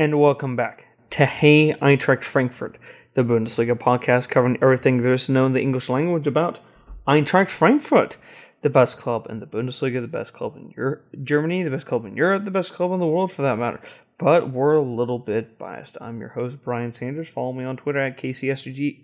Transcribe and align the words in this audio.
and 0.00 0.18
welcome 0.18 0.56
back 0.56 0.86
to 1.10 1.26
Hey 1.26 1.74
Eintracht 1.74 2.24
Frankfurt, 2.24 2.78
the 3.12 3.22
Bundesliga 3.22 3.78
podcast 3.78 4.30
covering 4.30 4.56
everything 4.62 5.02
there 5.02 5.12
is 5.12 5.26
to 5.26 5.32
know 5.32 5.44
in 5.44 5.52
the 5.52 5.60
English 5.60 5.90
language 5.90 6.26
about 6.26 6.58
Eintracht 7.06 7.50
Frankfurt, 7.50 8.16
the 8.62 8.70
best 8.70 8.96
club 8.96 9.26
in 9.28 9.40
the 9.40 9.46
Bundesliga, 9.46 10.00
the 10.00 10.08
best 10.08 10.32
club 10.32 10.56
in 10.56 10.72
Europe, 10.74 11.04
Germany, 11.22 11.62
the 11.62 11.70
best 11.70 11.84
club 11.84 12.06
in 12.06 12.16
Europe, 12.16 12.46
the 12.46 12.50
best 12.50 12.72
club 12.72 12.92
in 12.92 12.98
the 12.98 13.06
world 13.06 13.30
for 13.30 13.42
that 13.42 13.58
matter. 13.58 13.78
But 14.18 14.50
we're 14.50 14.76
a 14.76 14.80
little 14.80 15.18
bit 15.18 15.58
biased. 15.58 15.98
I'm 16.00 16.18
your 16.18 16.30
host, 16.30 16.62
Brian 16.64 16.92
Sanders. 16.92 17.28
Follow 17.28 17.52
me 17.52 17.64
on 17.64 17.76
Twitter 17.76 17.98
at 17.98 18.16
KCSG. 18.16 19.00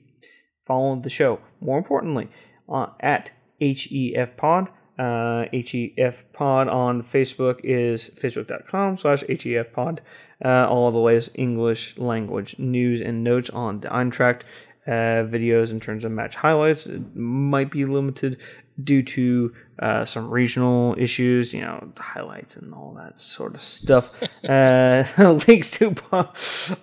Follow 0.65 0.99
the 0.99 1.11
show. 1.11 1.41
More 1.61 1.77
importantly, 1.77 2.29
uh, 2.71 2.87
at 3.01 3.33
HEF 3.61 4.39
Pod. 4.39 4.69
Uh, 4.99 5.45
HEF 5.53 6.25
Pod 6.33 6.69
on 6.69 7.03
Facebook 7.03 7.61
is 7.63 8.11
facebook.com 8.11 8.99
slash 8.99 9.23
HEF 9.29 9.73
Pod. 9.73 10.01
Uh, 10.45 10.67
all 10.69 10.91
the 10.91 10.99
latest 10.99 11.33
English 11.35 11.97
language 11.99 12.59
news 12.59 13.01
and 13.01 13.25
notes 13.25 13.51
on 13.51 13.81
the 13.81 13.89
Eintracht 13.89 14.43
uh, 14.87 15.25
videos 15.27 15.73
in 15.73 15.81
terms 15.81 16.05
of 16.05 16.13
match 16.13 16.37
highlights 16.37 16.87
it 16.87 17.17
might 17.17 17.71
be 17.73 17.85
limited 17.85 18.39
due 18.85 19.03
to 19.03 19.53
uh, 19.79 20.05
some 20.05 20.31
regional 20.31 20.95
issues, 20.99 21.53
you 21.53 21.61
know, 21.61 21.93
highlights 21.97 22.57
and 22.57 22.73
all 22.75 22.95
that 22.97 23.19
sort 23.19 23.55
of 23.55 23.61
stuff. 23.61 24.23
uh, 24.49 25.05
links 25.49 25.71
to 25.71 25.91
po- 25.93 26.31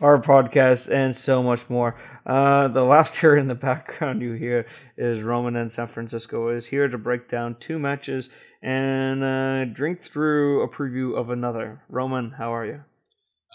our 0.02 0.20
podcast 0.22 0.92
and 0.92 1.16
so 1.16 1.42
much 1.42 1.70
more. 1.70 1.96
Uh, 2.26 2.68
the 2.68 2.84
laughter 2.94 3.38
in 3.38 3.48
the 3.48 3.56
background 3.56 4.22
you 4.22 4.34
hear 4.34 4.66
is 4.98 5.22
Roman 5.22 5.56
and 5.56 5.72
San 5.72 5.88
Francisco 5.88 6.50
is 6.50 6.68
here 6.68 6.88
to 6.88 6.98
break 6.98 7.30
down 7.30 7.58
two 7.60 7.78
matches 7.78 8.30
and 8.62 9.24
uh, 9.24 9.66
drink 9.66 10.02
through 10.02 10.62
a 10.62 10.70
preview 10.70 11.18
of 11.18 11.30
another. 11.30 11.84
Roman, 11.90 12.32
how 12.32 12.54
are 12.54 12.66
you? 12.66 12.84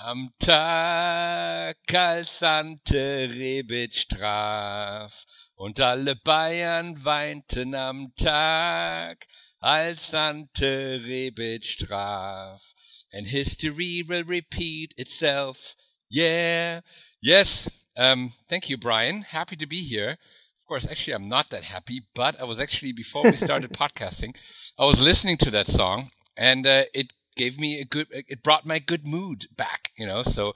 Am 0.00 0.28
Tag, 0.38 1.74
als 1.92 2.42
Ante 2.42 3.26
Rebic 3.28 4.06
traf 4.08 5.24
und 5.56 5.80
alle 5.80 6.14
Bayern 6.24 6.94
weinten 7.04 7.74
am 7.74 8.12
Tag, 8.16 9.26
als 9.60 10.14
Ante 10.14 11.00
Rebic 11.04 11.78
traf. 11.78 12.74
And 13.12 13.26
history 13.26 14.04
will 14.06 14.22
repeat 14.22 14.94
itself. 14.96 15.74
Yeah. 16.10 16.82
Yes. 17.20 17.87
Um, 17.98 18.32
thank 18.48 18.70
you, 18.70 18.78
Brian. 18.78 19.22
Happy 19.22 19.56
to 19.56 19.66
be 19.66 19.82
here. 19.82 20.10
Of 20.58 20.66
course, 20.66 20.88
actually, 20.88 21.14
I'm 21.14 21.28
not 21.28 21.50
that 21.50 21.64
happy, 21.64 22.02
but 22.14 22.40
I 22.40 22.44
was 22.44 22.60
actually, 22.60 22.92
before 22.92 23.24
we 23.24 23.36
started 23.36 23.72
podcasting, 23.72 24.32
I 24.78 24.84
was 24.86 25.02
listening 25.02 25.36
to 25.38 25.50
that 25.50 25.66
song 25.66 26.10
and 26.36 26.66
uh, 26.66 26.82
it 26.94 27.12
gave 27.36 27.58
me 27.58 27.80
a 27.80 27.84
good, 27.84 28.06
it 28.12 28.42
brought 28.44 28.64
my 28.64 28.78
good 28.78 29.06
mood 29.06 29.46
back, 29.56 29.90
you 29.98 30.06
know, 30.06 30.22
so 30.22 30.54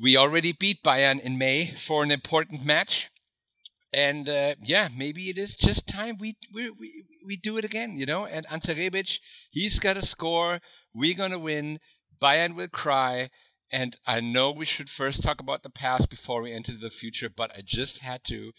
we 0.00 0.16
already 0.16 0.52
beat 0.52 0.82
Bayern 0.82 1.20
in 1.22 1.36
May 1.38 1.66
for 1.66 2.02
an 2.02 2.10
important 2.10 2.64
match. 2.64 3.10
And, 3.92 4.28
uh, 4.28 4.54
yeah, 4.62 4.88
maybe 4.96 5.24
it 5.24 5.36
is 5.36 5.56
just 5.56 5.88
time 5.88 6.16
we, 6.18 6.36
we, 6.54 6.70
we, 6.70 7.04
we 7.26 7.36
do 7.36 7.58
it 7.58 7.64
again, 7.64 7.96
you 7.98 8.06
know, 8.06 8.24
and 8.24 8.46
Ante 8.50 8.74
Rebic, 8.74 9.20
he's 9.50 9.78
got 9.78 9.94
to 9.94 10.02
score. 10.02 10.60
We're 10.94 11.16
going 11.16 11.32
to 11.32 11.38
win. 11.38 11.80
Bayern 12.22 12.54
will 12.54 12.68
cry. 12.68 13.30
And 13.72 13.96
I 14.06 14.20
know 14.20 14.50
we 14.50 14.64
should 14.64 14.90
first 14.90 15.22
talk 15.22 15.40
about 15.40 15.62
the 15.62 15.70
past 15.70 16.10
before 16.10 16.42
we 16.42 16.52
enter 16.52 16.72
the 16.72 16.90
future, 16.90 17.28
but 17.28 17.52
I 17.56 17.62
just 17.64 18.02
had 18.02 18.24
to, 18.24 18.52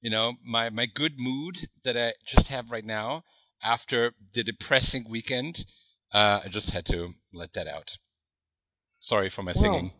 you 0.00 0.10
know, 0.10 0.34
my, 0.44 0.70
my 0.70 0.86
good 0.86 1.14
mood 1.18 1.68
that 1.84 1.96
I 1.96 2.12
just 2.26 2.48
have 2.48 2.70
right 2.70 2.84
now 2.84 3.22
after 3.62 4.12
the 4.34 4.44
depressing 4.44 5.06
weekend 5.08 5.64
uh, 6.12 6.40
I 6.44 6.48
just 6.48 6.70
had 6.70 6.84
to 6.86 7.14
let 7.32 7.52
that 7.54 7.68
out. 7.68 7.98
Sorry 8.98 9.28
for 9.28 9.42
my 9.42 9.52
well, 9.54 9.62
singing. 9.62 9.92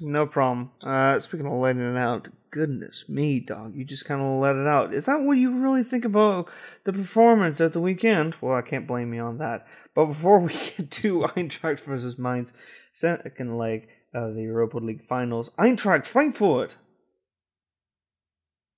No 0.00 0.26
problem. 0.26 0.70
Uh, 0.82 1.18
speaking 1.18 1.46
of 1.46 1.52
letting 1.52 1.82
it 1.82 1.96
out, 1.96 2.28
goodness 2.50 3.08
me, 3.08 3.40
dog, 3.40 3.74
you 3.74 3.84
just 3.84 4.04
kind 4.04 4.20
of 4.20 4.40
let 4.40 4.56
it 4.56 4.66
out. 4.66 4.94
Is 4.94 5.06
that 5.06 5.22
what 5.22 5.38
you 5.38 5.56
really 5.56 5.82
think 5.82 6.04
about 6.04 6.48
the 6.84 6.92
performance 6.92 7.60
at 7.60 7.72
the 7.72 7.80
weekend? 7.80 8.36
Well, 8.40 8.56
I 8.56 8.62
can't 8.62 8.86
blame 8.86 9.12
you 9.12 9.22
on 9.22 9.38
that. 9.38 9.66
But 9.94 10.06
before 10.06 10.38
we 10.40 10.52
get 10.52 10.90
to 10.90 11.22
Eintracht 11.22 11.80
versus 11.80 12.18
Mainz, 12.18 12.52
second 12.92 13.58
leg 13.58 13.88
of 14.12 14.34
the 14.34 14.42
Europa 14.42 14.78
League 14.78 15.02
finals, 15.02 15.50
Eintracht 15.58 16.06
Frankfurt. 16.06 16.76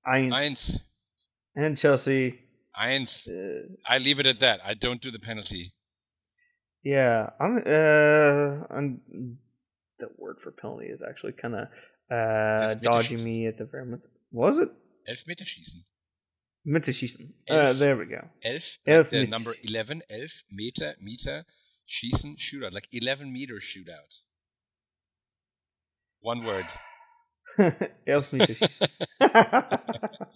Eins. 0.06 0.32
Eins. 0.32 0.80
And 1.54 1.76
Chelsea. 1.76 2.40
Eins. 2.78 3.28
Uh, 3.28 3.66
I 3.86 3.98
leave 3.98 4.20
it 4.20 4.26
at 4.26 4.40
that. 4.40 4.60
I 4.64 4.74
don't 4.74 5.00
do 5.00 5.10
the 5.10 5.18
penalty. 5.18 5.72
Yeah, 6.86 7.30
I'm. 7.40 7.62
Uh, 7.66 8.64
I'm. 8.70 9.38
The 9.98 10.08
word 10.18 10.40
for 10.40 10.50
penalty 10.50 10.86
is 10.86 11.02
actually 11.02 11.32
kind 11.32 11.54
of 11.54 11.68
uh, 12.10 12.74
dodging 12.74 13.22
me 13.24 13.46
at 13.46 13.56
the 13.58 13.64
very 13.64 13.84
moment. 13.84 14.02
Was 14.30 14.58
it? 14.58 14.70
Elfmeterschießen. 15.08 15.84
Meterschießen. 16.66 17.32
Uh, 17.48 17.72
there 17.74 17.96
we 17.96 18.06
go. 18.06 18.28
Elf. 18.42 18.78
elf 18.86 19.12
like 19.12 19.20
the 19.22 19.26
number 19.26 19.52
eleven. 19.62 20.02
Elf 20.10 20.42
meter 20.50 20.94
meter 21.00 21.44
schießen 21.88 22.36
shootout 22.36 22.72
like 22.72 22.88
eleven 22.92 23.32
meter 23.32 23.60
shootout. 23.60 24.22
One 26.20 26.44
word. 26.44 26.66
Elfmeterschießen. 28.06 28.88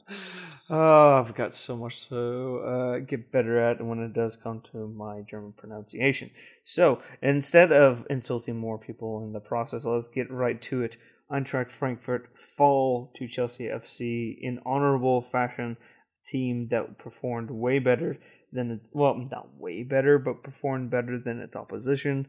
Oh, 0.72 1.16
I've 1.16 1.34
got 1.34 1.52
so 1.52 1.76
much 1.76 2.08
to 2.10 2.58
uh, 2.64 2.98
get 3.00 3.32
better 3.32 3.58
at 3.58 3.84
when 3.84 3.98
it 3.98 4.12
does 4.12 4.36
come 4.36 4.62
to 4.70 4.86
my 4.86 5.22
German 5.28 5.52
pronunciation. 5.52 6.30
So 6.62 7.02
instead 7.22 7.72
of 7.72 8.06
insulting 8.08 8.56
more 8.56 8.78
people 8.78 9.24
in 9.24 9.32
the 9.32 9.40
process, 9.40 9.84
let's 9.84 10.06
get 10.06 10.30
right 10.30 10.62
to 10.62 10.82
it. 10.82 10.96
Eintracht 11.28 11.72
Frankfurt 11.72 12.28
fall 12.38 13.10
to 13.16 13.26
Chelsea 13.26 13.64
FC 13.64 14.38
in 14.40 14.60
honorable 14.64 15.20
fashion. 15.20 15.76
Team 16.24 16.68
that 16.70 16.98
performed 16.98 17.50
way 17.50 17.80
better 17.80 18.16
than 18.52 18.70
it, 18.70 18.80
well, 18.92 19.16
not 19.16 19.48
way 19.58 19.82
better, 19.82 20.20
but 20.20 20.44
performed 20.44 20.88
better 20.88 21.18
than 21.18 21.40
its 21.40 21.56
opposition. 21.56 22.28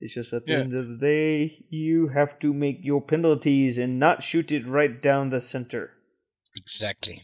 It's 0.00 0.14
just 0.14 0.32
at 0.32 0.46
the 0.46 0.52
yeah. 0.52 0.58
end 0.58 0.74
of 0.74 0.88
the 0.88 0.96
day, 0.96 1.64
you 1.70 2.08
have 2.08 2.38
to 2.40 2.52
make 2.52 2.78
your 2.82 3.02
penalties 3.02 3.78
and 3.78 3.98
not 3.98 4.22
shoot 4.22 4.52
it 4.52 4.66
right 4.66 5.02
down 5.02 5.30
the 5.30 5.40
center. 5.40 5.90
Exactly. 6.56 7.20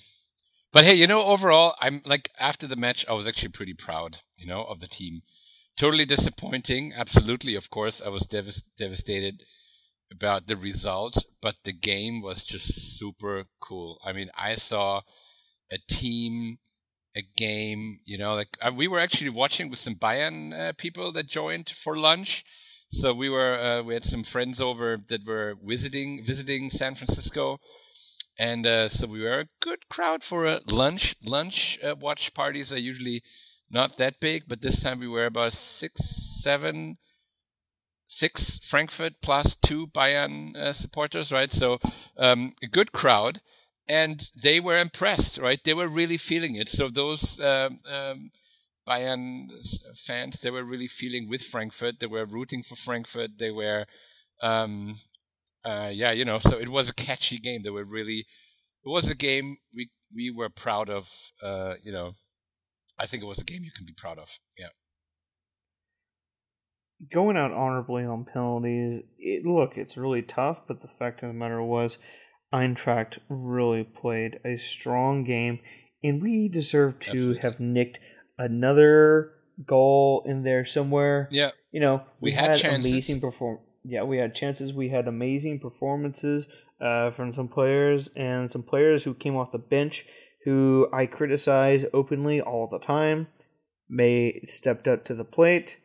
But 0.72 0.84
hey, 0.84 0.94
you 0.94 1.06
know, 1.06 1.24
overall, 1.24 1.76
I'm 1.80 2.02
like 2.04 2.30
after 2.40 2.66
the 2.66 2.76
match, 2.76 3.06
I 3.08 3.12
was 3.12 3.28
actually 3.28 3.50
pretty 3.50 3.74
proud, 3.74 4.18
you 4.36 4.46
know, 4.46 4.64
of 4.64 4.80
the 4.80 4.88
team. 4.88 5.22
Totally 5.76 6.04
disappointing, 6.04 6.92
absolutely. 6.96 7.54
Of 7.54 7.70
course, 7.70 8.02
I 8.04 8.08
was 8.08 8.24
devast- 8.24 8.70
devastated 8.76 9.42
about 10.10 10.46
the 10.46 10.56
result, 10.56 11.16
but 11.40 11.56
the 11.62 11.72
game 11.72 12.22
was 12.22 12.44
just 12.44 12.98
super 12.98 13.44
cool. 13.60 14.00
I 14.04 14.12
mean, 14.12 14.30
I 14.36 14.56
saw 14.56 15.02
a 15.70 15.78
team, 15.88 16.58
a 17.16 17.22
game, 17.36 18.00
you 18.04 18.18
know, 18.18 18.34
like 18.34 18.56
uh, 18.60 18.72
we 18.74 18.88
were 18.88 19.00
actually 19.00 19.30
watching 19.30 19.70
with 19.70 19.78
some 19.78 19.94
Bayern 19.96 20.52
uh, 20.58 20.72
people 20.78 21.12
that 21.12 21.26
joined 21.26 21.68
for 21.68 21.96
lunch. 21.96 22.44
So 22.90 23.12
we 23.14 23.28
were, 23.28 23.58
uh, 23.58 23.82
we 23.82 23.94
had 23.94 24.04
some 24.04 24.22
friends 24.24 24.60
over 24.60 24.98
that 25.08 25.26
were 25.26 25.56
visiting, 25.64 26.24
visiting 26.24 26.70
San 26.70 26.94
Francisco 26.94 27.58
and 28.38 28.66
uh, 28.66 28.88
so 28.88 29.06
we 29.06 29.22
were 29.22 29.40
a 29.40 29.48
good 29.60 29.88
crowd 29.88 30.22
for 30.22 30.46
a 30.46 30.60
lunch. 30.68 31.14
Lunch 31.24 31.78
uh, 31.82 31.94
watch 32.00 32.34
parties 32.34 32.72
are 32.72 32.78
usually 32.78 33.22
not 33.70 33.96
that 33.96 34.20
big, 34.20 34.44
but 34.48 34.60
this 34.60 34.82
time 34.82 35.00
we 35.00 35.08
were 35.08 35.26
about 35.26 35.52
six, 35.52 36.04
seven, 36.04 36.96
six 38.06 38.58
Frankfurt 38.58 39.14
plus 39.22 39.54
two 39.56 39.86
Bayern 39.88 40.56
uh, 40.56 40.72
supporters, 40.72 41.32
right? 41.32 41.50
So 41.50 41.78
um, 42.16 42.54
a 42.62 42.66
good 42.66 42.92
crowd, 42.92 43.40
and 43.88 44.30
they 44.42 44.60
were 44.60 44.78
impressed, 44.78 45.38
right? 45.38 45.62
They 45.64 45.74
were 45.74 45.88
really 45.88 46.16
feeling 46.16 46.56
it. 46.56 46.68
So 46.68 46.88
those 46.88 47.40
um, 47.40 47.80
um, 47.90 48.30
Bayern 48.88 49.48
fans, 49.96 50.40
they 50.40 50.50
were 50.50 50.64
really 50.64 50.88
feeling 50.88 51.28
with 51.28 51.42
Frankfurt. 51.42 52.00
They 52.00 52.06
were 52.06 52.26
rooting 52.26 52.62
for 52.62 52.76
Frankfurt. 52.76 53.38
They 53.38 53.50
were 53.50 53.86
um, 54.42 54.96
uh, 55.64 55.90
yeah, 55.92 56.12
you 56.12 56.24
know, 56.24 56.38
so 56.38 56.58
it 56.58 56.68
was 56.68 56.90
a 56.90 56.94
catchy 56.94 57.38
game. 57.38 57.62
They 57.62 57.70
were 57.70 57.84
really, 57.84 58.26
it 58.84 58.88
was 58.88 59.10
a 59.10 59.14
game 59.14 59.56
we 59.74 59.90
we 60.14 60.30
were 60.30 60.50
proud 60.50 60.90
of. 60.90 61.08
Uh, 61.42 61.74
you 61.82 61.92
know, 61.92 62.12
I 62.98 63.06
think 63.06 63.22
it 63.22 63.26
was 63.26 63.40
a 63.40 63.44
game 63.44 63.64
you 63.64 63.70
can 63.70 63.86
be 63.86 63.94
proud 63.94 64.18
of. 64.18 64.28
Yeah. 64.58 64.68
Going 67.10 67.36
out 67.36 67.52
honorably 67.52 68.04
on 68.04 68.24
penalties, 68.24 69.02
it, 69.18 69.44
look, 69.44 69.76
it's 69.76 69.96
really 69.96 70.22
tough, 70.22 70.58
but 70.68 70.80
the 70.80 70.88
fact 70.88 71.22
of 71.22 71.28
the 71.28 71.34
matter 71.34 71.62
was, 71.62 71.98
Eintracht 72.54 73.18
really 73.28 73.82
played 73.84 74.38
a 74.44 74.56
strong 74.56 75.24
game, 75.24 75.58
and 76.02 76.22
we 76.22 76.48
deserve 76.48 77.00
to 77.00 77.10
Absolutely. 77.10 77.40
have 77.40 77.60
nicked 77.60 77.98
another 78.38 79.32
goal 79.66 80.22
in 80.26 80.44
there 80.44 80.64
somewhere. 80.64 81.28
Yeah, 81.30 81.50
you 81.72 81.80
know, 81.80 82.02
we, 82.20 82.30
we 82.30 82.32
had, 82.32 82.52
had 82.52 82.58
chances. 82.58 82.92
amazing 82.92 83.20
performance 83.20 83.66
yeah, 83.84 84.02
we 84.02 84.16
had 84.16 84.34
chances. 84.34 84.72
We 84.72 84.88
had 84.88 85.06
amazing 85.06 85.60
performances 85.60 86.48
uh, 86.80 87.10
from 87.10 87.32
some 87.32 87.48
players 87.48 88.08
and 88.16 88.50
some 88.50 88.62
players 88.62 89.04
who 89.04 89.14
came 89.14 89.36
off 89.36 89.52
the 89.52 89.58
bench 89.58 90.06
who 90.44 90.88
I 90.92 91.06
criticize 91.06 91.84
openly 91.92 92.40
all 92.40 92.66
the 92.66 92.78
time. 92.78 93.28
May 93.88 94.40
stepped 94.44 94.88
up 94.88 95.04
to 95.06 95.14
the 95.14 95.24
plate. 95.24 95.78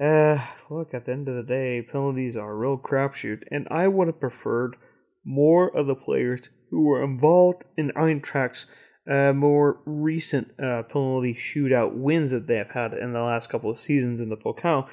Uh, 0.00 0.44
look, 0.68 0.94
at 0.94 1.06
the 1.06 1.12
end 1.12 1.28
of 1.28 1.36
the 1.36 1.42
day, 1.42 1.82
penalties 1.82 2.36
are 2.36 2.50
a 2.50 2.56
real 2.56 2.78
crapshoot, 2.78 3.42
and 3.50 3.68
I 3.70 3.86
would 3.86 4.08
have 4.08 4.20
preferred 4.20 4.76
more 5.24 5.68
of 5.76 5.86
the 5.86 5.94
players 5.94 6.48
who 6.70 6.82
were 6.82 7.02
involved 7.02 7.62
in 7.76 7.92
Eintracht's 7.96 8.66
uh, 9.10 9.32
more 9.32 9.80
recent 9.84 10.48
uh, 10.60 10.82
penalty 10.84 11.34
shootout 11.34 11.94
wins 11.94 12.30
that 12.30 12.46
they 12.46 12.56
have 12.56 12.70
had 12.70 12.92
in 12.94 13.12
the 13.12 13.20
last 13.20 13.50
couple 13.50 13.70
of 13.70 13.78
seasons 13.78 14.20
in 14.20 14.28
the 14.28 14.36
Pokal, 14.36 14.88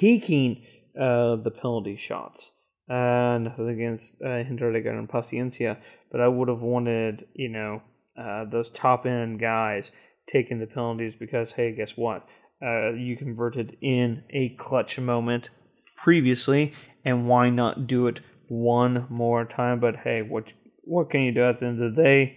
taking 0.00 0.62
uh, 0.98 1.36
the 1.36 1.50
penalty 1.50 1.96
shots. 1.96 2.52
Uh, 2.88 3.38
nothing 3.38 3.68
against 3.68 4.16
uh, 4.22 4.42
Hinteregger 4.42 4.98
and 4.98 5.08
Paciencia, 5.08 5.76
but 6.10 6.20
I 6.20 6.26
would 6.26 6.48
have 6.48 6.62
wanted, 6.62 7.26
you 7.34 7.48
know, 7.48 7.82
uh, 8.20 8.44
those 8.50 8.70
top 8.70 9.06
end 9.06 9.38
guys 9.38 9.92
taking 10.28 10.58
the 10.58 10.66
penalties 10.66 11.14
because, 11.18 11.52
hey, 11.52 11.72
guess 11.72 11.96
what? 11.96 12.26
Uh, 12.60 12.92
you 12.92 13.16
converted 13.16 13.76
in 13.80 14.24
a 14.30 14.50
clutch 14.58 14.98
moment 14.98 15.50
previously, 15.96 16.72
and 17.04 17.28
why 17.28 17.48
not 17.48 17.86
do 17.86 18.06
it 18.06 18.20
one 18.50 19.06
more 19.08 19.44
time? 19.44 19.80
But 19.80 19.96
hey, 19.96 20.22
what 20.22 20.52
what 20.82 21.08
can 21.08 21.20
you 21.22 21.32
do 21.32 21.44
at 21.44 21.60
the 21.60 21.66
end 21.66 21.82
of 21.82 21.94
the 21.94 22.02
day? 22.02 22.36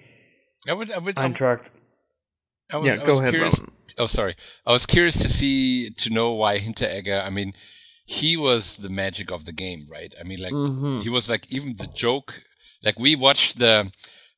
I 0.70 0.74
would, 0.74 0.92
I 0.92 1.00
would, 1.00 1.16
Eintracht. 1.16 1.66
I 2.72 2.78
was, 2.78 2.96
yeah, 2.96 3.02
I 3.02 3.06
go 3.06 3.08
was 3.08 3.20
ahead, 3.20 3.34
curious. 3.34 3.60
Roman. 3.60 3.74
Oh, 4.00 4.06
sorry. 4.06 4.36
I 4.66 4.72
was 4.72 4.86
curious 4.86 5.22
to 5.22 5.30
see 5.30 5.90
to 5.90 6.10
know 6.14 6.34
why 6.34 6.58
Hinteregger. 6.60 7.26
I 7.26 7.30
mean, 7.30 7.54
he 8.06 8.38
was 8.38 8.78
the 8.78 8.90
magic 8.90 9.32
of 9.32 9.46
the 9.46 9.52
game, 9.52 9.88
right? 9.90 10.14
I 10.20 10.24
mean, 10.24 10.40
like 10.40 10.54
Mhm. 10.54 11.02
he 11.02 11.10
was 11.10 11.30
like 11.30 11.52
even 11.52 11.76
the 11.78 11.88
joke. 11.94 12.44
Like 12.84 13.00
we 13.00 13.16
watched 13.16 13.58
the 13.60 13.92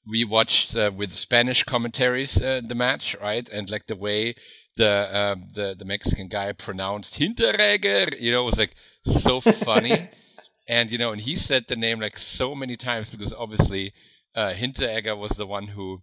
we 0.07 0.24
watched 0.24 0.75
uh, 0.75 0.92
with 0.95 1.13
Spanish 1.13 1.63
commentaries 1.63 2.42
uh, 2.42 2.62
the 2.63 2.75
match, 2.75 3.16
right? 3.22 3.48
And 3.50 3.69
like 3.69 3.88
the 3.88 3.95
way 3.95 4.36
the 4.77 5.10
um, 5.13 5.48
the 5.54 5.75
the 5.77 5.86
Mexican 5.86 6.27
guy 6.27 6.51
pronounced 6.54 7.19
Hinteregger, 7.19 8.19
you 8.19 8.31
know, 8.31 8.44
was 8.44 8.60
like 8.60 8.75
so 9.06 9.42
funny. 9.42 10.10
and 10.67 10.91
you 10.91 10.97
know, 10.97 11.12
and 11.12 11.21
he 11.21 11.35
said 11.35 11.65
the 11.67 11.75
name 11.75 12.00
like 12.00 12.17
so 12.17 12.56
many 12.56 12.75
times 12.75 13.09
because 13.09 13.33
obviously 13.33 13.94
uh, 14.35 14.53
Hinteregger 14.53 15.17
was 15.17 15.31
the 15.31 15.47
one 15.47 15.67
who 15.67 16.01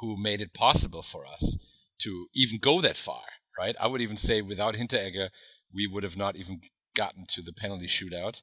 who 0.00 0.16
made 0.16 0.40
it 0.40 0.54
possible 0.54 1.02
for 1.02 1.22
us 1.26 1.86
to 1.98 2.26
even 2.34 2.58
go 2.58 2.80
that 2.80 2.96
far, 2.96 3.22
right? 3.58 3.76
I 3.80 3.86
would 3.86 4.00
even 4.00 4.16
say 4.16 4.42
without 4.42 4.74
Hinteregger, 4.74 5.28
we 5.72 5.86
would 5.86 6.02
have 6.02 6.16
not 6.16 6.36
even 6.36 6.60
gotten 6.96 7.26
to 7.28 7.42
the 7.42 7.52
penalty 7.52 7.86
shootout. 7.86 8.40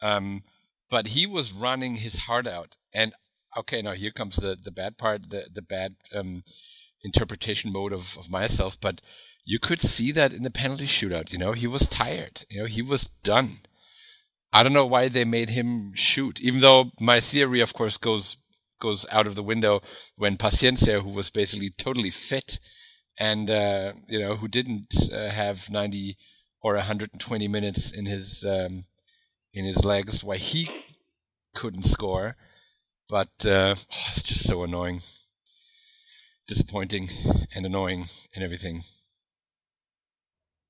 Um, 0.00 0.42
but 0.90 1.08
he 1.08 1.26
was 1.26 1.52
running 1.52 1.96
his 1.96 2.18
heart 2.18 2.46
out. 2.46 2.76
And 2.92 3.12
okay, 3.56 3.82
now 3.82 3.92
here 3.92 4.10
comes 4.10 4.36
the, 4.36 4.56
the 4.60 4.70
bad 4.70 4.98
part, 4.98 5.30
the, 5.30 5.48
the 5.52 5.62
bad 5.62 5.96
um, 6.14 6.42
interpretation 7.02 7.72
mode 7.72 7.92
of, 7.92 8.16
of 8.18 8.30
myself. 8.30 8.78
But 8.80 9.00
you 9.44 9.58
could 9.58 9.80
see 9.80 10.12
that 10.12 10.32
in 10.32 10.42
the 10.42 10.50
penalty 10.50 10.86
shootout. 10.86 11.32
You 11.32 11.38
know, 11.38 11.52
he 11.52 11.66
was 11.66 11.86
tired. 11.86 12.44
You 12.50 12.60
know, 12.60 12.66
he 12.66 12.82
was 12.82 13.06
done. 13.22 13.58
I 14.54 14.62
don't 14.62 14.72
know 14.72 14.86
why 14.86 15.08
they 15.08 15.24
made 15.24 15.50
him 15.50 15.92
shoot, 15.94 16.40
even 16.40 16.60
though 16.60 16.92
my 17.00 17.18
theory, 17.18 17.60
of 17.60 17.74
course, 17.74 17.96
goes 17.96 18.36
goes 18.80 19.04
out 19.10 19.26
of 19.26 19.34
the 19.34 19.42
window 19.42 19.82
when 20.16 20.36
Paciencia, 20.36 21.02
who 21.02 21.10
was 21.10 21.30
basically 21.30 21.70
totally 21.70 22.10
fit 22.10 22.60
and 23.18 23.50
uh, 23.50 23.92
you 24.08 24.18
know 24.20 24.36
who 24.36 24.48
didn't 24.48 24.94
uh, 25.12 25.28
have 25.28 25.70
90 25.70 26.16
or 26.62 26.74
120 26.74 27.48
minutes 27.48 27.96
in 27.96 28.06
his 28.06 28.44
um, 28.44 28.84
in 29.52 29.64
his 29.64 29.84
legs, 29.84 30.22
why 30.22 30.36
he 30.36 30.68
couldn't 31.54 31.84
score. 31.84 32.36
But 33.08 33.32
uh, 33.44 33.74
oh, 33.76 34.06
it's 34.08 34.22
just 34.22 34.46
so 34.46 34.62
annoying, 34.62 35.00
disappointing, 36.46 37.08
and 37.54 37.66
annoying, 37.66 38.06
and 38.34 38.44
everything. 38.44 38.82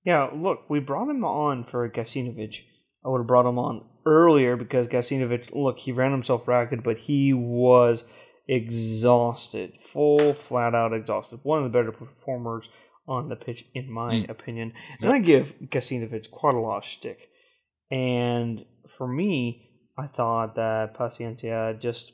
Yeah, 0.05 0.31
look, 0.35 0.69
we 0.69 0.81
brought 0.81 1.09
him 1.09 1.25
on 1.25 1.65
for 1.65 1.89
Gacinovic. 1.89 2.61
I 3.05 3.09
would 3.09 3.19
have 3.19 3.27
brought 3.27 3.47
him 3.47 3.59
on 3.59 3.85
earlier 4.07 4.57
because 4.57 4.89
Gacinovic, 4.89 5.55
look, 5.55 5.79
he 5.79 5.93
ran 5.93 6.11
himself 6.13 6.49
ragged, 6.49 6.83
but 6.83 6.99
he 6.99 7.33
was 7.33 8.05
exhausted, 8.49 9.73
full, 9.79 10.35
flat 10.35 10.75
out 10.75 10.93
exhausted. 10.93 11.41
One 11.43 11.59
of 11.59 11.65
the 11.65 11.79
better 11.79 11.93
performers 11.93 12.69
on 13.07 13.29
the 13.29 13.37
pitch, 13.37 13.67
in 13.75 13.91
my 13.91 14.15
Mm. 14.15 14.31
opinion. 14.31 14.73
And 15.01 15.13
I 15.13 15.19
give 15.19 15.55
Gacinovic 15.61 16.31
quite 16.31 16.55
a 16.55 16.61
lot 16.61 16.79
of 16.79 16.85
stick. 16.87 17.29
And 17.91 18.65
for 18.89 19.07
me, 19.07 19.71
I 19.97 20.07
thought 20.07 20.55
that 20.57 20.95
Paciencia 20.97 21.79
just, 21.79 22.13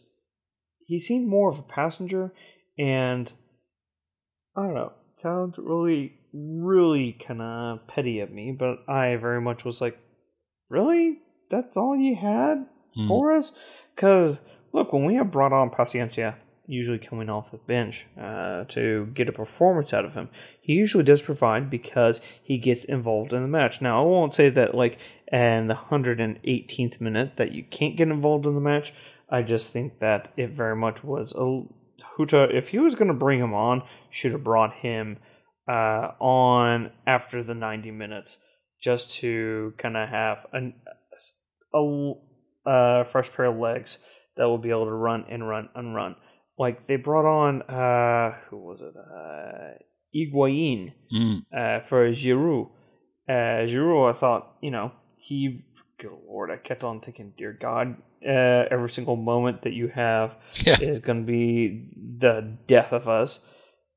he 0.86 0.98
seemed 0.98 1.28
more 1.28 1.48
of 1.48 1.58
a 1.58 1.62
passenger, 1.62 2.32
and 2.76 3.32
I 4.56 4.62
don't 4.64 4.74
know, 4.74 4.92
sounds 5.16 5.58
really, 5.58 6.14
really 6.32 7.12
kind 7.12 7.40
of 7.40 7.86
petty 7.86 8.20
of 8.20 8.30
me, 8.30 8.50
but 8.52 8.88
I 8.88 9.16
very 9.16 9.40
much 9.40 9.64
was 9.64 9.80
like, 9.80 9.96
really? 10.70 11.18
That's 11.50 11.76
all 11.76 11.94
you 11.96 12.16
had 12.16 12.66
Mm. 12.96 13.06
for 13.08 13.32
us? 13.32 13.52
Because, 13.94 14.40
look, 14.72 14.92
when 14.92 15.04
we 15.04 15.14
have 15.16 15.30
brought 15.30 15.52
on 15.52 15.70
Paciencia, 15.70 16.34
usually 16.66 16.98
coming 16.98 17.28
off 17.28 17.50
the 17.50 17.58
bench 17.58 18.06
uh, 18.20 18.64
to 18.64 19.06
get 19.14 19.28
a 19.28 19.32
performance 19.32 19.92
out 19.92 20.04
of 20.04 20.14
him, 20.14 20.28
he 20.60 20.72
usually 20.74 21.04
does 21.04 21.20
provide 21.22 21.68
because 21.68 22.20
he 22.42 22.58
gets 22.58 22.84
involved 22.84 23.32
in 23.32 23.42
the 23.42 23.48
match. 23.48 23.80
Now, 23.82 24.02
I 24.02 24.06
won't 24.06 24.32
say 24.32 24.48
that, 24.50 24.74
like, 24.74 24.98
in 25.32 25.66
the 25.68 25.74
118th 25.74 27.00
minute 27.00 27.36
that 27.36 27.52
you 27.52 27.64
can't 27.64 27.96
get 27.96 28.08
involved 28.08 28.46
in 28.46 28.54
the 28.54 28.60
match. 28.60 28.92
I 29.28 29.42
just 29.42 29.72
think 29.72 29.98
that 30.00 30.32
it 30.36 30.50
very 30.50 30.76
much 30.76 31.04
was 31.04 31.32
a 31.36 31.62
Hütter, 32.16 32.52
if 32.52 32.68
he 32.68 32.78
was 32.78 32.94
going 32.94 33.08
to 33.08 33.14
bring 33.14 33.38
him 33.38 33.54
on, 33.54 33.82
should 34.10 34.32
have 34.32 34.44
brought 34.44 34.74
him 34.74 35.18
uh, 35.68 36.12
on 36.18 36.90
after 37.06 37.42
the 37.42 37.54
90 37.54 37.90
minutes 37.92 38.38
just 38.80 39.12
to 39.20 39.74
kind 39.78 39.96
of 39.96 40.08
have 40.08 40.46
an, 40.52 40.74
a, 41.74 42.12
a 42.66 43.04
fresh 43.04 43.30
pair 43.32 43.46
of 43.46 43.58
legs 43.58 44.04
that 44.36 44.44
will 44.44 44.58
be 44.58 44.70
able 44.70 44.86
to 44.86 44.92
run 44.92 45.24
and 45.28 45.46
run 45.48 45.68
and 45.74 45.94
run. 45.94 46.16
Like 46.58 46.86
they 46.86 46.96
brought 46.96 47.26
on, 47.26 47.62
uh, 47.62 48.36
who 48.48 48.58
was 48.58 48.80
it? 48.80 48.94
Uh, 48.96 49.78
Higuain 50.14 50.92
Mm. 51.12 51.42
uh, 51.56 51.80
for 51.84 52.08
Giroud. 52.10 52.70
Uh, 53.28 53.66
Giroud, 53.66 54.10
I 54.10 54.12
thought, 54.12 54.56
you 54.60 54.70
know, 54.70 54.92
he, 55.18 55.64
good 55.98 56.12
lord, 56.26 56.50
I 56.50 56.56
kept 56.56 56.84
on 56.84 57.00
thinking, 57.00 57.32
dear 57.36 57.52
God, 57.52 57.96
uh, 58.26 58.66
every 58.70 58.90
single 58.90 59.16
moment 59.16 59.62
that 59.62 59.72
you 59.72 59.88
have 59.88 60.36
Yeah. 60.66 60.76
is 60.80 61.00
going 61.00 61.24
to 61.24 61.32
be 61.32 61.90
the 62.18 62.56
death 62.66 62.92
of 62.92 63.08
us. 63.08 63.40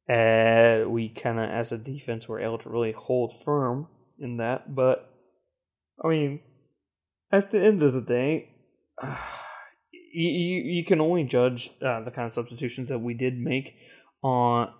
Uh, 0.09 0.83
we 0.87 1.09
kind 1.09 1.39
of, 1.39 1.49
as 1.49 1.71
a 1.71 1.77
defense, 1.77 2.27
were 2.27 2.39
able 2.39 2.57
to 2.59 2.69
really 2.69 2.91
hold 2.91 3.41
firm 3.43 3.87
in 4.19 4.37
that. 4.37 4.73
But, 4.73 5.09
I 6.03 6.07
mean, 6.07 6.39
at 7.31 7.51
the 7.51 7.63
end 7.63 7.83
of 7.83 7.93
the 7.93 8.01
day, 8.01 8.49
you, 9.91 10.29
you, 10.29 10.63
you 10.63 10.85
can 10.85 11.01
only 11.01 11.23
judge 11.23 11.71
uh, 11.81 12.01
the 12.01 12.11
kind 12.11 12.25
of 12.25 12.33
substitutions 12.33 12.89
that 12.89 12.99
we 12.99 13.13
did 13.13 13.37
make 13.37 13.75
on 14.21 14.71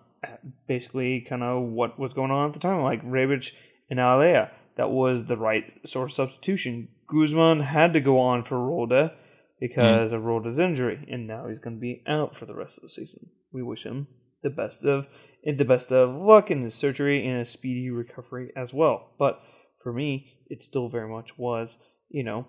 basically 0.68 1.22
kind 1.22 1.44
of 1.44 1.64
what 1.64 2.00
was 2.00 2.14
going 2.14 2.32
on 2.32 2.48
at 2.48 2.54
the 2.54 2.60
time. 2.60 2.82
Like 2.84 3.04
Rebic 3.04 3.52
and 3.90 4.00
Haller, 4.00 4.52
that 4.78 4.90
was 4.90 5.26
the 5.26 5.38
right 5.38 5.66
sort 5.86 6.10
of 6.10 6.16
substitution. 6.16 6.88
Guzman 7.08 7.62
had 7.62 7.94
to 7.94 8.00
go 8.00 8.20
on 8.20 8.44
for 8.44 8.60
Rode 8.60 9.12
because 9.60 10.12
of 10.12 10.24
Rode's 10.24 10.60
injury, 10.60 11.06
and 11.10 11.28
now 11.28 11.48
he's 11.48 11.60
going 11.60 11.76
to 11.76 11.82
be 11.82 12.04
out 12.08 12.36
for 12.36 12.46
the 12.46 12.56
rest 12.56 12.78
of 12.78 12.84
the 12.84 12.90
season. 12.90 13.30
We 13.52 13.62
wish 13.64 13.84
him 13.84 14.08
the 14.42 14.50
best 14.50 14.84
of 14.84 15.08
the 15.46 15.66
best 15.66 15.92
of 15.92 16.16
luck 16.16 16.50
in 16.52 16.64
his 16.64 16.74
surgery 16.74 17.26
and 17.28 17.42
a 17.42 17.46
speedy 17.46 17.90
recovery 17.90 18.52
as 18.56 18.74
well. 18.74 19.10
But 19.20 19.42
for 19.82 19.92
me, 19.94 20.28
it 20.50 20.62
still 20.62 20.88
very 20.90 21.10
much 21.10 21.38
was, 21.38 21.78
you 22.10 22.24
know, 22.24 22.48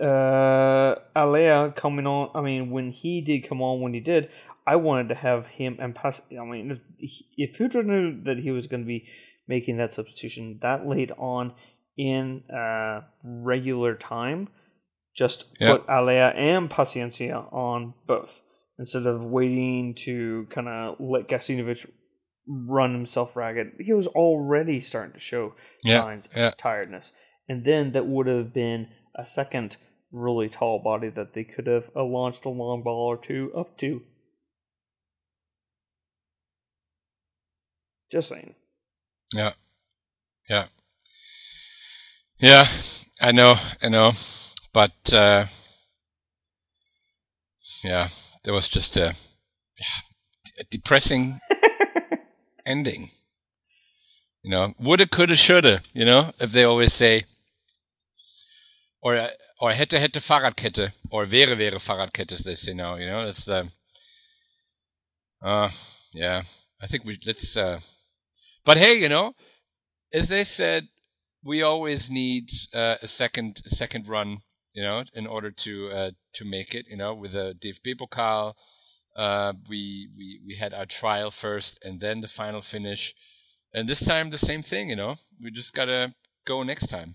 uh, 0.00 0.96
Haller 1.14 1.72
coming 1.76 2.06
on. 2.06 2.30
I 2.34 2.40
mean, 2.40 2.70
when 2.70 2.90
he 2.90 3.20
did 3.20 3.48
come 3.48 3.62
on, 3.62 3.80
when 3.80 3.94
he 3.94 4.00
did, 4.00 4.28
I 4.66 4.76
wanted 4.76 5.08
to 5.10 5.14
have 5.14 5.46
him 5.46 5.76
and 5.80 5.94
pass. 5.94 6.20
I 6.30 6.44
mean, 6.44 6.80
if, 6.98 7.12
if 7.36 7.58
Hütter 7.58 7.84
knew 7.84 8.22
that 8.24 8.38
he 8.38 8.50
was 8.50 8.66
going 8.66 8.82
to 8.82 8.86
be 8.86 9.06
making 9.46 9.76
that 9.76 9.92
substitution 9.92 10.58
that 10.62 10.86
late 10.86 11.10
on 11.18 11.52
in 11.96 12.42
uh, 12.50 13.02
regular 13.22 13.94
time, 13.94 14.48
just 15.14 15.44
Yeah. 15.60 15.72
put 15.76 15.86
Haller 15.86 16.30
and 16.30 16.68
Paciencia 16.68 17.52
on 17.52 17.94
both 18.06 18.40
instead 18.78 19.06
of 19.06 19.24
waiting 19.24 19.94
to 19.94 20.46
kind 20.50 20.68
of 20.68 20.96
let 21.00 21.28
Gacinovic 21.28 21.88
run 22.46 22.92
himself 22.92 23.36
ragged. 23.36 23.72
He 23.80 23.92
was 23.92 24.06
already 24.08 24.80
starting 24.80 25.14
to 25.14 25.20
show 25.20 25.54
Yeah, 25.82 26.00
signs 26.00 26.28
yeah. 26.36 26.48
of 26.48 26.56
tiredness. 26.56 27.12
And 27.48 27.64
then 27.64 27.92
that 27.92 28.06
would 28.06 28.26
have 28.26 28.52
been 28.52 28.88
a 29.14 29.24
second 29.24 29.76
really 30.12 30.48
tall 30.48 30.80
body 30.82 31.08
that 31.10 31.34
they 31.34 31.44
could 31.44 31.66
have 31.66 31.90
uh, 31.96 32.04
launched 32.04 32.44
a 32.44 32.48
long 32.50 32.82
ball 32.82 33.06
or 33.08 33.16
two 33.16 33.52
up 33.56 33.76
to. 33.78 34.02
Just 38.10 38.28
saying. 38.28 38.54
Yeah. 39.34 39.52
Yeah. 40.48 40.66
Yeah, 42.38 42.66
I 43.20 43.32
know, 43.32 43.56
I 43.82 43.88
know. 43.88 44.12
But 44.72 44.92
uh 45.12 45.46
yeah, 47.84 48.08
there 48.42 48.54
was 48.54 48.68
just 48.68 48.96
a, 48.96 49.14
a 50.58 50.64
depressing 50.70 51.38
ending. 52.66 53.10
You 54.42 54.50
know, 54.50 54.74
woulda, 54.78 55.06
coulda, 55.06 55.36
shoulda. 55.36 55.80
You 55.92 56.04
know, 56.04 56.32
if 56.38 56.52
they 56.52 56.64
always 56.64 56.92
say, 56.92 57.24
or 59.00 59.28
or 59.60 59.70
hätte, 59.72 59.98
hätte 59.98 60.20
Fahrradkette, 60.20 60.92
or 61.10 61.26
wäre, 61.26 61.56
wäre 61.56 61.78
Fahrradkette, 61.78 62.32
as 62.32 62.40
they 62.40 62.54
say 62.54 62.74
now. 62.74 62.96
You 62.96 63.06
know, 63.06 63.24
that's 63.24 63.44
the. 63.44 63.70
Uh, 65.42 65.70
yeah, 66.12 66.42
I 66.80 66.86
think 66.86 67.04
we 67.04 67.18
let's. 67.26 67.56
Uh, 67.56 67.80
but 68.64 68.78
hey, 68.78 68.98
you 68.98 69.08
know, 69.08 69.34
as 70.12 70.28
they 70.28 70.44
said, 70.44 70.88
we 71.42 71.62
always 71.62 72.10
need 72.10 72.50
uh, 72.74 72.96
a 73.02 73.08
second 73.08 73.60
a 73.66 73.70
second 73.70 74.08
run, 74.08 74.38
you 74.74 74.82
know, 74.82 75.04
in 75.14 75.26
order 75.26 75.50
to 75.50 75.90
uh, 75.90 76.10
to 76.34 76.44
make 76.44 76.74
it. 76.74 76.86
You 76.88 76.96
know, 76.96 77.14
with 77.14 77.32
the 77.32 77.56
DFB 77.58 77.94
Pokal, 77.94 78.54
uh, 79.16 79.54
we 79.68 80.08
we 80.16 80.40
we 80.46 80.54
had 80.54 80.74
our 80.74 80.86
trial 80.86 81.30
first 81.30 81.84
and 81.84 82.00
then 82.00 82.20
the 82.20 82.28
final 82.28 82.60
finish, 82.60 83.14
and 83.72 83.88
this 83.88 84.04
time 84.04 84.28
the 84.30 84.38
same 84.38 84.62
thing. 84.62 84.90
You 84.90 84.96
know, 84.96 85.16
we 85.40 85.50
just 85.50 85.74
gotta 85.74 86.14
go 86.44 86.62
next 86.62 86.88
time. 86.88 87.14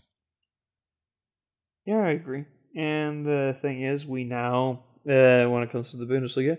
Yeah, 1.85 1.99
I 1.99 2.11
agree. 2.11 2.45
And 2.75 3.25
the 3.25 3.57
thing 3.61 3.81
is, 3.81 4.05
we 4.05 4.23
now, 4.23 4.83
uh, 5.09 5.45
when 5.45 5.63
it 5.63 5.71
comes 5.71 5.91
to 5.91 5.97
the 5.97 6.05
Bundesliga, 6.05 6.57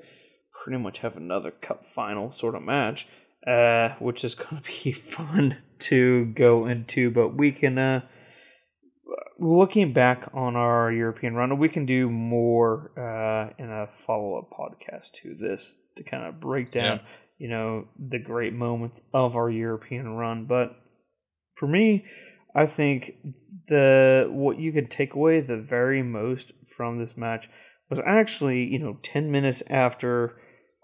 pretty 0.52 0.78
much 0.78 0.98
have 0.98 1.16
another 1.16 1.50
cup 1.50 1.86
final 1.86 2.32
sort 2.32 2.54
of 2.54 2.62
match, 2.62 3.06
uh, 3.46 3.90
which 4.00 4.24
is 4.24 4.34
going 4.34 4.60
to 4.60 4.68
be 4.84 4.92
fun 5.16 5.58
to 5.80 6.26
go 6.26 6.66
into. 6.66 7.10
But 7.10 7.36
we 7.36 7.52
can, 7.52 7.78
uh, 7.78 8.00
looking 9.40 9.92
back 9.92 10.30
on 10.34 10.54
our 10.54 10.92
European 10.92 11.34
run, 11.34 11.58
we 11.58 11.68
can 11.68 11.86
do 11.86 12.10
more 12.10 12.92
uh, 12.96 13.52
in 13.58 13.70
a 13.70 13.88
follow 14.06 14.38
up 14.38 14.50
podcast 14.50 15.12
to 15.22 15.34
this 15.34 15.78
to 15.96 16.04
kind 16.04 16.24
of 16.24 16.38
break 16.38 16.70
down, 16.70 16.98
yeah. 16.98 17.02
you 17.38 17.48
know, 17.48 17.88
the 17.98 18.18
great 18.18 18.52
moments 18.52 19.00
of 19.14 19.34
our 19.34 19.50
European 19.50 20.10
run. 20.10 20.44
But 20.44 20.76
for 21.56 21.66
me, 21.66 22.04
I 22.54 22.66
think 22.66 23.14
the 23.68 24.28
what 24.30 24.58
you 24.58 24.72
could 24.72 24.90
take 24.90 25.14
away 25.14 25.40
the 25.40 25.56
very 25.56 26.02
most 26.02 26.52
from 26.76 26.98
this 26.98 27.16
match 27.16 27.48
was 27.88 28.00
actually, 28.04 28.64
you 28.64 28.78
know, 28.78 28.98
10 29.02 29.30
minutes 29.30 29.62
after 29.68 30.36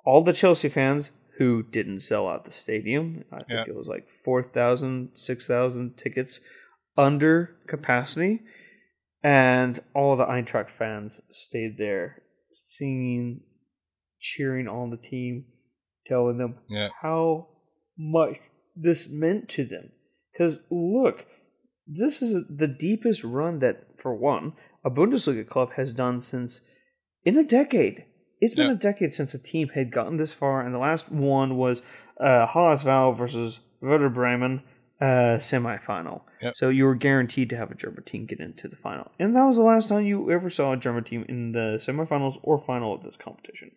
all 0.04 0.22
the 0.22 0.32
Chelsea 0.32 0.68
fans 0.68 1.10
who 1.38 1.62
didn't 1.62 2.00
sell 2.00 2.26
out 2.26 2.46
the 2.46 2.52
stadium, 2.52 3.24
I 3.30 3.38
think 3.38 3.50
yeah. 3.50 3.64
it 3.66 3.76
was 3.76 3.88
like 3.88 4.08
4,000, 4.08 5.10
6,000 5.14 5.96
tickets 5.98 6.40
under 6.96 7.56
capacity, 7.66 8.40
and 9.22 9.80
all 9.94 10.16
the 10.16 10.24
Eintracht 10.24 10.70
fans 10.70 11.20
stayed 11.30 11.76
there 11.78 12.22
singing, 12.52 13.40
cheering 14.20 14.68
on 14.68 14.90
the 14.90 14.96
team, 14.96 15.44
telling 16.06 16.38
them 16.38 16.56
yeah. 16.68 16.88
how 17.02 17.48
much 17.98 18.38
this 18.74 19.10
meant 19.10 19.48
to 19.50 19.64
them. 19.64 19.90
Because 20.32 20.62
look, 20.70 21.26
this 21.86 22.22
is 22.22 22.44
the 22.48 22.68
deepest 22.68 23.24
run 23.24 23.60
that, 23.60 23.98
for 23.98 24.14
one, 24.14 24.52
a 24.84 24.90
Bundesliga 24.90 25.46
club 25.46 25.72
has 25.72 25.92
done 25.92 26.20
since 26.20 26.60
in 27.24 27.36
a 27.36 27.44
decade. 27.44 28.04
It's 28.40 28.54
been 28.54 28.66
yeah. 28.66 28.72
a 28.72 28.76
decade 28.76 29.14
since 29.14 29.32
a 29.34 29.42
team 29.42 29.68
had 29.68 29.90
gotten 29.90 30.18
this 30.18 30.34
far, 30.34 30.60
and 30.60 30.74
the 30.74 30.78
last 30.78 31.10
one 31.10 31.56
was 31.56 31.80
uh, 32.20 32.46
Hallerswil 32.46 33.16
versus 33.16 33.60
Werder 33.80 34.10
Bremen 34.10 34.62
uh, 35.00 35.36
semifinal. 35.38 36.22
Yep. 36.42 36.56
So 36.56 36.68
you 36.68 36.84
were 36.84 36.94
guaranteed 36.94 37.50
to 37.50 37.56
have 37.56 37.70
a 37.70 37.74
German 37.74 38.04
team 38.04 38.26
get 38.26 38.40
into 38.40 38.68
the 38.68 38.76
final, 38.76 39.10
and 39.18 39.34
that 39.36 39.44
was 39.44 39.56
the 39.56 39.62
last 39.62 39.88
time 39.88 40.06
you 40.06 40.30
ever 40.30 40.50
saw 40.50 40.72
a 40.72 40.76
German 40.76 41.04
team 41.04 41.24
in 41.28 41.52
the 41.52 41.78
semifinals 41.78 42.38
or 42.42 42.58
final 42.58 42.94
of 42.94 43.02
this 43.02 43.16
competition. 43.16 43.72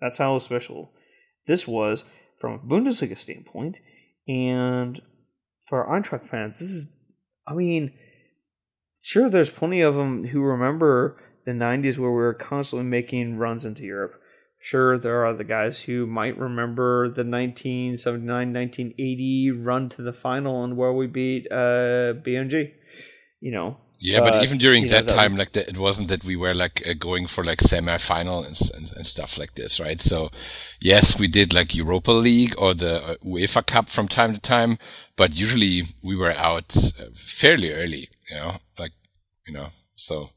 That's 0.00 0.18
how 0.18 0.38
special 0.38 0.92
this 1.46 1.66
was 1.66 2.04
from 2.40 2.54
a 2.54 2.58
Bundesliga 2.58 3.18
standpoint, 3.18 3.80
and 4.26 5.00
for 5.68 5.86
Eintracht 5.86 6.26
fans, 6.26 6.58
this 6.58 6.70
is, 6.70 6.88
I 7.46 7.54
mean, 7.54 7.92
sure, 9.02 9.28
there's 9.28 9.50
plenty 9.50 9.80
of 9.80 9.94
them 9.94 10.24
who 10.24 10.40
remember 10.40 11.20
the 11.44 11.52
90s 11.52 11.98
where 11.98 12.10
we 12.10 12.16
were 12.16 12.34
constantly 12.34 12.86
making 12.86 13.38
runs 13.38 13.64
into 13.64 13.84
Europe. 13.84 14.20
Sure, 14.68 14.98
there 14.98 15.24
are 15.24 15.32
the 15.32 15.44
guys 15.44 15.80
who 15.80 16.06
might 16.06 16.36
remember 16.36 17.08
the 17.08 17.24
1979 17.24 18.52
1980 18.52 19.50
run 19.52 19.88
to 19.88 20.02
the 20.02 20.12
final 20.12 20.62
and 20.62 20.76
where 20.76 20.92
we 20.92 21.06
beat 21.06 21.50
uh, 21.50 22.12
BMG. 22.12 22.72
You 23.40 23.52
know, 23.52 23.78
yeah, 23.98 24.20
but, 24.20 24.34
but 24.34 24.44
even 24.44 24.58
during 24.58 24.86
that 24.88 25.08
know, 25.08 25.14
time, 25.14 25.36
like 25.36 25.52
the, 25.52 25.66
it 25.66 25.78
wasn't 25.78 26.08
that 26.10 26.22
we 26.22 26.36
were 26.36 26.52
like 26.52 26.86
uh, 26.86 26.92
going 26.98 27.26
for 27.26 27.44
like 27.44 27.62
semi-final 27.62 28.44
and, 28.44 28.60
and, 28.76 28.92
and, 28.94 29.06
stuff 29.06 29.38
like 29.38 29.54
this, 29.54 29.80
right? 29.80 29.98
So, 29.98 30.28
yes, 30.82 31.18
we 31.18 31.28
did 31.28 31.54
like 31.54 31.74
Europa 31.74 32.12
League 32.12 32.54
or 32.58 32.74
the 32.74 33.02
uh, 33.02 33.14
UEFA 33.24 33.64
Cup 33.64 33.88
from 33.88 34.06
time 34.06 34.34
to 34.34 34.40
time, 34.40 34.76
but 35.16 35.34
usually 35.34 35.84
we 36.02 36.14
were 36.14 36.32
out 36.32 36.76
uh, 36.76 37.04
fairly 37.14 37.72
early, 37.72 38.10
you 38.30 38.36
know, 38.36 38.56
like 38.78 38.92
you 39.46 39.54
know. 39.54 39.68
So 39.94 40.28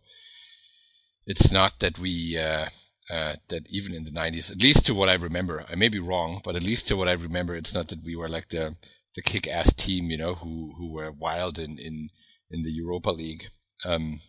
it's 1.28 1.52
not 1.52 1.80
that 1.80 2.00
we 2.00 2.38
uh, 2.40 2.68
uh, 3.12 3.36
that 3.50 3.68
even 3.70 3.94
in 3.94 4.04
the 4.04 4.12
'90s, 4.12 4.52
at 4.52 4.62
least 4.62 4.86
to 4.86 4.94
what 4.94 5.10
I 5.10 5.16
remember, 5.16 5.66
I 5.70 5.76
may 5.76 5.90
be 5.90 6.00
wrong, 6.00 6.42
but 6.44 6.56
at 6.56 6.64
least 6.64 6.88
to 6.88 6.96
what 6.96 7.10
I 7.10 7.14
remember, 7.14 7.56
it's 7.56 7.76
not 7.76 7.90
that 7.90 8.04
we 8.04 8.16
were 8.16 8.30
like 8.30 8.50
the 8.50 8.76
the 9.16 9.22
kick-ass 9.22 9.74
team, 9.74 10.10
you 10.10 10.18
know, 10.18 10.36
who 10.36 10.74
who 10.78 10.94
were 10.94 11.12
wild 11.12 11.60
in 11.60 11.78
in 11.78 12.10
in 12.50 12.64
the 12.64 12.72
Europa 12.72 13.12
League. 13.12 13.44
Um, 13.86 14.22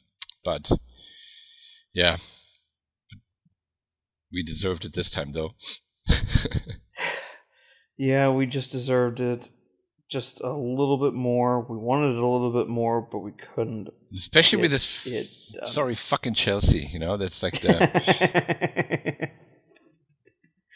but 0.45 0.73
yeah, 1.95 2.17
we 4.33 4.43
deserved 4.43 4.85
it 4.85 4.95
this 4.95 5.11
time, 5.11 5.33
though. 5.33 5.53
yeah, 7.97 8.31
we 8.31 8.47
just 8.47 8.73
deserved 8.73 9.21
it 9.21 9.51
just 10.13 10.41
a 10.43 10.53
little 10.53 10.99
bit 10.99 11.15
more. 11.15 11.67
We 11.69 11.79
wanted 11.79 12.11
it 12.11 12.23
a 12.23 12.29
little 12.29 12.53
bit 12.53 12.69
more, 12.69 13.01
but 13.11 13.21
we 13.21 13.33
couldn't. 13.33 13.89
Especially 14.15 14.61
with 14.61 14.71
this, 14.71 15.57
um, 15.61 15.67
sorry, 15.67 15.95
fucking 15.95 16.35
Chelsea. 16.35 16.87
You 16.93 16.99
know, 16.99 17.17
that's 17.17 17.43
like 17.43 17.61
the. 17.61 19.31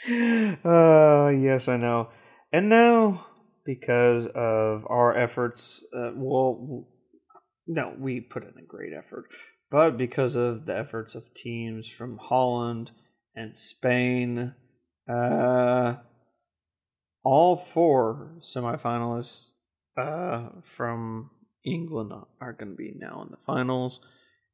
uh, 0.64 1.28
yes, 1.28 1.68
I 1.68 1.76
know. 1.76 2.08
And 2.52 2.70
now, 2.70 3.26
because 3.64 4.26
of 4.34 4.86
our 4.88 5.16
efforts, 5.16 5.86
uh, 5.94 6.12
well, 6.14 6.88
no, 7.66 7.94
we 7.98 8.20
put 8.20 8.44
in 8.44 8.54
a 8.58 8.66
great 8.66 8.92
effort. 8.96 9.26
But 9.70 9.98
because 9.98 10.36
of 10.36 10.64
the 10.66 10.76
efforts 10.78 11.14
of 11.14 11.34
teams 11.34 11.88
from 11.88 12.18
Holland 12.18 12.92
and 13.34 13.56
Spain, 13.56 14.54
uh, 15.12 15.96
all 17.26 17.56
four 17.56 18.30
semifinalists 18.40 19.50
uh, 19.98 20.48
from 20.62 21.28
England 21.64 22.12
are 22.40 22.52
going 22.52 22.70
to 22.70 22.76
be 22.76 22.94
now 22.96 23.22
in 23.22 23.32
the 23.32 23.36
finals, 23.44 23.98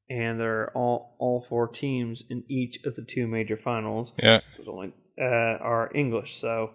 and 0.09 0.41
they're 0.41 0.71
all 0.75 1.14
all 1.19 1.43
four 1.43 1.69
teams 1.69 2.25
in 2.31 2.43
each 2.49 2.83
of 2.87 2.97
the 2.97 3.02
two 3.02 3.26
major 3.26 3.59
finals. 3.59 4.14
Yeah, 4.23 4.41
so 4.47 4.61
it's 4.61 4.69
only 4.71 4.95
uh, 5.21 5.59
are 5.61 5.91
English. 5.95 6.35
So, 6.35 6.71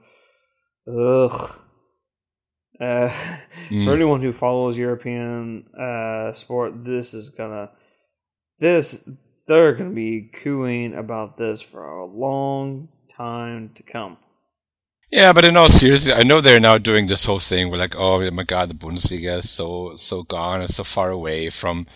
ugh, 0.88 1.60
uh, 2.80 3.10
mm. 3.70 3.86
For 3.86 3.96
anyone 3.96 4.22
who 4.22 4.34
follows 4.34 4.78
European 4.78 5.66
uh, 5.76 6.32
sport, 6.34 6.86
this 6.86 7.16
is 7.16 7.30
gonna 7.30 7.72
this 8.60 9.10
they're 9.48 9.74
gonna 9.74 9.90
be 9.90 10.30
cooing 10.44 10.94
about 10.94 11.40
this 11.40 11.60
for 11.60 11.84
a 11.84 12.06
long 12.06 12.90
time 13.10 13.72
to 13.74 13.82
come. 13.82 14.18
Yeah, 15.10 15.32
but 15.32 15.46
in 15.46 15.56
all 15.56 15.70
seriousness, 15.70 16.16
I 16.18 16.24
know 16.24 16.42
they're 16.42 16.60
now 16.60 16.78
doing 16.78 17.08
this 17.08 17.24
whole 17.24 17.40
thing. 17.40 17.70
We're 17.70 17.78
like, 17.78 17.96
oh 17.98 18.30
my 18.32 18.44
god, 18.44 18.70
the 18.70 18.76
Bundesliga 18.76 19.38
is 19.38 19.50
so 19.50 19.96
so 19.96 20.24
gone, 20.24 20.62
it's 20.62 20.76
so 20.76 20.84
far 20.84 21.10
away 21.10 21.50
from 21.50 21.88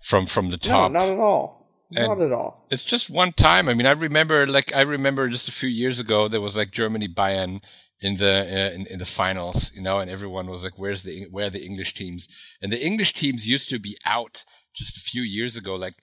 from 0.00 0.26
from 0.26 0.50
the 0.50 0.56
top. 0.56 0.92
No, 0.92 0.98
not 0.98 1.08
at 1.08 1.18
all. 1.18 1.56
And 1.94 2.08
not 2.08 2.20
at 2.20 2.32
all. 2.32 2.66
It's 2.70 2.82
just 2.84 3.10
one 3.10 3.32
time. 3.32 3.68
I 3.68 3.74
mean, 3.74 3.86
I 3.86 3.92
remember, 3.92 4.44
like, 4.46 4.74
I 4.74 4.80
remember 4.80 5.28
just 5.28 5.48
a 5.48 5.52
few 5.52 5.68
years 5.68 6.00
ago, 6.00 6.26
there 6.26 6.40
was 6.40 6.56
like 6.56 6.72
Germany 6.72 7.06
Bayern 7.06 7.62
in 8.00 8.16
the 8.16 8.40
uh, 8.40 8.74
in, 8.74 8.86
in, 8.86 8.98
the 8.98 9.04
finals, 9.04 9.72
you 9.74 9.82
know, 9.82 10.00
and 10.00 10.10
everyone 10.10 10.48
was 10.48 10.64
like, 10.64 10.78
"Where's 10.78 11.02
the 11.02 11.26
where 11.30 11.46
are 11.46 11.50
the 11.50 11.64
English 11.64 11.94
teams?" 11.94 12.28
And 12.60 12.72
the 12.72 12.84
English 12.84 13.14
teams 13.14 13.48
used 13.48 13.68
to 13.70 13.78
be 13.78 13.96
out 14.04 14.44
just 14.74 14.96
a 14.96 15.00
few 15.00 15.22
years 15.22 15.56
ago, 15.56 15.76
like 15.76 15.94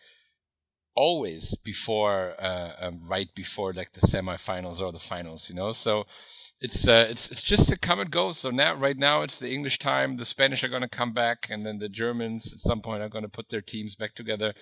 always 0.96 1.56
before, 1.58 2.36
uh, 2.40 2.72
um, 2.80 3.02
right 3.08 3.34
before 3.36 3.74
like 3.74 3.92
the 3.94 4.02
semifinals 4.02 4.82
or 4.82 4.92
the 4.92 5.00
finals, 5.00 5.50
you 5.50 5.56
know. 5.56 5.72
So 5.72 6.06
it's 6.60 6.88
uh, 6.88 7.08
it's 7.10 7.30
it's 7.30 7.42
just 7.42 7.72
a 7.72 7.78
come 7.78 8.00
and 8.00 8.10
go. 8.10 8.32
So 8.32 8.50
now, 8.50 8.76
right 8.76 8.98
now, 8.98 9.22
it's 9.22 9.40
the 9.40 9.52
English 9.52 9.80
time. 9.80 10.18
The 10.18 10.26
Spanish 10.26 10.64
are 10.64 10.70
going 10.70 10.82
to 10.82 10.88
come 10.88 11.12
back, 11.12 11.48
and 11.50 11.66
then 11.66 11.80
the 11.80 11.90
Germans 11.90 12.54
at 12.54 12.60
some 12.60 12.82
point 12.82 13.02
are 13.02 13.10
going 13.10 13.24
to 13.26 13.30
put 13.30 13.50
their 13.50 13.62
teams 13.62 13.96
back 13.96 14.14
together. 14.14 14.54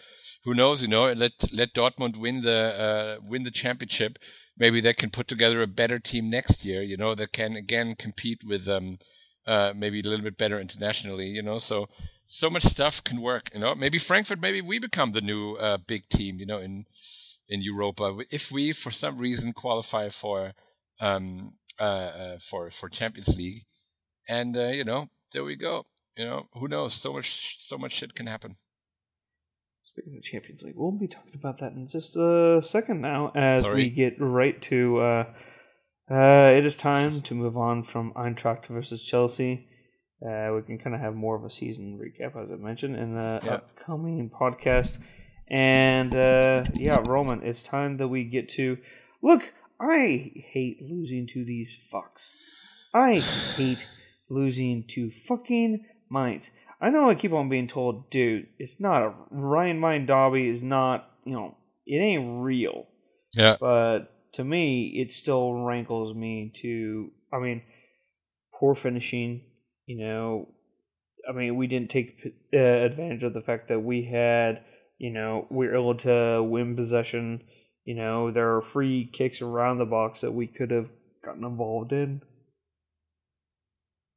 Who 0.43 0.53
knows? 0.55 0.81
You 0.81 0.87
know, 0.87 1.11
let 1.13 1.33
let 1.53 1.73
Dortmund 1.73 2.17
win 2.17 2.41
the 2.41 3.19
uh, 3.19 3.21
win 3.23 3.43
the 3.43 3.51
championship. 3.51 4.17
Maybe 4.57 4.81
they 4.81 4.93
can 4.93 5.09
put 5.09 5.27
together 5.27 5.61
a 5.61 5.67
better 5.67 5.99
team 5.99 6.29
next 6.29 6.65
year. 6.65 6.81
You 6.81 6.97
know, 6.97 7.13
that 7.15 7.33
can 7.33 7.55
again 7.55 7.95
compete 7.95 8.43
with 8.43 8.67
um 8.67 8.97
uh, 9.45 9.73
maybe 9.75 9.99
a 9.99 10.03
little 10.03 10.23
bit 10.23 10.37
better 10.37 10.59
internationally. 10.59 11.27
You 11.27 11.41
know, 11.41 11.57
so 11.59 11.87
so 12.25 12.49
much 12.49 12.63
stuff 12.63 13.03
can 13.03 13.21
work. 13.21 13.49
You 13.53 13.59
know, 13.59 13.75
maybe 13.75 13.97
Frankfurt, 13.97 14.41
maybe 14.41 14.61
we 14.61 14.79
become 14.79 15.11
the 15.11 15.21
new 15.21 15.55
uh, 15.55 15.77
big 15.77 16.07
team. 16.09 16.39
You 16.39 16.45
know, 16.45 16.59
in 16.59 16.85
in 17.47 17.61
Europa, 17.61 18.17
if 18.31 18.51
we 18.51 18.71
for 18.71 18.91
some 18.91 19.17
reason 19.17 19.53
qualify 19.53 20.09
for 20.09 20.53
um, 20.99 21.53
uh, 21.79 21.83
uh, 21.83 22.37
for 22.39 22.69
for 22.69 22.89
Champions 22.89 23.35
League, 23.37 23.63
and 24.27 24.55
uh, 24.55 24.67
you 24.67 24.83
know, 24.83 25.09
there 25.33 25.43
we 25.43 25.55
go. 25.55 25.85
You 26.17 26.25
know, 26.25 26.47
who 26.53 26.67
knows? 26.67 26.93
So 26.93 27.13
much, 27.13 27.55
so 27.59 27.77
much 27.77 27.93
shit 27.93 28.13
can 28.13 28.27
happen. 28.27 28.57
Speaking 29.83 30.15
of 30.15 30.23
Champions 30.23 30.61
League, 30.63 30.75
we'll 30.77 30.91
be 30.91 31.07
talking 31.07 31.33
about 31.33 31.59
that 31.59 31.73
in 31.73 31.87
just 31.87 32.15
a 32.15 32.61
second 32.63 33.01
now, 33.01 33.31
as 33.35 33.63
Sorry. 33.63 33.75
we 33.75 33.89
get 33.89 34.13
right 34.19 34.61
to. 34.63 34.99
Uh, 34.99 35.25
uh, 36.11 36.53
it 36.57 36.65
is 36.65 36.75
time 36.75 37.21
to 37.21 37.33
move 37.35 37.55
on 37.57 37.83
from 37.83 38.13
Eintracht 38.13 38.65
versus 38.67 39.03
Chelsea. 39.03 39.67
Uh, 40.25 40.51
we 40.55 40.61
can 40.61 40.77
kind 40.77 40.93
of 40.95 41.01
have 41.01 41.15
more 41.15 41.35
of 41.35 41.43
a 41.43 41.49
season 41.49 41.97
recap, 41.99 42.35
as 42.41 42.51
I 42.51 42.55
mentioned, 42.55 42.95
in 42.95 43.15
the 43.15 43.39
Yeah. 43.43 43.53
upcoming 43.53 44.29
podcast. 44.29 44.97
And 45.49 46.13
uh, 46.15 46.63
yeah, 46.75 47.01
Roman, 47.07 47.41
it's 47.43 47.63
time 47.63 47.97
that 47.97 48.07
we 48.07 48.23
get 48.23 48.49
to. 48.49 48.77
Look, 49.23 49.53
I 49.79 50.31
hate 50.53 50.77
losing 50.81 51.27
to 51.27 51.43
these 51.43 51.75
fucks. 51.91 52.33
I 52.93 53.15
hate 53.55 53.85
losing 54.29 54.85
to 54.89 55.11
fucking 55.11 55.85
Mainz. 56.09 56.51
I 56.79 56.89
know 56.89 57.09
I 57.09 57.15
keep 57.15 57.31
on 57.33 57.49
being 57.49 57.67
told, 57.67 58.09
dude, 58.09 58.47
it's 58.59 58.79
not 58.79 59.03
a 59.03 59.13
Rhein-Main-Derby 59.29 60.47
is 60.49 60.63
not, 60.63 61.09
you 61.25 61.33
know, 61.33 61.55
it 61.85 61.97
ain't 61.97 62.41
real. 62.43 62.87
Yeah. 63.35 63.57
But 63.59 64.11
to 64.33 64.43
me, 64.43 64.87
it 64.95 65.11
still 65.11 65.53
rankles 65.53 66.15
me 66.15 66.51
to, 66.61 67.11
I 67.33 67.39
mean, 67.39 67.61
poor 68.53 68.75
finishing. 68.75 69.41
You 69.85 69.97
know, 69.97 70.47
I 71.27 71.33
mean, 71.33 71.55
we 71.55 71.67
didn't 71.67 71.89
take 71.89 72.33
uh, 72.53 72.57
advantage 72.57 73.23
of 73.23 73.33
the 73.33 73.41
fact 73.41 73.67
that 73.69 73.79
we 73.79 74.03
had, 74.05 74.63
you 74.97 75.11
know, 75.11 75.47
we 75.49 75.67
were 75.67 75.75
able 75.75 75.95
to 75.95 76.43
win 76.43 76.75
possession. 76.75 77.43
You 77.83 77.95
know, 77.95 78.31
there 78.31 78.55
are 78.55 78.61
free 78.61 79.09
kicks 79.11 79.41
around 79.41 79.79
the 79.79 79.85
box 79.85 80.21
that 80.21 80.33
we 80.33 80.47
could 80.47 80.71
have 80.71 80.89
gotten 81.23 81.43
involved 81.43 81.91
in. 81.91 82.21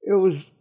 It 0.03 0.13
was, 0.13 0.53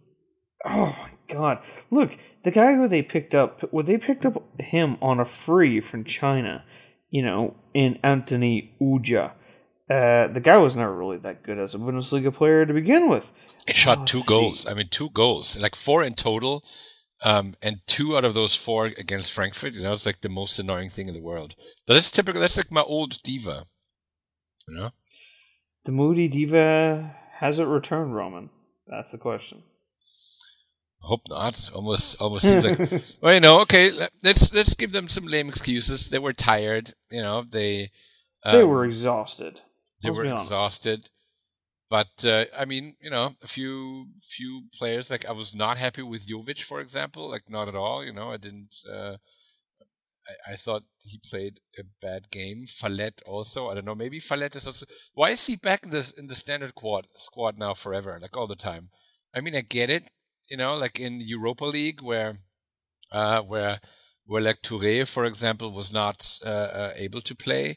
oh 0.66 0.96
my 0.98 1.12
god! 1.28 1.60
Look, 1.92 2.18
the 2.46 2.52
guy 2.52 2.76
who 2.76 2.88
they 2.88 3.02
picked 3.02 3.36
up, 3.36 3.62
well, 3.74 3.84
they 3.84 3.98
picked 3.98 4.26
up 4.26 4.42
him 4.60 4.98
on 5.02 5.20
a 5.20 5.26
free 5.26 5.82
from 5.82 6.06
China. 6.06 6.64
You 7.10 7.24
know, 7.24 7.56
in 7.74 8.00
Anthony 8.04 8.74
Ujah. 8.82 9.34
Uh, 9.94 10.28
the 10.34 10.40
guy 10.40 10.58
was 10.58 10.76
never 10.76 10.96
really 10.96 11.18
that 11.18 11.44
good 11.44 11.60
as 11.60 11.76
a 11.76 11.78
Bundesliga 11.78 12.34
player 12.34 12.66
to 12.66 12.74
begin 12.74 13.10
with. 13.10 13.32
He 13.68 13.74
shot 13.74 14.00
Oh, 14.02 14.06
two 14.06 14.22
see. 14.22 14.28
goals. 14.34 14.66
I 14.66 14.74
mean, 14.74 14.88
two 14.90 15.10
goals, 15.12 15.58
like 15.60 15.76
four 15.76 16.04
in 16.04 16.14
total, 16.16 16.64
um, 17.24 17.56
and 17.62 17.80
two 17.86 18.18
out 18.18 18.26
of 18.26 18.34
those 18.34 18.56
four 18.56 18.86
against 18.86 19.32
Frankfurt. 19.34 19.74
You 19.74 19.84
know, 19.84 19.94
it's 19.94 20.06
like 20.06 20.22
the 20.22 20.30
most 20.30 20.58
annoying 20.60 20.90
thing 20.90 21.08
in 21.10 21.14
the 21.14 21.22
world. 21.22 21.56
But 21.86 21.94
that's 21.94 22.12
typical. 22.12 22.42
That's 22.42 22.58
like 22.58 22.72
my 22.72 22.82
old 22.82 23.22
diva. 23.24 23.66
You 24.68 24.76
know, 24.78 24.90
The 25.86 25.92
Moody 25.92 26.28
Diva 26.30 27.16
has 27.40 27.60
it 27.60 27.66
returned, 27.66 28.16
Roman? 28.16 28.50
That's 28.88 29.12
the 29.12 29.18
question. 29.18 29.64
I 31.04 31.08
hope 31.08 31.22
not. 31.30 31.70
Almost, 31.76 32.22
almost 32.22 32.48
seems 32.48 32.64
like. 32.64 32.80
Well, 33.22 33.34
you 33.34 33.42
know, 33.42 33.62
okay. 33.62 33.92
let- 33.92 34.12
Let's 34.24 34.54
let's 34.54 34.74
give 34.76 34.94
them 34.94 35.10
some 35.10 35.26
lame 35.26 35.50
excuses. 35.50 36.10
They 36.10 36.20
were 36.20 36.32
tired. 36.34 36.94
You 37.12 37.22
know, 37.22 37.44
they 37.48 37.90
they 38.46 38.62
um, 38.64 38.70
were 38.70 38.86
exhausted. 38.86 39.60
They 40.04 40.10
let's 40.10 40.18
were 40.20 40.26
exhausted. 40.26 41.10
But 41.90 42.26
uh, 42.26 42.46
I 42.58 42.66
mean, 42.66 42.96
you 43.02 43.10
know, 43.10 43.36
a 43.44 43.48
few 43.48 44.08
few 44.22 44.64
players 44.78 45.10
like 45.12 45.26
I 45.26 45.32
was 45.32 45.54
not 45.56 45.78
happy 45.78 46.02
with 46.04 46.28
Jovic, 46.28 46.62
for 46.64 46.82
example, 46.82 47.30
like 47.30 47.50
not 47.50 47.68
at 47.68 47.76
all. 47.76 48.04
You 48.04 48.14
know, 48.14 48.32
I 48.32 48.38
didn't. 48.38 48.76
Uh, 48.90 49.18
I, 50.28 50.54
I 50.54 50.56
thought 50.56 50.84
he 51.04 51.20
played 51.30 51.60
a 51.78 51.84
bad 52.02 52.30
game. 52.32 52.66
Falette 52.68 53.22
also. 53.26 53.70
I 53.70 53.76
don't 53.76 53.86
know. 53.86 53.96
Maybe 53.96 54.20
Falette 54.20 54.56
is 54.56 54.68
also. 54.68 54.86
Why 55.14 55.30
is 55.32 55.46
he 55.46 55.56
back 55.56 55.84
in 55.84 55.92
the 55.92 56.14
in 56.18 56.28
the 56.28 56.36
standard 56.36 56.76
quad 56.76 57.08
squad 57.16 57.58
now 57.58 57.74
forever, 57.74 58.20
like 58.22 58.36
all 58.38 58.48
the 58.48 58.56
time? 58.56 58.90
I 59.36 59.42
mean, 59.42 59.56
I 59.56 59.62
get 59.62 59.90
it. 59.90 60.04
You 60.50 60.58
know, 60.58 60.76
like 60.76 61.00
in 61.00 61.22
Europa 61.22 61.66
League 61.66 62.02
where, 62.02 62.40
uh, 63.12 63.42
where 63.42 63.80
where 64.26 64.42
like 64.42 64.62
Touré, 64.62 65.08
for 65.08 65.26
example, 65.26 65.72
was 65.72 65.94
not 65.94 66.40
uh, 66.46 66.50
uh, 66.50 66.94
able 66.96 67.22
to 67.22 67.36
play. 67.36 67.76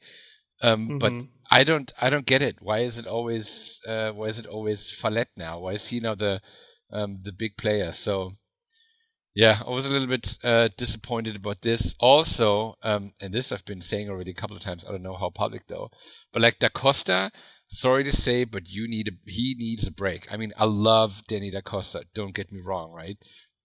Um, 0.63 0.99
But 0.99 1.13
Mhm. 1.13 1.29
I 1.51 1.65
don't 1.65 1.91
I 2.01 2.11
don't 2.11 2.27
get 2.27 2.43
it. 2.43 2.57
Why 2.61 2.81
is 2.81 2.99
it 2.99 3.07
always 3.07 3.81
uh, 3.87 4.13
why 4.13 4.27
is 4.27 4.39
it 4.39 4.47
always 4.47 4.83
Falette 4.91 5.35
now? 5.37 5.61
Why 5.61 5.73
is 5.73 5.89
he 5.89 6.01
now 6.01 6.15
the 6.15 6.41
um, 6.93 7.19
the 7.23 7.33
big 7.33 7.57
player? 7.57 7.93
So 7.93 8.33
yeah, 9.35 9.61
I 9.67 9.71
was 9.71 9.85
a 9.85 9.91
little 9.91 10.07
bit 10.09 10.39
uh, 10.45 10.69
disappointed 10.79 11.37
about 11.37 11.61
this. 11.61 11.95
Also, 12.01 12.75
um, 12.83 13.13
and 13.21 13.35
this 13.35 13.53
I've 13.53 13.65
been 13.67 13.83
saying 13.83 14.09
already 14.09 14.31
a 14.31 14.35
couple 14.35 14.57
of 14.57 14.63
times. 14.63 14.87
I 14.87 14.91
don't 14.91 15.03
know 15.03 15.17
how 15.17 15.29
public 15.31 15.67
though, 15.67 15.91
but 16.33 16.41
like 16.43 16.59
Da 16.59 16.71
Costa, 16.71 17.31
sorry 17.69 18.05
to 18.05 18.13
say, 18.13 18.45
but 18.45 18.69
you 18.69 18.89
need 18.89 19.09
a 19.09 19.13
he 19.31 19.55
needs 19.59 19.87
a 19.87 19.93
break. 19.93 20.27
I 20.33 20.39
mean, 20.39 20.53
I 20.57 20.65
love 20.65 21.23
Danny 21.29 21.51
Da 21.51 21.61
Costa. 21.61 22.05
Don't 22.15 22.35
get 22.35 22.51
me 22.51 22.61
wrong, 22.65 22.93
right? 22.93 23.19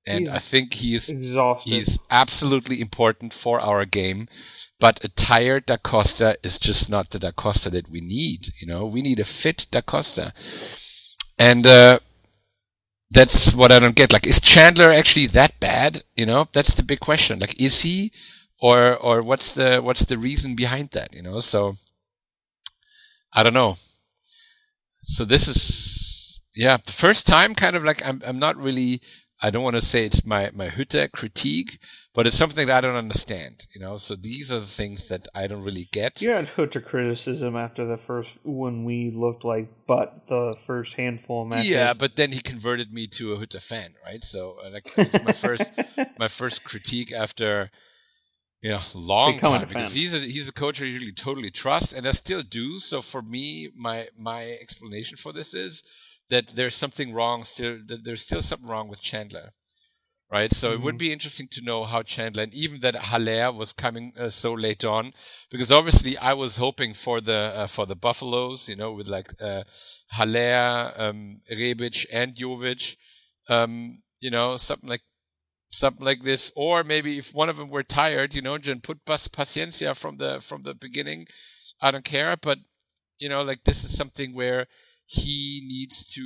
And 0.06 0.28
He's 0.28 0.30
I 0.30 0.40
think 0.40 0.74
he's 0.74 1.10
exhausted. 1.10 1.70
He's 1.70 2.00
absolutely 2.10 2.82
important 2.82 3.34
for 3.34 3.60
our 3.62 3.86
game, 3.86 4.28
but 4.80 5.04
a 5.04 5.10
tired 5.10 5.66
Da 5.68 5.78
Costa 5.78 6.38
is 6.44 6.58
just 6.58 6.90
not 6.90 7.10
the 7.12 7.20
Da 7.20 7.32
Costa 7.32 7.70
that 7.70 7.90
we 7.90 8.02
need. 8.02 8.48
You 8.60 8.68
know, 8.68 8.86
we 8.86 9.02
need 9.02 9.20
a 9.20 9.26
fit 9.26 9.68
Da 9.72 9.82
Costa, 9.82 10.34
and 11.38 11.66
uh, 11.68 12.00
that's 13.12 13.54
what 13.54 13.72
I 13.72 13.80
don't 13.80 13.96
get. 13.96 14.14
Like, 14.14 14.26
is 14.28 14.40
Chandler 14.40 14.92
actually 14.92 15.28
that 15.28 15.60
bad? 15.60 16.02
You 16.16 16.26
know, 16.26 16.48
that's 16.54 16.76
the 16.76 16.84
big 16.84 17.00
question. 17.00 17.40
Like, 17.40 17.60
is 17.62 17.82
he, 17.82 18.12
or 18.60 18.96
or 18.98 19.22
what's 19.24 19.52
the 19.52 19.80
what's 19.82 20.06
the 20.06 20.18
reason 20.18 20.56
behind 20.56 20.92
that? 20.92 21.14
You 21.14 21.22
know, 21.22 21.40
so 21.40 21.76
I 23.34 23.44
don't 23.44 23.54
know. 23.54 23.78
So 25.04 25.26
this 25.26 25.48
is 25.48 26.42
yeah 26.56 26.78
the 26.86 26.92
first 26.92 27.28
time 27.28 27.56
kind 27.56 27.76
of 27.76 27.84
like 27.84 28.06
I'm 28.06 28.22
I'm 28.26 28.40
not 28.40 28.58
really 28.58 29.02
I 29.42 29.50
don't 29.50 29.64
want 29.64 29.76
to 29.76 29.82
say 29.82 30.06
it's 30.06 30.26
my 30.26 30.52
my 30.54 30.68
Hütter 30.68 31.12
critique, 31.12 31.80
but 32.14 32.28
it's 32.28 32.38
something 32.38 32.68
that 32.68 32.78
I 32.78 32.88
don't 32.88 32.96
understand. 32.96 33.66
You 33.74 33.82
know, 33.82 33.98
so 33.98 34.16
these 34.16 34.52
are 34.52 34.60
the 34.60 34.66
things 34.66 35.08
that 35.10 35.28
I 35.34 35.48
don't 35.48 35.64
really 35.64 35.88
get. 35.92 36.22
You 36.22 36.32
had 36.32 36.48
Hütter 36.48 36.84
criticism 36.84 37.56
after 37.56 37.86
the 37.86 37.98
first 37.98 38.38
when 38.44 38.86
we 38.86 39.12
looked 39.12 39.44
like 39.44 39.70
but 39.88 40.28
the 40.28 40.54
first 40.66 40.94
handful 40.94 41.44
of 41.44 41.50
matches. 41.50 41.70
Yeah, 41.70 41.94
but 41.94 42.16
then 42.16 42.32
he 42.32 42.42
converted 42.42 42.94
me 42.94 43.08
to 43.08 43.34
a 43.34 43.38
Hütter 43.38 43.62
fan, 43.62 43.96
right? 44.06 44.24
So 44.24 44.58
uh, 44.64 44.70
like 44.70 44.88
it's 44.98 45.24
my 45.24 45.32
first 45.32 45.72
my 46.20 46.28
first 46.28 46.64
critique 46.64 47.12
after 47.12 47.72
you 48.62 48.70
know 48.70 48.82
long 48.94 49.36
Becoming 49.36 49.62
time 49.62 49.68
because 49.70 49.92
he's 49.92 50.16
a 50.16 50.20
he's 50.20 50.50
a 50.50 50.54
coach 50.54 50.82
I 50.82 50.86
usually 50.86 51.14
totally 51.14 51.50
trust, 51.50 51.94
and 51.94 52.08
I 52.08 52.12
still 52.12 52.44
do. 52.44 52.80
So 52.80 53.02
for 53.02 53.24
me, 53.24 53.70
my 53.76 54.08
my 54.18 54.44
explanation 54.62 55.18
for 55.18 55.34
this 55.34 55.56
is 55.56 55.84
that 56.32 56.48
there's 56.50 56.76
something 56.76 57.14
wrong 57.14 57.46
still. 57.46 57.80
That 57.88 58.04
there's 58.06 58.24
still 58.24 58.42
something 58.44 58.70
wrong 58.70 58.90
with 58.90 59.02
Chandler. 59.02 59.54
Right, 60.32 60.54
so 60.54 60.72
it 60.72 60.82
would 60.82 60.96
Mhm. 60.96 61.00
be 61.00 61.12
interesting 61.12 61.50
to 61.50 61.62
know 61.62 61.84
how 61.84 62.04
Chandler 62.04 62.44
and 62.44 62.54
even 62.54 62.80
that 62.82 62.96
Haller 62.96 63.52
was 63.52 63.74
coming 63.74 64.14
uh, 64.18 64.30
so 64.30 64.54
late 64.54 64.86
on, 64.86 65.14
because 65.52 65.74
obviously 65.74 66.18
I 66.18 66.34
was 66.34 66.56
hoping 66.58 66.94
for 66.94 67.20
the 67.22 67.36
uh, 67.56 67.68
for 67.68 67.86
the 67.86 67.98
Buffaloes, 67.98 68.70
you 68.70 68.78
know, 68.78 68.94
with 68.94 69.08
like 69.10 69.30
uh, 69.42 69.64
Haller, 70.10 70.94
um, 70.96 71.42
Rebic, 71.52 72.06
and 72.12 72.34
Jovic, 72.36 72.96
um, 73.50 74.02
you 74.22 74.32
know, 74.32 74.56
something 74.58 74.90
like 74.90 75.04
something 75.70 76.06
like 76.06 76.24
this, 76.24 76.52
or 76.56 76.84
maybe 76.84 77.18
if 77.18 77.34
one 77.34 77.50
of 77.50 77.58
them 77.58 77.70
were 77.70 77.84
tired, 77.84 78.34
you 78.36 78.42
know, 78.42 78.58
then 78.58 78.82
put 78.82 79.04
Pas- 79.06 79.28
Paciencia 79.28 79.96
from 79.98 80.18
the 80.18 80.40
from 80.42 80.64
the 80.64 80.76
beginning. 80.76 81.28
I 81.82 81.92
don't 81.92 82.06
care, 82.06 82.38
but 82.38 82.60
you 83.20 83.30
know, 83.30 83.44
like 83.44 83.64
this 83.64 83.84
is 83.84 83.96
something 83.98 84.34
where 84.34 84.68
he 85.12 85.62
needs 85.66 86.06
to. 86.14 86.22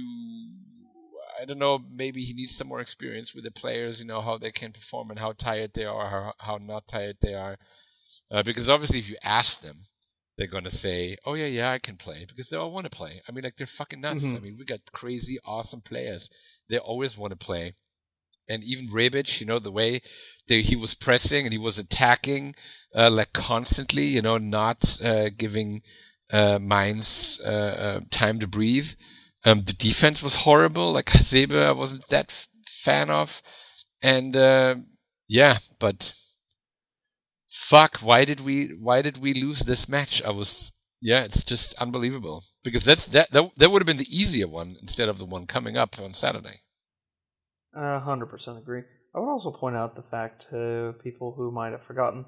I 1.41 1.45
don't 1.45 1.57
know. 1.57 1.79
Maybe 1.91 2.23
he 2.23 2.33
needs 2.33 2.55
some 2.55 2.67
more 2.67 2.79
experience 2.81 3.33
with 3.33 3.43
the 3.43 3.51
players. 3.51 3.99
You 3.99 4.05
know 4.05 4.21
how 4.21 4.37
they 4.37 4.51
can 4.51 4.71
perform 4.71 5.09
and 5.09 5.17
how 5.19 5.31
tired 5.31 5.71
they 5.73 5.85
are, 5.85 6.09
how, 6.09 6.33
how 6.37 6.57
not 6.57 6.87
tired 6.87 7.17
they 7.19 7.33
are. 7.33 7.57
Uh, 8.29 8.43
because 8.43 8.69
obviously, 8.69 8.99
if 8.99 9.09
you 9.09 9.17
ask 9.23 9.61
them, 9.61 9.75
they're 10.37 10.45
gonna 10.55 10.69
say, 10.69 11.17
"Oh 11.25 11.33
yeah, 11.33 11.47
yeah, 11.47 11.71
I 11.71 11.79
can 11.79 11.97
play," 11.97 12.25
because 12.27 12.49
they 12.49 12.57
all 12.57 12.71
want 12.71 12.85
to 12.85 12.95
play. 12.95 13.21
I 13.27 13.31
mean, 13.31 13.43
like 13.43 13.55
they're 13.57 13.65
fucking 13.65 14.01
nuts. 14.01 14.23
Mhm. 14.25 14.35
I 14.35 14.39
mean, 14.39 14.55
we 14.59 14.65
got 14.65 14.79
crazy, 14.91 15.39
awesome 15.43 15.81
players. 15.81 16.29
They 16.69 16.77
always 16.77 17.17
want 17.17 17.31
to 17.31 17.37
play. 17.45 17.73
And 18.47 18.63
even 18.63 18.89
Rebic, 18.89 19.39
you 19.41 19.47
know, 19.47 19.57
the 19.57 19.71
way 19.71 20.01
that 20.47 20.55
he 20.69 20.75
was 20.75 20.93
pressing 20.93 21.45
and 21.47 21.53
he 21.53 21.57
was 21.57 21.79
attacking, 21.79 22.53
uh, 22.93 23.09
like 23.09 23.33
constantly, 23.33 24.05
you 24.05 24.21
know, 24.21 24.37
not 24.37 25.01
uh, 25.01 25.29
giving 25.35 25.81
uh, 26.31 26.59
Mainz 26.61 27.39
uh, 27.45 27.49
uh, 27.49 27.99
time 28.09 28.39
to 28.39 28.47
breathe. 28.47 28.91
Um, 29.43 29.61
the 29.63 29.73
defense 29.73 30.23
was 30.23 30.35
horrible. 30.35 30.93
Like 30.93 31.05
Hasebe, 31.09 31.65
I 31.65 31.71
wasn't 31.71 32.07
that 32.07 32.31
f- 32.31 32.47
fan 32.67 33.09
of. 33.09 33.41
And 34.01 34.35
uh, 34.35 34.75
yeah, 35.27 35.57
but 35.79 36.13
fuck, 37.49 37.97
why 37.99 38.25
did 38.25 38.39
we 38.41 38.67
why 38.79 39.01
did 39.01 39.17
we 39.17 39.33
lose 39.33 39.59
this 39.59 39.87
match? 39.87 40.21
I 40.23 40.31
was 40.31 40.71
yeah, 41.01 41.23
it's 41.23 41.43
just 41.43 41.75
unbelievable 41.75 42.43
because 42.63 42.83
that 42.85 42.99
that 43.11 43.31
that, 43.31 43.51
that 43.57 43.71
would 43.71 43.81
have 43.81 43.87
been 43.87 43.97
the 43.97 44.17
easier 44.17 44.47
one 44.47 44.75
instead 44.81 45.09
of 45.09 45.17
the 45.17 45.25
one 45.25 45.45
coming 45.45 45.77
up 45.77 45.99
on 45.99 46.13
Saturday. 46.13 46.61
Hundred 47.75 48.27
percent 48.27 48.57
agree. 48.57 48.83
I 49.13 49.19
would 49.19 49.29
also 49.29 49.51
point 49.51 49.75
out 49.75 49.95
the 49.95 50.03
fact 50.03 50.47
to 50.49 50.93
people 51.01 51.33
who 51.35 51.51
might 51.51 51.71
have 51.71 51.83
forgotten. 51.83 52.25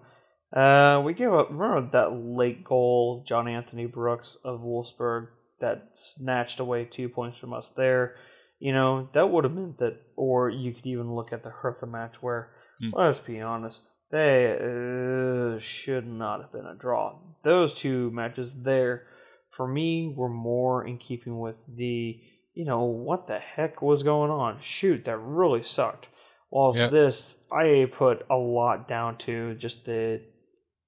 Uh, 0.54 1.02
we 1.04 1.14
gave 1.14 1.34
up. 1.34 1.50
Remember 1.52 1.90
that 1.92 2.14
late 2.14 2.64
goal, 2.64 3.24
John 3.28 3.48
Anthony 3.48 3.86
Brooks 3.86 4.38
of 4.46 4.62
Wolfsburg, 4.62 5.28
that 5.60 5.90
snatched 5.96 6.60
away 6.60 6.86
two 6.86 7.10
points 7.10 7.38
from 7.38 7.54
us 7.54 7.70
there. 7.72 8.16
you 8.60 8.74
know, 8.74 9.08
that 9.14 9.30
would 9.30 9.44
have 9.44 9.54
meant 9.54 9.78
that, 9.78 9.96
or 10.16 10.50
you 10.50 10.74
could 10.74 10.88
even 10.88 11.14
look 11.14 11.32
at 11.32 11.44
the 11.44 11.50
Hertha 11.52 11.86
match 11.86 12.16
where, 12.24 12.50
Hmm. 12.80 12.90
let's 12.94 13.20
be 13.20 13.40
honest, 13.40 13.84
they 14.10 14.52
uh, 14.58 15.60
should 15.60 16.08
not 16.08 16.42
have 16.42 16.52
been 16.52 16.66
a 16.66 16.74
draw. 16.74 17.20
Those 17.44 17.76
two 17.76 18.10
matches 18.10 18.64
there, 18.64 19.04
for 19.52 19.68
me, 19.68 20.12
were 20.18 20.28
more 20.30 20.84
in 20.88 20.98
keeping 20.98 21.38
with 21.40 21.60
the, 21.68 22.20
you 22.56 22.66
know, 22.66 22.86
what 22.86 23.28
the 23.28 23.38
heck 23.38 23.84
was 23.84 24.02
going 24.02 24.32
on? 24.32 24.58
Shoot, 24.60 25.06
that 25.06 25.18
really 25.20 25.62
sucked. 25.62 26.10
Whilst 26.50 26.80
Yeah. 26.80 26.88
this, 26.88 27.38
I 27.52 27.88
put 27.92 28.26
a 28.28 28.38
lot 28.38 28.88
down 28.88 29.18
to 29.20 29.54
just 29.54 29.86
the 29.86 30.22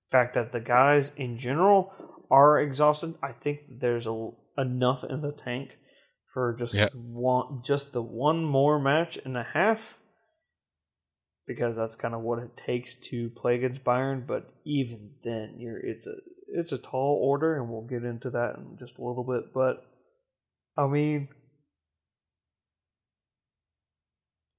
fact 0.09 0.33
that 0.33 0.51
the 0.51 0.59
guys 0.59 1.11
in 1.15 1.37
general 1.37 1.93
are 2.31 2.59
exhausted. 2.59 3.15
I 3.21 3.31
think 3.31 3.59
there's 3.79 4.07
a, 4.07 4.31
enough 4.57 5.03
in 5.03 5.21
the 5.21 5.31
tank 5.31 5.77
for 6.33 6.53
just 6.53 6.73
Yeah. 6.75 6.89
one, 6.93 7.61
just 7.63 7.91
the 7.93 8.01
one 8.01 8.43
more 8.43 8.79
match 8.79 9.17
and 9.23 9.37
a 9.37 9.43
half, 9.43 9.97
because 11.47 11.75
that's 11.75 11.95
kind 11.95 12.13
of 12.13 12.21
what 12.21 12.39
it 12.39 12.55
takes 12.55 12.95
to 12.95 13.29
play 13.31 13.55
against 13.55 13.83
Bayern. 13.83 14.27
But 14.27 14.53
even 14.65 15.11
then, 15.23 15.55
you're 15.57 15.79
it's 15.79 16.05
a 16.07 16.15
it's 16.51 16.71
a 16.71 16.77
tall 16.77 17.19
order, 17.21 17.55
and 17.59 17.69
we'll 17.69 17.81
get 17.87 18.03
into 18.03 18.29
that 18.31 18.57
in 18.57 18.77
just 18.77 18.97
a 18.97 19.03
little 19.03 19.23
bit. 19.23 19.53
But 19.53 19.85
I 20.77 20.87
mean, 20.87 21.29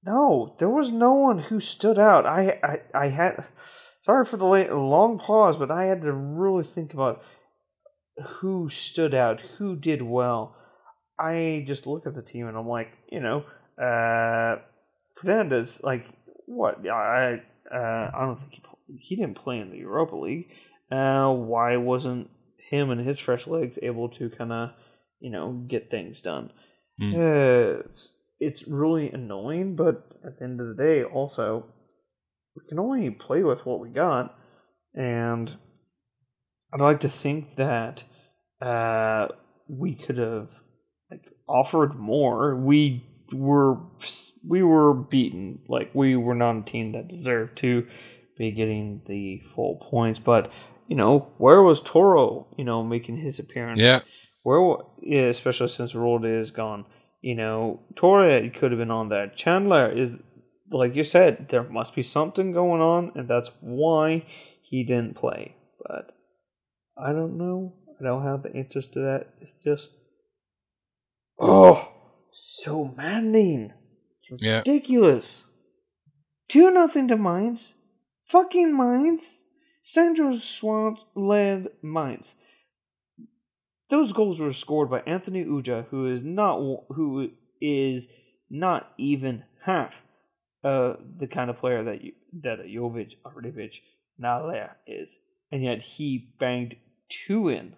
no, 0.05 0.55
there 0.59 0.69
was 0.69 0.91
no 0.91 1.13
one 1.13 1.39
who 1.39 1.59
stood 1.59 1.99
out. 1.99 2.25
I 2.25 2.59
I, 2.63 3.05
I 3.05 3.07
had 3.09 3.45
sorry 4.01 4.25
for 4.25 4.37
the 4.37 4.47
late, 4.47 4.71
long 4.71 5.19
pause, 5.19 5.57
but 5.57 5.71
I 5.71 5.85
had 5.85 6.01
to 6.03 6.13
really 6.13 6.63
think 6.63 6.93
about 6.93 7.23
who 8.25 8.69
stood 8.69 9.13
out, 9.13 9.41
who 9.57 9.75
did 9.75 10.01
well. 10.01 10.55
I 11.19 11.63
just 11.67 11.85
look 11.85 12.07
at 12.07 12.15
the 12.15 12.21
team 12.21 12.47
and 12.47 12.57
I'm 12.57 12.67
like, 12.67 12.89
you 13.11 13.19
know, 13.19 13.45
uh, 13.77 14.59
Fernandes, 15.19 15.83
like 15.83 16.07
what? 16.47 16.87
I 16.87 17.41
uh, 17.71 18.11
I 18.13 18.25
don't 18.25 18.39
think 18.39 18.53
he 18.53 18.61
he 18.99 19.15
didn't 19.15 19.35
play 19.35 19.59
in 19.59 19.69
the 19.69 19.77
Europa 19.77 20.15
League. 20.15 20.49
Uh, 20.91 21.31
why 21.31 21.77
wasn't 21.77 22.29
him 22.69 22.89
and 22.89 23.05
his 23.05 23.19
fresh 23.19 23.47
legs 23.47 23.79
able 23.81 24.09
to 24.09 24.29
kind 24.29 24.51
of 24.51 24.71
you 25.19 25.29
know 25.29 25.51
get 25.67 25.91
things 25.91 26.21
done? 26.21 26.51
Hmm. 26.99 27.13
Uh, 27.15 27.83
it's, 28.41 28.67
really 28.67 29.11
annoying, 29.11 29.75
but 29.75 30.03
at 30.25 30.37
the 30.37 30.43
end 30.45 30.59
of 30.59 30.67
the 30.75 30.83
day, 30.83 31.03
also 31.03 31.65
we 32.55 32.63
can 32.67 32.79
only 32.79 33.09
play 33.11 33.43
with 33.43 33.65
what 33.65 33.79
we 33.79 33.89
got, 33.89 34.35
and 34.93 35.55
I'd 36.73 36.81
like 36.81 37.01
to 37.01 37.09
think 37.09 37.55
that 37.57 38.03
uh, 38.61 39.27
we 39.67 39.95
could 39.95 40.17
have 40.17 40.51
like 41.09 41.23
offered 41.47 41.95
more. 41.95 42.55
We 42.55 43.05
were 43.31 43.77
we 44.47 44.63
were 44.63 44.93
beaten. 44.93 45.59
Like 45.67 45.91
we 45.93 46.15
were 46.15 46.35
not 46.35 46.57
a 46.57 46.63
team 46.63 46.93
that 46.93 47.07
deserved 47.07 47.57
to 47.59 47.87
be 48.37 48.51
getting 48.51 49.01
the 49.07 49.41
full 49.53 49.85
points. 49.89 50.19
But 50.19 50.51
you 50.87 50.95
know, 50.95 51.31
where 51.37 51.61
was 51.61 51.81
Toro? 51.81 52.47
You 52.57 52.65
know, 52.65 52.83
making 52.83 53.17
his 53.17 53.39
appearance. 53.39 53.79
Yeah. 53.79 54.01
Where, 54.43 54.77
especially 55.29 55.67
since 55.67 55.93
Rode 55.93 56.25
is 56.25 56.51
gone. 56.51 56.85
You 57.21 57.35
know, 57.35 57.81
Torre 57.95 58.49
could 58.49 58.71
have 58.71 58.79
been 58.79 58.91
on 58.91 59.09
that. 59.09 59.35
Chandler 59.37 59.91
is, 59.91 60.11
like 60.71 60.95
you 60.95 61.03
said, 61.03 61.49
there 61.49 61.63
must 61.63 61.93
be 61.93 62.01
something 62.01 62.51
going 62.51 62.81
on, 62.81 63.11
and 63.15 63.27
that's 63.27 63.51
why 63.61 64.25
he 64.63 64.83
didn't 64.83 65.15
play. 65.15 65.55
But 65.79 66.11
I 66.97 67.11
don't 67.11 67.37
know. 67.37 67.73
I 67.99 68.03
don't 68.03 68.23
have 68.23 68.41
the 68.43 68.55
answers 68.55 68.87
to 68.87 68.99
that. 69.01 69.27
It's 69.39 69.53
just, 69.63 69.89
oh, 71.39 71.93
so 72.31 72.85
maddening. 72.97 73.73
It's 74.31 74.41
Yeah. 74.41 74.57
ridiculous. 74.59 75.45
Two 76.47 76.71
nothing 76.71 77.07
to 77.09 77.17
Mainz. 77.17 77.75
Fucking 78.29 78.75
Mainz. 78.75 79.43
Sandro 79.83 80.35
Schwarz 80.37 81.05
led 81.15 81.67
Mainz. 81.83 82.35
Those 83.91 84.13
goals 84.13 84.39
were 84.39 84.53
scored 84.53 84.89
by 84.89 85.01
Anthony 85.01 85.41
Ujah, 85.41 85.85
who 85.91 86.07
is 86.07 86.21
not 86.23 86.57
who 86.87 87.31
is 87.59 88.07
not 88.49 88.89
even 88.97 89.43
half 89.65 89.93
uh, 90.63 90.93
the 91.19 91.27
kind 91.27 91.49
of 91.49 91.57
player 91.57 91.83
that 91.83 92.01
you, 92.01 92.13
that 92.41 92.59
Jovic, 92.65 93.11
Ardivic, 93.25 93.75
Haller 94.21 94.77
is, 94.87 95.17
and 95.51 95.61
yet 95.61 95.81
he 95.81 96.33
banged 96.39 96.75
two 97.09 97.49
in. 97.49 97.75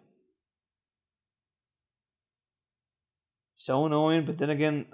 So 3.56 3.86
annoying, 3.88 4.26
but 4.28 4.38
then 4.38 4.52
again, 4.52 4.86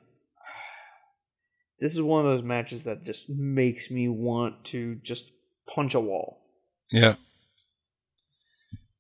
this 1.82 1.96
is 1.96 2.02
one 2.02 2.26
of 2.26 2.32
those 2.32 2.44
matches 2.44 2.86
that 2.86 3.04
just 3.04 3.30
makes 3.30 3.92
me 3.92 4.08
want 4.08 4.64
to 4.66 4.96
just 5.04 5.34
punch 5.68 5.96
a 5.96 6.00
wall. 6.00 6.46
Yeah. 6.92 7.16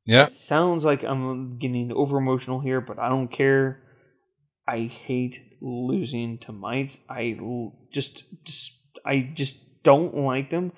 Yeah. 0.09 0.25
It 0.25 0.37
sounds 0.37 0.83
like 0.85 1.03
I'm 1.03 1.59
getting 1.59 1.91
over 1.93 2.17
emotional 2.17 2.59
here, 2.59 2.81
but 2.81 2.97
I 2.97 3.09
don't 3.09 3.27
care. 3.27 3.81
I 4.67 4.85
hate 5.07 5.39
losing 5.61 6.39
to 6.39 6.51
Mainz. 6.51 6.97
I 7.09 7.37
just, 7.91 8.23
just 8.43 8.79
I 9.05 9.29
just 9.33 9.83
don't 9.83 10.15
like 10.17 10.49
them. 10.49 10.71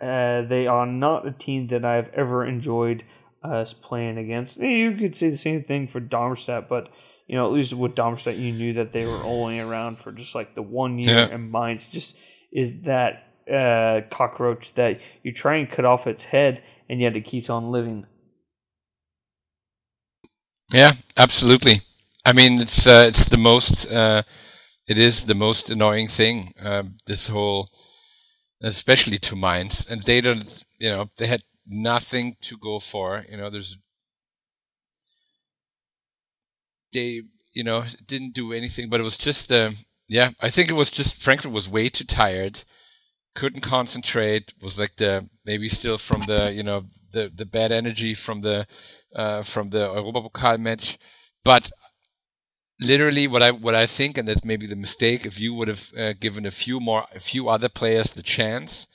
Uh, 0.00 0.42
they 0.42 0.66
are 0.66 0.86
not 0.86 1.26
a 1.26 1.32
team 1.32 1.66
that 1.68 1.84
I've 1.84 2.10
ever 2.14 2.46
enjoyed 2.46 3.02
us 3.42 3.72
playing 3.72 4.18
against. 4.18 4.58
You 4.58 4.96
could 4.96 5.16
say 5.16 5.30
the 5.30 5.36
same 5.36 5.62
thing 5.64 5.88
for 5.88 6.00
Darmstadt, 6.00 6.68
but 6.68 6.88
you 7.26 7.34
know 7.36 7.46
at 7.46 7.52
least 7.52 7.72
with 7.72 7.94
Darmstadt, 7.96 8.36
you 8.36 8.52
knew 8.52 8.72
that 8.74 8.92
they 8.92 9.04
were 9.04 9.22
only 9.24 9.58
around 9.58 9.98
for 9.98 10.12
just 10.12 10.34
like 10.34 10.54
the 10.54 10.62
one 10.62 10.98
year, 10.98 11.14
Yeah. 11.14 11.34
and 11.34 11.50
Mainz 11.50 11.88
just 11.88 12.16
is 12.52 12.82
that 12.82 13.24
uh, 13.52 14.02
cockroach 14.10 14.74
that 14.74 15.00
you 15.22 15.32
try 15.32 15.56
and 15.56 15.68
cut 15.70 15.84
off 15.84 16.06
its 16.06 16.24
head, 16.24 16.62
and 16.88 17.00
yet 17.00 17.16
it 17.16 17.22
keeps 17.24 17.48
on 17.50 17.70
living. 17.72 18.06
Yeah, 20.72 20.92
absolutely. 21.16 21.80
I 22.24 22.32
mean, 22.32 22.60
it's 22.60 22.86
uh, 22.86 23.04
it's 23.08 23.28
the 23.28 23.38
most 23.38 23.90
uh, 23.90 24.22
it 24.88 24.98
is 24.98 25.26
the 25.26 25.34
most 25.34 25.70
annoying 25.70 26.08
thing. 26.08 26.54
Um, 26.60 26.98
this 27.06 27.28
whole, 27.28 27.68
especially 28.62 29.18
to 29.18 29.36
Mainz, 29.36 29.86
and 29.88 30.02
they 30.02 30.20
don't. 30.22 30.44
You 30.80 30.90
know, 30.90 31.10
they 31.18 31.26
had 31.28 31.42
nothing 31.66 32.36
to 32.42 32.58
go 32.58 32.80
for. 32.80 33.24
You 33.30 33.38
know, 33.38 33.50
there's 33.50 33.78
they 36.92 37.22
you 37.54 37.64
know 37.64 37.84
didn't 38.06 38.34
do 38.34 38.52
anything, 38.52 38.88
but 38.88 39.00
it 39.00 39.04
was 39.04 39.16
just 39.16 39.48
the 39.48 39.76
yeah. 40.08 40.30
I 40.40 40.50
think 40.50 40.70
it 40.70 40.74
was 40.74 40.90
just 40.90 41.20
Frankfurt 41.20 41.52
was 41.52 41.68
way 41.68 41.88
too 41.88 42.04
tired, 42.04 42.62
couldn't 43.34 43.62
concentrate. 43.62 44.54
Was 44.62 44.78
like 44.78 44.96
the 44.96 45.28
maybe 45.46 45.68
still 45.68 45.98
from 45.98 46.22
the 46.26 46.52
you 46.54 46.62
know 46.62 46.86
the 47.12 47.32
the 47.34 47.46
bad 47.46 47.72
energy 47.72 48.14
from 48.14 48.42
the 48.42 48.66
uh, 49.14 49.42
from 49.42 49.70
the 49.70 49.88
Europapokal 49.88 50.58
match, 50.58 50.98
but 51.44 51.70
literally 52.80 53.26
what 53.26 53.42
I 53.42 53.50
what 53.52 53.74
I 53.74 53.86
think, 53.86 54.18
and 54.18 54.28
that's 54.28 54.44
maybe 54.44 54.66
the 54.66 54.76
mistake. 54.76 55.24
If 55.26 55.40
you 55.40 55.54
would 55.54 55.68
have 55.68 55.92
uh, 55.96 56.12
given 56.14 56.46
a 56.46 56.50
few 56.50 56.80
more, 56.80 57.06
a 57.14 57.20
few 57.20 57.48
other 57.48 57.68
players 57.68 58.12
the 58.12 58.22
chance, 58.22 58.86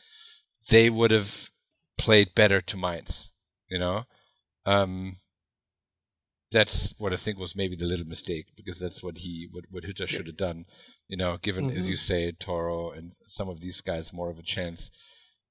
they 0.70 0.90
would 0.90 1.12
have 1.12 1.50
played 1.98 2.34
better 2.36 2.62
to 2.62 2.78
Mainz. 2.78 3.32
You 3.70 3.80
know, 3.80 4.04
um, 4.66 5.16
that's 6.52 6.94
what 7.00 7.14
I 7.14 7.16
think 7.16 7.38
was 7.40 7.56
maybe 7.56 7.76
the 7.76 7.86
little 7.86 8.06
mistake 8.08 8.48
because 8.56 8.80
that's 8.80 9.02
what 9.04 9.18
he 9.18 9.48
what 9.52 9.66
what 9.70 9.84
Hütter 9.84 10.08
should 10.08 10.28
have 10.28 10.38
done. 10.38 10.66
You 11.08 11.18
know, 11.18 11.38
given 11.38 11.70
as 11.72 11.88
Mhm. 11.88 11.90
you 11.90 11.96
say 11.96 12.32
Toro 12.32 12.92
and 12.92 13.12
some 13.28 13.50
of 13.50 13.60
these 13.60 13.82
guys 13.82 14.14
more 14.14 14.30
of 14.30 14.40
a 14.40 14.44
chance. 14.44 14.92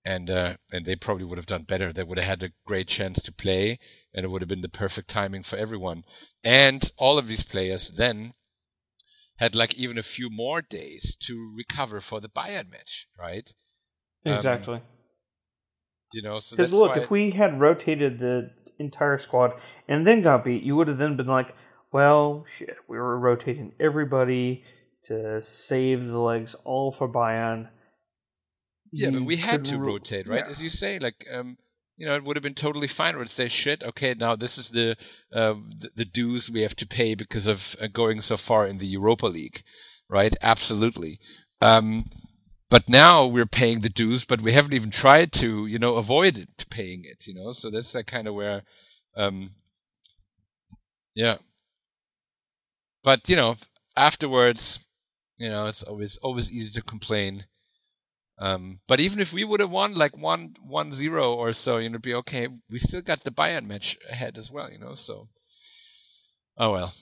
And 0.05 0.31
uh, 0.31 0.57
and 0.73 0.87
they 0.87 0.97
probably 0.97 1.25
would 1.25 1.37
have 1.37 1.47
done 1.47 1.65
better. 1.65 1.93
They 1.93 2.05
would 2.05 2.19
have 2.19 2.41
had 2.41 2.43
a 2.43 2.53
great 2.65 2.89
chance 2.89 3.21
to 3.23 3.33
play, 3.33 3.79
and 4.15 4.25
it 4.25 4.29
would 4.31 4.41
have 4.41 4.49
been 4.49 4.63
the 4.63 4.69
perfect 4.71 5.09
timing 5.09 5.43
for 5.43 5.57
everyone. 5.57 6.05
And 6.43 6.91
all 6.97 7.19
of 7.19 7.29
these 7.29 7.43
players 7.43 7.91
then 7.91 8.33
had 9.41 9.55
like 9.55 9.75
even 9.75 9.99
a 9.99 10.03
few 10.03 10.31
more 10.31 10.63
days 10.63 11.17
to 11.17 11.55
recover 11.57 12.01
for 12.01 12.21
the 12.21 12.29
Bayern 12.29 12.71
match, 12.71 13.09
right? 13.19 13.53
Um, 14.27 14.35
Exactly. 14.35 14.83
You 16.13 16.23
know, 16.23 16.35
Because 16.35 16.57
that's 16.57 16.73
look, 16.73 16.97
if 16.97 17.11
we 17.11 17.31
had 17.31 17.61
rotated 17.61 18.19
the 18.19 18.51
entire 18.79 19.19
squad 19.19 19.53
and 19.89 20.07
then 20.07 20.23
got 20.23 20.45
beat, 20.45 20.63
you 20.63 20.77
would 20.77 20.89
have 20.89 20.99
then 20.99 21.17
been 21.17 21.27
like, 21.27 21.55
well, 21.93 22.45
shit, 22.57 22.77
we 22.89 22.99
were 22.99 23.19
rotating 23.19 23.73
everybody 23.81 24.65
to 25.07 25.43
save 25.43 26.07
the 26.07 26.19
legs 26.19 26.55
all 26.65 26.93
for 26.93 27.09
Bayern. 27.09 27.69
Yeah, 28.93 29.11
but 29.11 29.25
we 29.25 29.37
had 29.37 29.65
to 29.67 29.79
ro- 29.79 29.93
rotate, 29.95 30.29
right? 30.29 30.45
Yeah. 30.45 30.51
As 30.51 30.63
you 30.63 30.71
say, 30.71 30.99
like 30.99 31.27
um, 31.33 31.57
you 31.97 32.07
know, 32.07 32.15
it 32.15 32.25
would 32.25 32.37
have 32.37 32.43
been 32.43 32.55
totally 32.55 32.89
fine. 32.89 33.15
We 33.15 33.21
would 33.21 33.31
say, 33.31 33.49
shit, 33.49 33.83
okay, 33.85 34.15
now 34.15 34.37
this 34.37 34.59
is 34.59 34.71
the 34.71 34.97
uh, 35.33 35.55
the, 35.79 35.91
the 35.97 36.05
dues 36.05 36.51
we 36.51 36.63
have 36.63 36.77
to 36.77 36.87
pay 36.87 37.15
because 37.15 37.47
of 37.47 37.77
uh, 37.81 37.89
going 37.89 38.21
so 38.23 38.37
far 38.37 38.67
in 38.67 38.79
the 38.79 38.87
Europa 38.87 39.27
League, 39.27 39.63
right? 40.09 40.35
Absolutely. 40.43 41.19
Um, 41.61 42.05
but 42.71 42.89
now 42.89 43.27
we're 43.27 43.47
paying 43.47 43.81
the 43.81 43.89
dues, 43.91 44.25
but 44.25 44.41
we 44.43 44.53
haven't 44.53 44.75
even 44.75 44.91
tried 44.91 45.33
to, 45.35 45.67
you 45.67 45.79
know, 45.79 45.97
avoid 45.97 46.39
it, 46.39 46.67
paying 46.71 47.05
it, 47.05 47.27
you 47.27 47.35
know. 47.35 47.53
So 47.53 47.71
that's 47.71 47.93
that 47.93 48.07
kind 48.07 48.29
of 48.29 48.35
where, 48.35 48.63
um, 49.17 49.51
yeah. 51.15 51.37
But 53.03 53.29
you 53.29 53.37
know, 53.37 53.57
afterwards, 53.97 54.87
You 55.39 55.49
know, 55.51 55.67
it's 55.67 55.83
always 55.83 56.19
always 56.19 56.53
easy 56.53 56.71
to 56.73 56.83
complain. 56.83 57.47
Um, 58.41 58.81
but 58.89 59.01
even 59.01 59.21
if 59.21 59.35
we 59.35 59.45
would 59.45 59.61
have 59.61 59.71
won 59.71 59.95
like 59.95 60.17
one 60.17 60.55
one 60.63 60.93
zero 60.93 61.35
or 61.35 61.53
so, 61.53 61.77
you 61.77 61.91
know, 61.91 61.95
it'd 61.95 62.03
be 62.03 62.15
okay. 62.15 62.49
We 62.71 62.79
still 62.79 63.03
got 63.03 63.23
the 63.23 63.31
Bayern 63.31 63.67
match 63.67 63.99
ahead 64.11 64.39
as 64.39 64.51
well, 64.51 64.71
you 64.73 64.79
know. 64.79 64.95
So, 64.95 65.29
oh 66.57 66.73
well. 66.73 66.95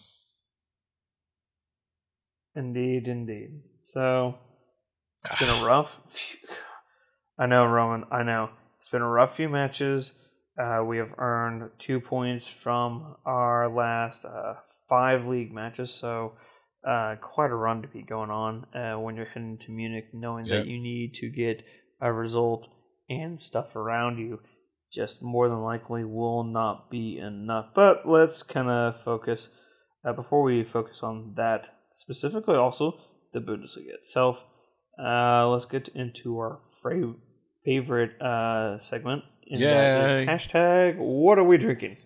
Indeed, 2.56 3.06
indeed. 3.06 3.62
So 3.82 4.34
it's 5.24 5.38
been 5.38 5.48
a 5.48 5.64
rough. 5.64 6.00
Few, 6.08 6.40
I 7.38 7.46
know, 7.46 7.66
Roman. 7.66 8.04
I 8.10 8.24
know 8.24 8.50
it's 8.80 8.88
been 8.88 9.02
a 9.02 9.08
rough 9.08 9.36
few 9.36 9.48
matches. 9.48 10.14
Uh, 10.60 10.82
we 10.84 10.98
have 10.98 11.12
earned 11.18 11.70
two 11.78 12.00
points 12.00 12.48
from 12.48 13.14
our 13.24 13.68
last 13.68 14.24
uh, 14.24 14.54
five 14.88 15.24
league 15.24 15.52
matches, 15.52 15.94
so 15.94 16.32
uh, 16.88 17.16
quite 17.20 17.50
a 17.50 17.54
run 17.54 17.82
to 17.82 17.88
be 17.88 18.02
going 18.02 18.30
on 18.30 18.64
uh, 18.74 18.98
when 18.98 19.16
you're 19.16 19.26
heading 19.26 19.58
to 19.58 19.70
Munich, 19.70 20.06
knowing 20.14 20.46
Yep. 20.46 20.58
that 20.64 20.66
you 20.66 20.80
need 20.80 21.14
to 21.20 21.28
get 21.28 21.62
a 22.00 22.12
result 22.12 22.68
and 23.10 23.40
stuff 23.40 23.76
around 23.76 24.18
you. 24.18 24.40
Just 24.90 25.20
more 25.22 25.48
than 25.50 25.60
likely 25.62 26.04
will 26.04 26.44
not 26.44 26.90
be 26.90 27.18
enough. 27.18 27.66
But 27.74 28.08
let's 28.08 28.42
kind 28.42 28.70
of 28.70 28.98
focus 29.02 29.50
uh, 30.04 30.14
before 30.14 30.42
we 30.42 30.64
focus 30.64 31.02
on 31.02 31.34
that 31.36 31.68
specifically. 31.94 32.54
Also, 32.56 32.98
the 33.34 33.40
Bundesliga 33.40 33.92
itself. 34.00 34.42
Uh, 34.98 35.46
let's 35.48 35.66
get 35.66 35.88
into 35.88 36.38
our 36.38 36.60
fra- 36.80 37.14
favorite 37.66 38.20
uh, 38.22 38.78
segment. 38.78 39.22
And 39.50 39.60
Yay. 39.60 40.26
hashtag 40.28 40.96
What 40.96 41.38
are 41.38 41.44
we 41.44 41.58
drinking? 41.58 41.98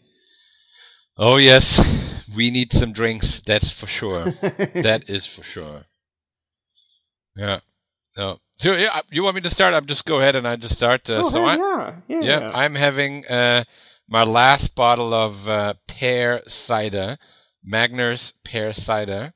Oh 1.19 1.37
yes, 1.37 2.02
we 2.37 2.51
need 2.51 2.73
some 2.73 2.93
drinks. 2.93 3.41
That's 3.41 3.71
for 3.71 3.87
sure. 3.87 4.25
that 4.31 5.05
is 5.09 5.27
for 5.27 5.43
sure. 5.43 5.85
Yeah. 7.37 7.61
No. 8.17 8.39
So 8.57 8.75
yeah, 8.75 9.01
you 9.11 9.25
want 9.25 9.35
me 9.35 9.41
to 9.43 9.51
start? 9.51 9.75
I'm 9.75 9.87
just 9.87 10.07
go 10.07 10.19
ahead 10.21 10.37
and 10.37 10.47
I 10.47 10.57
just 10.57 10.75
start. 10.75 11.09
Uh, 11.11 11.23
Oh, 11.25 11.29
so 11.29 11.45
I, 11.45 11.57
yeah, 11.57 11.95
yeah, 12.09 12.21
yeah, 12.23 12.51
I'm 12.55 12.75
having 12.75 13.25
uh, 13.27 13.65
my 14.09 14.23
last 14.23 14.77
bottle 14.77 15.15
of 15.15 15.49
uh, 15.49 15.75
pear 15.89 16.43
cider, 16.47 17.17
Magner's 17.65 18.35
pear 18.45 18.73
cider. 18.73 19.33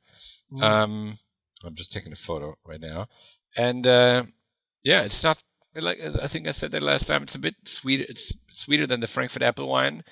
Mm. 0.53 0.63
Um, 0.63 1.19
I'm 1.65 1.75
just 1.75 1.91
taking 1.91 2.13
a 2.13 2.15
photo 2.15 2.55
right 2.65 2.79
now, 2.79 3.07
and 3.57 3.85
uh, 3.85 4.23
yeah, 4.83 5.01
it's 5.01 5.23
not 5.23 5.43
like 5.75 5.99
I 5.99 6.27
think 6.27 6.47
I 6.47 6.51
said 6.51 6.71
that 6.71 6.81
last 6.81 7.07
time. 7.07 7.23
It's 7.23 7.35
a 7.35 7.39
bit 7.39 7.55
sweeter. 7.65 8.05
It's 8.07 8.31
sweeter 8.53 8.87
than 8.87 9.01
the 9.01 9.07
Frankfurt 9.07 9.43
apple 9.43 9.67
wine, 9.67 10.03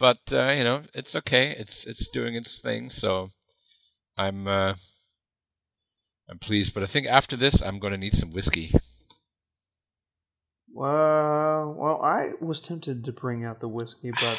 but 0.00 0.18
uh, 0.32 0.52
you 0.56 0.64
know, 0.64 0.82
it's 0.94 1.14
okay. 1.14 1.54
It's 1.56 1.86
it's 1.86 2.08
doing 2.08 2.34
its 2.34 2.60
thing. 2.60 2.88
So 2.88 3.30
I'm 4.16 4.48
uh, 4.48 4.74
I'm 6.28 6.38
pleased. 6.38 6.74
But 6.74 6.82
I 6.82 6.86
think 6.86 7.06
after 7.06 7.36
this, 7.36 7.62
I'm 7.62 7.78
going 7.78 7.92
to 7.92 7.98
need 7.98 8.14
some 8.14 8.30
whiskey. 8.30 8.70
Uh, 10.76 11.66
well, 11.76 12.00
I 12.02 12.30
was 12.40 12.60
tempted 12.60 13.04
to 13.04 13.12
bring 13.12 13.44
out 13.44 13.60
the 13.60 13.68
whiskey, 13.68 14.12
but 14.12 14.38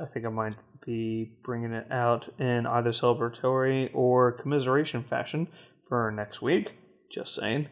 I 0.00 0.04
think 0.06 0.24
I 0.24 0.28
might 0.28 0.54
be 0.86 1.32
bringing 1.42 1.72
it 1.72 1.90
out 1.90 2.28
in 2.38 2.66
either 2.66 2.90
celebratory 2.90 3.90
or 3.92 4.32
commiseration 4.32 5.02
fashion 5.02 5.48
for 5.88 6.12
next 6.12 6.40
week. 6.40 6.72
Just 7.10 7.34
saying. 7.34 7.68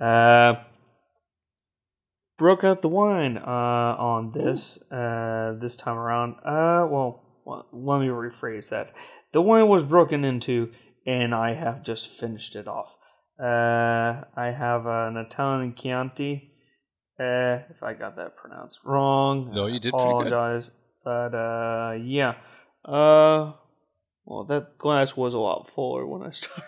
Uh, 0.00 0.54
broke 2.40 2.64
out 2.64 2.80
the 2.80 2.88
wine 2.88 3.36
uh, 3.36 3.94
on 3.98 4.32
this 4.32 4.82
uh, 4.90 5.52
this 5.60 5.76
time 5.76 5.98
around. 5.98 6.36
Uh, 6.42 6.88
well, 6.90 7.22
let 7.70 8.00
me 8.00 8.06
rephrase 8.06 8.70
that. 8.70 8.92
The 9.32 9.42
wine 9.42 9.68
was 9.68 9.84
broken 9.84 10.24
into, 10.24 10.72
and 11.06 11.34
I 11.34 11.52
have 11.52 11.84
just 11.84 12.08
finished 12.08 12.56
it 12.56 12.66
off. 12.66 12.96
Uh, 13.38 14.24
I 14.36 14.54
have 14.58 14.86
an 14.86 15.18
Italian 15.18 15.74
Chianti. 15.74 16.50
Uh, 17.20 17.68
if 17.68 17.82
I 17.82 17.92
got 17.92 18.16
that 18.16 18.38
pronounced 18.38 18.80
wrong, 18.86 19.52
No, 19.54 19.66
you 19.66 19.78
did 19.78 19.92
apologize. 19.92 20.70
But 21.04 21.34
uh, 21.34 21.92
yeah. 22.02 22.36
Uh, 22.82 23.52
well, 24.24 24.44
that 24.44 24.78
glass 24.78 25.16
was 25.16 25.34
a 25.34 25.38
lot 25.38 25.68
fuller 25.68 26.06
when 26.06 26.22
I 26.22 26.30
started. 26.30 26.64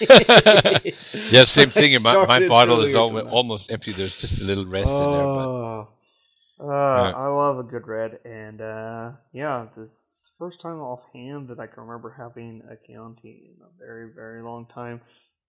yeah, 1.32 1.44
same 1.44 1.70
thing. 1.70 2.00
My, 2.02 2.16
my 2.26 2.40
bottle 2.40 2.80
is 2.80 2.94
earlier 2.94 2.96
al- 2.96 3.28
almost 3.28 3.72
empty. 3.72 3.92
There's 3.92 4.20
just 4.20 4.40
a 4.40 4.44
little 4.44 4.66
rest 4.66 5.00
in 5.00 5.10
there, 5.10 5.28
but 5.28 5.50
Oh, 5.50 5.88
uh, 6.60 6.66
Yeah. 6.94 7.12
I 7.12 7.26
love 7.28 7.58
a 7.58 7.62
good 7.64 7.86
red, 7.86 8.20
and 8.24 8.60
uh, 8.60 9.12
yeah, 9.32 9.66
this 9.76 9.90
is 9.90 10.30
the 10.30 10.36
first 10.38 10.60
time 10.60 10.80
offhand 10.80 11.48
that 11.48 11.60
I 11.60 11.66
can 11.66 11.84
remember 11.84 12.10
having 12.18 12.62
a 12.70 12.76
Chianti 12.76 13.52
in 13.56 13.62
a 13.62 13.68
very, 13.78 14.10
very 14.14 14.42
long 14.42 14.66
time, 14.66 15.00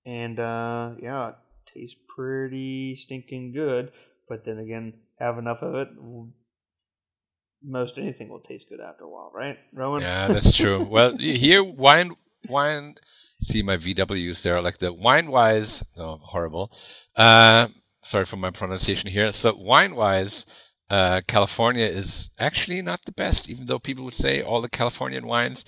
and 0.06 0.40
uh, 0.40 0.92
yeah, 1.02 1.30
it 1.30 1.36
tastes 1.74 2.00
pretty 2.16 2.96
stinking 2.98 3.54
good. 3.54 3.92
But 4.30 4.44
then 4.46 4.60
again, 4.60 4.94
have 5.20 5.38
enough 5.38 5.62
of 5.62 5.76
it, 5.76 5.88
most 7.64 7.98
anything 7.98 8.30
will 8.30 8.40
taste 8.40 8.70
good 8.70 8.80
after 8.80 9.04
a 9.04 9.10
while, 9.10 9.32
right, 9.34 9.58
Roman? 9.74 10.02
Yeah, 10.02 10.28
that's 10.28 10.56
true. 10.56 10.84
well, 10.90 11.16
here 11.18 11.64
wine 11.64 12.14
wine. 12.48 12.96
See 13.40 13.62
my 13.62 13.78
VWs 13.78 14.42
there, 14.42 14.62
like 14.62 14.80
the 14.80 14.92
wine 14.92 15.30
wise. 15.30 15.84
Oh, 15.98 16.20
horrible. 16.22 16.72
Uh, 17.16 17.68
sorry 18.02 18.26
for 18.26 18.38
my 18.38 18.50
pronunciation 18.50 19.10
here. 19.10 19.32
So 19.32 19.56
wine 19.56 19.96
wise, 19.96 20.74
uh, 20.90 21.22
California 21.28 21.86
is 21.86 22.32
actually 22.40 22.82
not 22.82 23.06
the 23.06 23.12
best, 23.12 23.50
even 23.50 23.66
though 23.66 23.78
people 23.78 24.06
would 24.06 24.16
say 24.16 24.42
all 24.42 24.62
the 24.62 24.70
Californian 24.70 25.28
wines. 25.28 25.66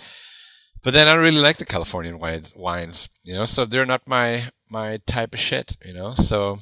But 0.81 0.93
then 0.93 1.07
I 1.07 1.15
really 1.15 1.41
like 1.41 1.57
the 1.57 1.65
Californian 1.65 2.19
wines, 2.19 2.53
wines, 2.55 3.09
you 3.23 3.35
know. 3.35 3.45
So 3.45 3.65
they're 3.65 3.85
not 3.85 4.07
my 4.07 4.43
my 4.69 4.97
type 5.05 5.33
of 5.33 5.39
shit, 5.39 5.75
you 5.85 5.93
know. 5.93 6.13
So 6.13 6.57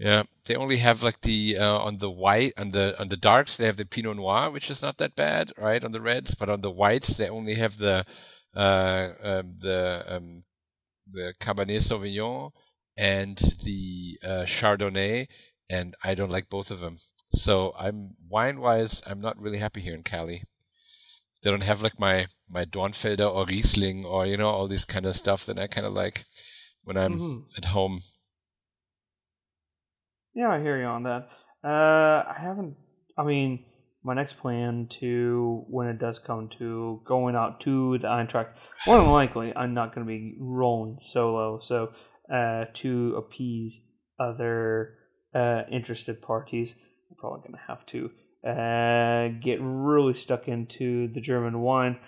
yeah, 0.00 0.22
they 0.46 0.56
only 0.56 0.78
have 0.78 1.02
like 1.02 1.20
the 1.20 1.58
uh, 1.58 1.78
on 1.78 1.98
the 1.98 2.10
white 2.10 2.54
on 2.58 2.70
the 2.70 2.98
on 2.98 3.08
the 3.10 3.18
darks 3.18 3.56
they 3.58 3.66
have 3.66 3.76
the 3.76 3.84
Pinot 3.84 4.16
Noir, 4.16 4.50
which 4.50 4.70
is 4.70 4.80
not 4.82 4.96
that 4.98 5.14
bad, 5.14 5.52
right? 5.58 5.84
On 5.84 5.92
the 5.92 6.00
reds, 6.00 6.34
but 6.34 6.48
on 6.48 6.62
the 6.62 6.70
whites 6.70 7.16
they 7.18 7.28
only 7.28 7.54
have 7.54 7.76
the 7.76 8.06
uh, 8.56 9.08
um, 9.22 9.54
the 9.58 10.04
um, 10.08 10.44
the 11.12 11.34
Cabernet 11.38 11.82
Sauvignon 11.82 12.50
and 12.96 13.36
the 13.64 14.18
uh, 14.24 14.44
Chardonnay, 14.46 15.26
and 15.68 15.94
I 16.02 16.14
don't 16.14 16.32
like 16.32 16.48
both 16.48 16.70
of 16.70 16.80
them. 16.80 16.96
So 17.32 17.74
I'm 17.78 18.16
wine 18.28 18.58
wise, 18.60 19.02
I'm 19.06 19.20
not 19.20 19.38
really 19.38 19.58
happy 19.58 19.82
here 19.82 19.94
in 19.94 20.02
Cali. 20.02 20.44
They 21.42 21.50
don't 21.50 21.62
have 21.62 21.82
like 21.82 21.98
my 22.00 22.26
my 22.48 22.64
Dornfelder 22.64 23.30
or 23.34 23.44
Riesling 23.44 24.06
or 24.06 24.24
you 24.24 24.38
know 24.38 24.48
all 24.48 24.66
this 24.66 24.86
kind 24.86 25.04
of 25.04 25.14
stuff 25.14 25.44
that 25.46 25.58
I 25.58 25.66
kind 25.66 25.86
of 25.86 25.92
like 25.92 26.24
when 26.84 26.96
I'm 26.96 27.18
Mhm. 27.18 27.44
at 27.58 27.66
home. 27.66 28.00
Yeah, 30.34 30.50
I 30.50 30.60
hear 30.60 30.78
you 30.78 30.86
on 30.86 31.02
that. 31.04 31.28
Uh, 31.64 32.24
I 32.28 32.36
haven't. 32.40 32.76
I 33.18 33.24
mean, 33.24 33.64
my 34.02 34.14
next 34.14 34.38
plan 34.38 34.88
to 35.00 35.64
when 35.68 35.88
it 35.88 35.98
does 35.98 36.18
come 36.18 36.48
to 36.58 37.00
going 37.04 37.34
out 37.34 37.60
to 37.60 37.98
the 37.98 38.06
Eintracht, 38.06 38.50
more 38.86 38.98
than 38.98 39.10
likely, 39.10 39.52
I'm 39.54 39.74
not 39.74 39.94
going 39.94 40.06
to 40.06 40.10
be 40.10 40.36
rolling 40.38 40.98
solo. 41.00 41.60
So, 41.60 41.92
uh, 42.32 42.66
to 42.74 43.16
appease 43.16 43.80
other 44.18 44.94
uh, 45.34 45.62
interested 45.70 46.22
parties, 46.22 46.74
I'm 47.10 47.16
probably 47.16 47.40
going 47.40 47.54
to 47.54 47.66
have 47.66 47.84
to 47.86 48.10
uh, 48.48 49.38
get 49.42 49.58
really 49.60 50.14
stuck 50.14 50.48
into 50.48 51.08
the 51.12 51.20
German 51.20 51.60
wine. 51.60 51.98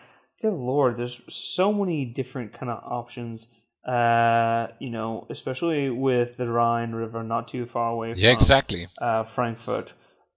Good 0.41 0.55
lord, 0.55 0.97
there's 0.97 1.21
so 1.29 1.73
many 1.73 2.05
different 2.05 2.59
kind 2.59 2.71
of 2.71 2.83
options 2.85 3.49
uh, 3.87 4.69
you 4.79 4.91
know, 4.91 5.27
especially 5.31 5.91
with 5.91 6.37
the 6.37 6.47
Rhine 6.47 6.93
River 6.93 7.23
not 7.23 7.49
too 7.49 7.67
far 7.67 7.91
away 7.91 8.15
Yeah, 8.15 8.31
from 8.31 8.37
exactly. 8.37 8.87
uh, 9.01 9.25
Frankfurt. 9.25 9.93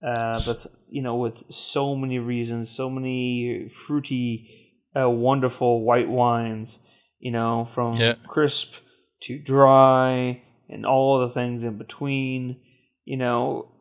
Uh, 0.05 0.33
but 0.45 0.65
you 0.87 1.01
know, 1.01 1.15
with 1.15 1.43
so 1.51 1.95
many 1.95 2.19
reasons, 2.19 2.69
so 2.69 2.89
many 2.89 3.69
fruity, 3.69 4.73
uh, 4.95 5.09
wonderful 5.09 5.83
white 5.83 6.09
wines, 6.09 6.79
you 7.19 7.31
know, 7.31 7.65
from 7.65 7.97
Yeah. 7.97 8.15
crisp 8.27 8.75
to 9.21 9.39
dry, 9.39 10.41
and 10.69 10.85
all 10.85 11.19
the 11.19 11.33
things 11.33 11.63
in 11.63 11.77
between. 11.77 12.57
You 13.05 13.17
know, 13.17 13.71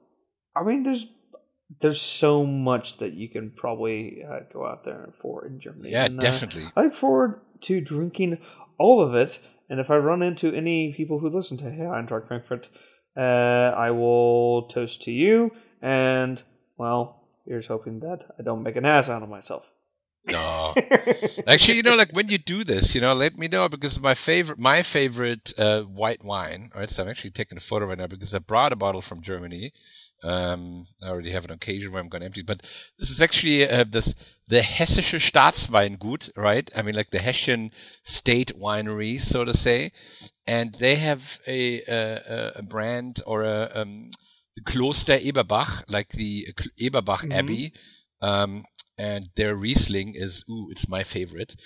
I 0.55 0.63
mean, 0.63 0.83
there's 0.83 1.07
there's 1.81 2.01
so 2.01 2.47
much 2.47 2.99
that 2.99 3.15
you 3.15 3.29
can 3.29 3.51
probably 3.51 4.23
uh, 4.27 4.41
go 4.53 4.67
out 4.67 4.85
there 4.85 5.09
for 5.21 5.47
in 5.47 5.61
Germany. 5.61 5.91
Yeah, 5.91 6.07
And, 6.07 6.21
uh, 6.21 6.23
definitely. 6.23 6.65
I 6.77 6.83
look 6.85 6.95
forward 6.95 7.41
to 7.63 7.81
drinking 7.81 8.39
all 8.79 9.01
of 9.03 9.15
it. 9.15 9.39
And 9.69 9.81
if 9.81 9.91
I 9.91 9.97
run 9.97 10.23
into 10.23 10.53
any 10.53 10.93
people 10.93 11.19
who 11.19 11.29
listen 11.29 11.57
to 11.59 11.71
Hey 11.71 11.85
Eintracht 11.85 12.29
Frankfurt, 12.29 12.69
uh, 13.17 13.21
I 13.21 13.91
will 13.91 14.63
toast 14.65 15.03
to 15.03 15.13
you. 15.13 15.53
And, 15.81 16.43
well, 16.77 17.23
here's 17.47 17.67
hoping 17.67 18.01
that 18.01 18.25
I 18.39 18.43
don't 18.43 18.63
make 18.63 18.77
an 18.77 18.85
ass 18.85 19.09
out 19.09 19.23
of 19.23 19.29
myself. 19.29 19.71
No, 20.27 20.77
actually, 21.47 21.77
you 21.77 21.83
know, 21.83 21.97
like 21.97 22.11
when 22.13 22.29
you 22.29 22.39
do 22.39 22.65
this, 22.65 22.95
you 22.95 23.01
know, 23.01 23.13
let 23.15 23.37
me 23.39 23.47
know 23.49 23.69
because 23.69 24.01
my 24.01 24.15
favorite, 24.15 24.59
my 24.59 24.83
favorite 24.83 25.53
uh, 25.59 25.83
white 25.83 26.25
wine. 26.25 26.71
Right, 26.75 26.89
so 26.89 27.03
I'm 27.03 27.09
actually 27.11 27.31
taking 27.33 27.59
a 27.59 27.61
photo 27.61 27.87
right 27.87 27.99
now 27.99 28.07
because 28.07 28.35
I 28.35 28.39
brought 28.39 28.73
a 28.73 28.77
bottle 28.77 29.03
from 29.03 29.21
Germany. 29.21 29.73
Um, 30.23 30.87
I 31.03 31.09
already 31.09 31.31
have 31.31 31.45
an 31.45 31.51
occasion 31.51 31.93
where 31.93 32.01
I'm 32.01 32.09
going 32.09 32.21
to 32.23 32.27
empty, 32.27 32.43
but 32.43 32.61
this 32.99 33.11
is 33.11 33.21
actually 33.21 33.69
uh, 33.69 33.85
this 33.89 34.15
the 34.49 34.61
Hessische 34.61 35.21
Staatsweingut, 35.21 36.31
right? 36.37 36.71
I 36.75 36.83
mean, 36.83 36.95
like 36.95 37.11
the 37.11 37.19
Hessian 37.19 37.71
state 38.05 38.53
winery, 38.59 39.21
so 39.21 39.45
to 39.45 39.53
say, 39.53 39.91
and 40.47 40.73
they 40.75 40.95
have 40.97 41.39
a 41.47 41.83
a, 41.83 42.53
a 42.57 42.63
brand 42.63 43.21
or 43.27 43.43
a 43.43 43.71
um, 43.75 44.11
the 44.57 44.63
Kloster 44.63 45.19
Eberbach, 45.21 45.85
like 45.89 46.09
the 46.11 46.47
Eberbach 46.81 47.25
Mhm. 47.25 47.33
Abbey. 47.33 47.73
Um, 48.23 48.65
and 48.99 49.29
their 49.37 49.57
Riesling 49.57 50.15
is, 50.15 50.45
ooh, 50.51 50.69
it's 50.71 50.89
my 50.89 51.03
favorite. 51.03 51.57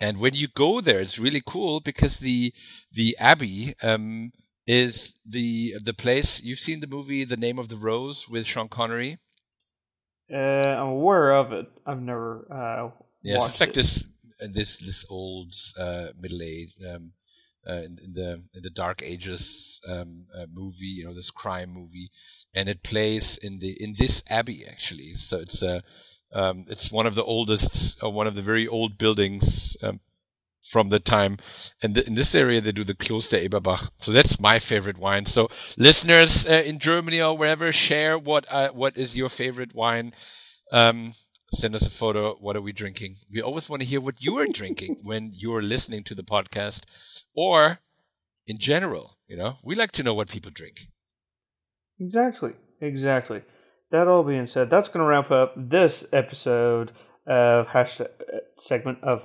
And 0.00 0.18
when 0.18 0.34
you 0.34 0.48
go 0.48 0.80
there, 0.80 1.00
it's 1.00 1.18
really 1.18 1.42
cool 1.44 1.80
because 1.80 2.18
the, 2.18 2.52
the 2.92 3.16
Abbey, 3.18 3.74
um, 3.82 4.32
is 4.66 5.16
the, 5.26 5.74
the 5.82 5.94
place, 5.94 6.42
you've 6.42 6.58
seen 6.58 6.80
the 6.80 6.86
movie 6.86 7.24
The 7.24 7.36
Name 7.36 7.58
of 7.58 7.68
the 7.68 7.76
Rose 7.76 8.28
with 8.28 8.46
Sean 8.46 8.68
Connery? 8.68 9.18
Uh, 10.32 10.36
I'm 10.36 10.88
aware 10.88 11.32
of 11.34 11.52
it. 11.52 11.66
I've 11.86 12.00
never 12.02 12.46
uh, 12.52 12.90
Yes, 13.22 13.42
watched 13.42 13.48
it's 13.48 13.60
like 13.60 13.72
it. 13.72 13.74
this, 13.74 14.06
this, 14.52 14.78
this 14.78 15.04
old, 15.10 15.54
uh, 15.78 16.08
middle 16.20 16.42
age, 16.42 16.74
um, 16.94 17.12
uh, 17.68 17.82
in, 17.82 17.98
in 18.02 18.12
the 18.14 18.32
in 18.54 18.62
the 18.62 18.70
Dark 18.70 19.02
Ages 19.02 19.80
um, 19.90 20.24
uh, 20.34 20.46
movie, 20.52 20.86
you 20.86 21.04
know, 21.04 21.12
this 21.12 21.30
crime 21.30 21.70
movie, 21.70 22.10
and 22.54 22.68
it 22.68 22.82
plays 22.82 23.36
in 23.38 23.58
the 23.58 23.76
in 23.80 23.94
this 23.98 24.22
abbey 24.30 24.64
actually. 24.66 25.14
So 25.16 25.38
it's 25.38 25.62
a 25.62 25.82
um, 26.32 26.64
it's 26.68 26.92
one 26.92 27.06
of 27.06 27.14
the 27.14 27.24
oldest, 27.24 28.02
uh, 28.02 28.10
one 28.10 28.26
of 28.26 28.34
the 28.34 28.42
very 28.42 28.66
old 28.66 28.98
buildings 28.98 29.76
um, 29.82 30.00
from 30.62 30.90
the 30.90 31.00
time. 31.00 31.38
And 31.82 31.94
th- 31.94 32.06
in 32.06 32.14
this 32.14 32.34
area, 32.34 32.60
they 32.60 32.72
do 32.72 32.84
the 32.84 32.94
Kloster 32.94 33.42
Eberbach. 33.42 33.90
So 33.98 34.12
that's 34.12 34.40
my 34.40 34.58
favorite 34.58 34.98
wine. 34.98 35.24
So 35.26 35.48
listeners 35.78 36.46
uh, 36.46 36.62
in 36.66 36.78
Germany 36.78 37.20
or 37.22 37.36
wherever, 37.36 37.72
share 37.72 38.18
what 38.18 38.46
uh, 38.50 38.68
what 38.70 38.96
is 38.96 39.16
your 39.16 39.28
favorite 39.28 39.74
wine. 39.74 40.12
Um, 40.72 41.14
send 41.52 41.74
us 41.74 41.86
a 41.86 41.90
photo. 41.90 42.34
What 42.36 42.56
are 42.56 42.62
we 42.62 42.72
drinking? 42.72 43.16
We 43.32 43.40
always 43.42 43.68
want 43.70 43.82
to 43.82 43.88
hear 43.88 44.00
what 44.00 44.20
you 44.22 44.38
are 44.38 44.46
drinking 44.46 44.98
when 45.02 45.32
you're 45.34 45.62
listening 45.62 46.04
to 46.04 46.14
the 46.14 46.24
podcast, 46.24 47.24
or 47.34 47.78
in 48.46 48.58
general. 48.58 49.16
You 49.28 49.36
know, 49.36 49.58
we 49.62 49.74
like 49.74 49.92
to 49.92 50.02
know 50.02 50.14
what 50.14 50.28
people 50.28 50.50
drink. 50.52 50.88
Exactly. 52.00 52.52
Exactly. 52.80 53.42
That 53.90 54.06
all 54.06 54.22
being 54.22 54.46
said, 54.46 54.68
that's 54.68 54.88
going 54.88 55.02
to 55.02 55.08
wrap 55.08 55.30
up 55.30 55.54
this 55.56 56.06
episode 56.12 56.92
of 57.26 57.66
hashtag 57.68 58.08
uh, 58.20 58.38
segment 58.56 59.02
of 59.02 59.24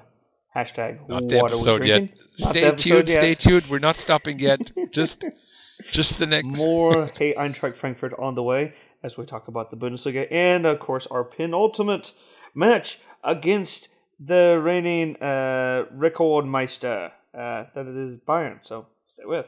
hashtag. 0.56 1.08
Not 1.10 1.28
the 1.28 1.80
we 1.82 1.88
yet. 1.88 2.10
Stay 2.36 2.64
episode 2.64 2.78
tuned. 2.78 3.10
Yet. 3.10 3.20
Stay 3.20 3.34
tuned. 3.36 3.66
We're 3.70 3.80
not 3.80 3.98
stopping 3.98 4.40
yet. 4.40 4.72
just, 4.92 5.26
just 5.92 6.18
the 6.18 6.28
next. 6.28 6.56
More 6.58 7.12
Hey 7.18 7.34
Eintracht 7.34 7.76
Frankfurt 7.76 8.14
on 8.18 8.36
the 8.36 8.44
way 8.44 8.74
as 9.04 9.18
we 9.18 9.26
talk 9.26 9.50
about 9.50 9.70
the 9.70 9.76
Bundesliga 9.76 10.32
and 10.32 10.66
of 10.66 10.80
course 10.80 11.08
our 11.08 11.26
penultimate 11.26 12.14
match 12.56 13.00
against 13.22 13.90
the 14.18 14.60
reigning 14.64 15.18
uh, 15.18 15.86
Rekordmeister. 15.94 17.12
Uh, 17.34 17.66
that 17.76 17.88
it 17.88 17.98
is 17.98 18.16
Bayern. 18.16 18.60
So 18.62 18.86
stay 19.08 19.24
with. 19.26 19.48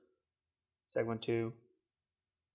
segment 1.01 1.21
two. 1.23 1.51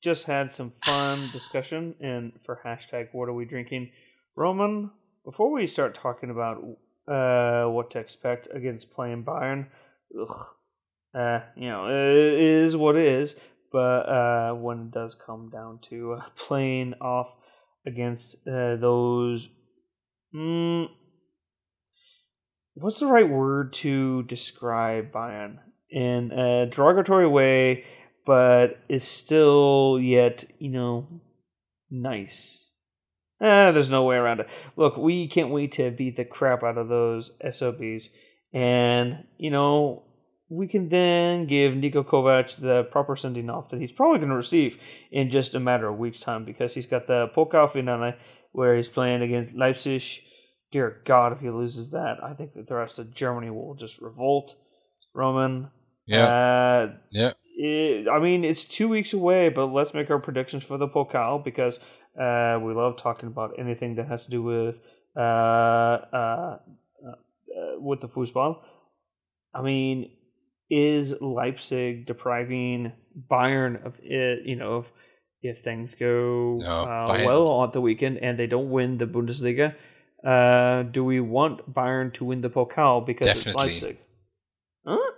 Just 0.04 0.26
had 0.26 0.54
some 0.54 0.70
fun 0.84 1.30
discussion 1.32 1.96
and 2.00 2.32
for 2.44 2.60
hashtag 2.64 3.08
what 3.10 3.28
are 3.28 3.32
we 3.32 3.44
drinking. 3.44 3.90
Roman, 4.36 4.90
before 5.24 5.50
we 5.50 5.66
start 5.66 5.96
talking 5.96 6.30
about 6.30 6.58
uh, 7.08 7.68
what 7.68 7.90
to 7.90 7.98
expect 7.98 8.46
against 8.54 8.92
playing 8.92 9.24
Bayern, 9.24 9.66
ugh, 10.20 10.46
uh, 11.12 11.40
you 11.56 11.68
know, 11.68 11.88
it 11.88 12.40
is 12.40 12.76
what 12.76 12.94
it 12.94 13.06
is. 13.06 13.34
But 13.72 14.08
uh, 14.08 14.54
when 14.54 14.78
it 14.78 14.90
does 14.92 15.16
come 15.16 15.50
down 15.50 15.80
to 15.90 16.12
uh, 16.12 16.22
playing 16.36 16.94
off 17.00 17.32
against 17.84 18.36
uh, 18.46 18.76
those. 18.76 19.48
Mm, 20.32 20.86
what's 22.74 23.00
the 23.00 23.06
right 23.06 23.28
word 23.28 23.72
to 23.72 24.22
describe 24.24 25.10
Bayern 25.10 25.58
in 25.90 26.32
a 26.32 26.66
derogatory 26.66 27.28
way, 27.28 27.84
but 28.26 28.78
is 28.88 29.04
still 29.04 29.98
yet 30.00 30.44
you 30.58 30.70
know 30.70 31.08
nice. 31.90 32.62
Eh, 33.40 33.70
there's 33.70 33.90
no 33.90 34.04
way 34.04 34.16
around 34.16 34.40
it. 34.40 34.48
Look, 34.76 34.96
we 34.96 35.28
can't 35.28 35.50
wait 35.50 35.72
to 35.72 35.90
beat 35.90 36.16
the 36.16 36.24
crap 36.24 36.62
out 36.62 36.78
of 36.78 36.88
those 36.88 37.30
SOBs, 37.50 38.10
and 38.52 39.24
you 39.38 39.50
know 39.50 40.02
we 40.48 40.68
can 40.68 40.88
then 40.88 41.46
give 41.46 41.72
Niko 41.72 42.04
Kovac 42.04 42.56
the 42.56 42.84
proper 42.84 43.16
sending 43.16 43.50
off 43.50 43.70
that 43.70 43.80
he's 43.80 43.92
probably 43.92 44.18
going 44.18 44.30
to 44.30 44.36
receive 44.36 44.78
in 45.10 45.30
just 45.30 45.54
a 45.54 45.60
matter 45.60 45.88
of 45.88 45.98
weeks' 45.98 46.20
time 46.20 46.44
because 46.44 46.72
he's 46.72 46.86
got 46.86 47.06
the 47.06 47.28
Pokal 47.34 48.14
where 48.52 48.76
he's 48.76 48.88
playing 48.88 49.22
against 49.22 49.54
Leipzig 49.54 50.22
dear 50.72 51.00
God, 51.04 51.32
if 51.32 51.40
he 51.40 51.50
loses 51.50 51.90
that, 51.90 52.16
I 52.22 52.34
think 52.34 52.54
that 52.54 52.68
the 52.68 52.74
rest 52.74 52.98
of 52.98 53.14
Germany 53.14 53.50
will 53.50 53.74
just 53.74 54.00
revolt. 54.00 54.54
Roman, 55.14 55.70
Yeah, 56.06 56.24
uh, 56.24 56.92
yeah. 57.10 57.32
It, 57.56 58.06
I 58.08 58.18
mean, 58.18 58.44
it's 58.44 58.64
two 58.64 58.88
weeks 58.88 59.14
away, 59.14 59.48
but 59.48 59.66
let's 59.66 59.94
make 59.94 60.10
our 60.10 60.18
predictions 60.18 60.62
for 60.62 60.76
the 60.76 60.86
Pokal 60.86 61.42
because 61.42 61.78
uh, 62.20 62.60
we 62.62 62.74
love 62.74 62.98
talking 62.98 63.28
about 63.28 63.58
anything 63.58 63.94
that 63.94 64.08
has 64.08 64.24
to 64.26 64.30
do 64.30 64.42
with 64.42 64.74
uh, 65.16 65.20
uh, 65.20 66.58
uh, 67.02 67.80
with 67.80 68.02
the 68.02 68.08
foosball. 68.08 68.58
I 69.54 69.62
mean, 69.62 70.10
is 70.68 71.18
Leipzig 71.22 72.04
depriving 72.04 72.92
Bayern 73.30 73.84
of 73.86 73.94
it? 74.02 74.44
You 74.44 74.56
know, 74.56 74.80
if, 74.80 74.86
if 75.42 75.58
things 75.60 75.94
go 75.98 76.58
No, 76.60 76.84
uh, 76.84 77.22
well 77.24 77.48
on 77.48 77.70
the 77.72 77.80
weekend 77.80 78.18
and 78.18 78.38
they 78.38 78.46
don't 78.46 78.70
win 78.70 78.98
the 78.98 79.06
Bundesliga, 79.06 79.74
uh, 80.22 80.82
do 80.82 81.02
we 81.02 81.20
want 81.20 81.72
Bayern 81.72 82.12
to 82.14 82.26
win 82.26 82.42
the 82.42 82.50
Pokal 82.50 83.06
because 83.06 83.28
Definitely. 83.28 83.72
it's 83.72 83.82
Leipzig? 83.82 83.98
Huh? 84.84 85.12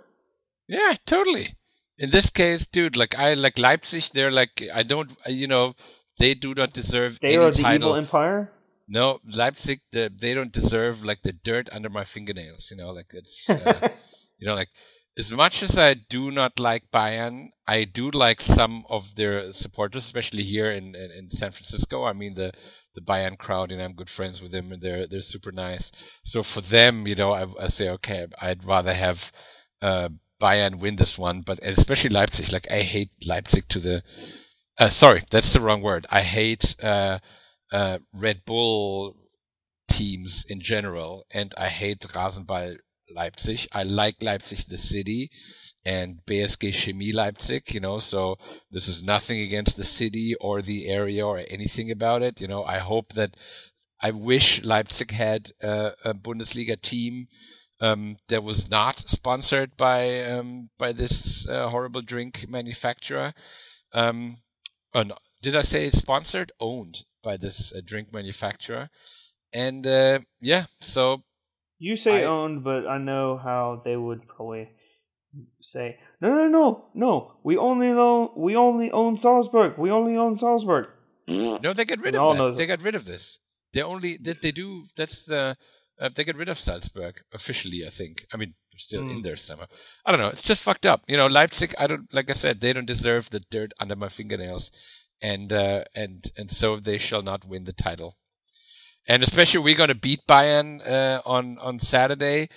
Yeah, 0.69 0.93
totally. 1.05 1.55
In 1.99 2.09
this 2.09 2.29
case, 2.31 2.65
dude, 2.65 2.97
like 2.97 3.17
I 3.19 3.35
like 3.35 3.59
Leipzig. 3.59 4.03
They're 4.13 4.31
like 4.31 4.63
I 4.73 4.83
don't, 4.83 5.11
you 5.27 5.47
know, 5.47 5.75
they 6.17 6.33
do 6.33 6.53
not 6.55 6.73
deserve 6.73 7.19
They 7.21 7.35
any 7.35 7.37
are 7.37 7.51
the 7.51 7.63
title. 7.63 7.89
evil 7.89 7.95
empire. 7.95 8.51
No, 8.87 9.19
Leipzig, 9.25 9.81
the, 9.91 10.11
they 10.15 10.33
don't 10.33 10.51
deserve 10.51 11.03
like 11.03 11.21
the 11.21 11.33
dirt 11.33 11.69
under 11.71 11.89
my 11.89 12.03
fingernails. 12.05 12.71
You 12.71 12.77
know, 12.77 12.91
like 12.91 13.11
it's, 13.13 13.49
uh, 13.49 13.89
you 14.39 14.47
know, 14.47 14.55
like 14.55 14.69
as 15.17 15.31
much 15.31 15.61
as 15.61 15.77
I 15.77 15.93
do 15.95 16.31
not 16.31 16.59
like 16.59 16.89
Bayern, 16.91 17.49
I 17.67 17.83
do 17.83 18.09
like 18.11 18.41
some 18.41 18.85
of 18.89 19.15
their 19.15 19.51
supporters, 19.53 20.05
especially 20.05 20.43
here 20.43 20.71
in, 20.71 20.95
in, 20.95 21.11
in 21.11 21.29
San 21.29 21.51
Francisco. 21.51 22.05
I 22.05 22.13
mean, 22.13 22.33
the, 22.35 22.51
the 22.95 23.01
Bayern 23.01 23.37
crowd, 23.37 23.71
and 23.71 23.81
I'm 23.81 23.93
good 23.93 24.09
friends 24.09 24.41
with 24.41 24.51
them, 24.51 24.71
and 24.71 24.81
they're 24.81 25.05
they're 25.07 25.21
super 25.21 25.51
nice. 25.51 26.19
So 26.23 26.41
for 26.41 26.61
them, 26.61 27.05
you 27.07 27.15
know, 27.15 27.31
I, 27.33 27.45
I 27.59 27.67
say, 27.67 27.89
okay, 27.91 28.25
I'd 28.41 28.63
rather 28.63 28.93
have 28.93 29.31
uh, 29.81 30.09
Bayern 30.39 30.79
win 30.79 30.95
this 30.95 31.17
one, 31.17 31.41
but 31.41 31.59
especially 31.61 32.11
Leipzig. 32.11 32.51
Like 32.51 32.71
I 32.71 32.79
hate 32.79 33.11
Leipzig 33.25 33.67
to 33.69 33.79
the. 33.79 34.03
Uh, 34.79 34.89
sorry, 34.89 35.21
that's 35.29 35.53
the 35.53 35.61
wrong 35.61 35.81
word. 35.81 36.07
I 36.09 36.21
hate 36.21 36.75
uh, 36.81 37.19
uh, 37.71 37.99
Red 38.13 38.45
Bull 38.45 39.15
teams 39.89 40.45
in 40.49 40.61
general, 40.61 41.25
and 41.33 41.53
I 41.57 41.67
hate 41.67 41.99
Rasenball 41.99 42.77
Leipzig. 43.13 43.67
I 43.73 43.83
like 43.83 44.21
Leipzig, 44.21 44.59
the 44.69 44.77
city, 44.77 45.29
and 45.85 46.19
BSG 46.25 46.73
Chemie 46.73 47.13
Leipzig, 47.13 47.73
you 47.73 47.79
know, 47.79 47.99
so 47.99 48.37
this 48.71 48.87
is 48.87 49.03
nothing 49.03 49.39
against 49.41 49.77
the 49.77 49.83
city 49.83 50.35
or 50.39 50.61
the 50.61 50.87
area 50.87 51.25
or 51.25 51.41
anything 51.47 51.91
about 51.91 52.21
it. 52.21 52.41
You 52.41 52.47
know, 52.47 52.63
I 52.63 52.77
hope 52.77 53.13
that, 53.13 53.35
I 54.01 54.11
wish 54.11 54.63
Leipzig 54.63 55.11
had 55.11 55.51
uh, 55.61 55.91
a 56.05 56.13
Bundesliga 56.13 56.79
team, 56.81 57.27
um, 57.81 58.17
that 58.27 58.43
was 58.43 58.69
not 58.69 58.99
sponsored 58.99 59.75
by 59.77 60.23
um, 60.25 60.69
by 60.77 60.91
this 60.91 61.47
uh, 61.47 61.67
horrible 61.69 62.01
drink 62.01 62.45
manufacturer. 62.49 63.33
Um, 63.93 64.37
oh 64.93 65.03
no, 65.03 65.15
did 65.41 65.55
I 65.55 65.61
say 65.61 65.89
sponsored? 65.89 66.51
Owned 66.59 67.03
by 67.23 67.37
this 67.37 67.73
uh, 67.75 67.81
drink 67.85 68.13
manufacturer, 68.13 68.89
and 69.53 69.85
uh, 69.87 70.19
yeah, 70.41 70.65
so 70.81 71.23
You 71.79 71.95
say 71.95 72.23
I- 72.23 72.27
owned, 72.27 72.63
but 72.63 72.87
I 72.87 72.97
know 72.97 73.37
how 73.37 73.81
they 73.85 73.95
would 73.95 74.27
probably 74.27 74.69
say, 75.61 75.97
"No, 76.21 76.29
no, 76.33 76.47
no, 76.47 76.85
no. 76.93 77.33
We 77.43 77.57
only 77.57 77.89
own 77.89 78.29
we 78.35 78.55
only 78.55 78.91
own 78.91 79.17
Salzburg. 79.17 79.77
We 79.77 79.91
only 79.91 80.17
own 80.17 80.35
Salzburg." 80.35 80.87
no, 81.27 81.73
they 81.73 81.85
get 81.85 82.01
rid 82.01 82.13
We 82.13 82.19
of 82.19 82.37
that. 82.37 82.57
They 82.57 82.65
got 82.65 82.81
rid 82.83 82.95
of 82.95 83.05
this. 83.05 83.39
They 83.73 83.81
only 83.83 84.17
that 84.23 84.41
they 84.41 84.51
do. 84.51 84.85
That's 84.95 85.25
the 85.25 85.55
uh, 85.99 86.09
they 86.13 86.23
get 86.23 86.37
rid 86.37 86.49
of 86.49 86.59
Salzburg 86.59 87.21
officially. 87.33 87.85
I 87.85 87.89
think. 87.89 88.25
I 88.33 88.37
mean, 88.37 88.53
they're 88.71 88.79
still 88.79 89.01
in 89.01 89.17
Hmm. 89.17 89.21
there 89.21 89.35
somewhere. 89.37 89.67
I 90.05 90.11
don't 90.11 90.19
know. 90.19 90.29
It's 90.29 90.41
just 90.41 90.63
fucked 90.63 90.85
up. 90.85 91.03
You 91.07 91.17
know, 91.17 91.27
Leipzig. 91.27 91.73
I 91.77 91.87
don't 91.87 92.11
like 92.13 92.29
I 92.29 92.33
said. 92.33 92.59
They 92.59 92.73
don't 92.73 92.85
deserve 92.85 93.29
the 93.29 93.41
dirt 93.51 93.73
under 93.79 93.95
my 93.95 94.09
fingernails, 94.09 94.71
and 95.21 95.51
uh, 95.51 95.83
and 95.95 96.25
and 96.37 96.49
so 96.49 96.77
they 96.77 96.97
shall 96.97 97.21
not 97.21 97.45
win 97.45 97.63
the 97.65 97.73
title. 97.73 98.17
And 99.07 99.23
especially 99.23 99.61
we're 99.61 99.77
going 99.77 99.89
to 99.89 99.95
beat 99.95 100.21
Bayern 100.27 100.85
uh, 100.87 101.21
on 101.25 101.57
on 101.59 101.79
Saturday. 101.79 102.49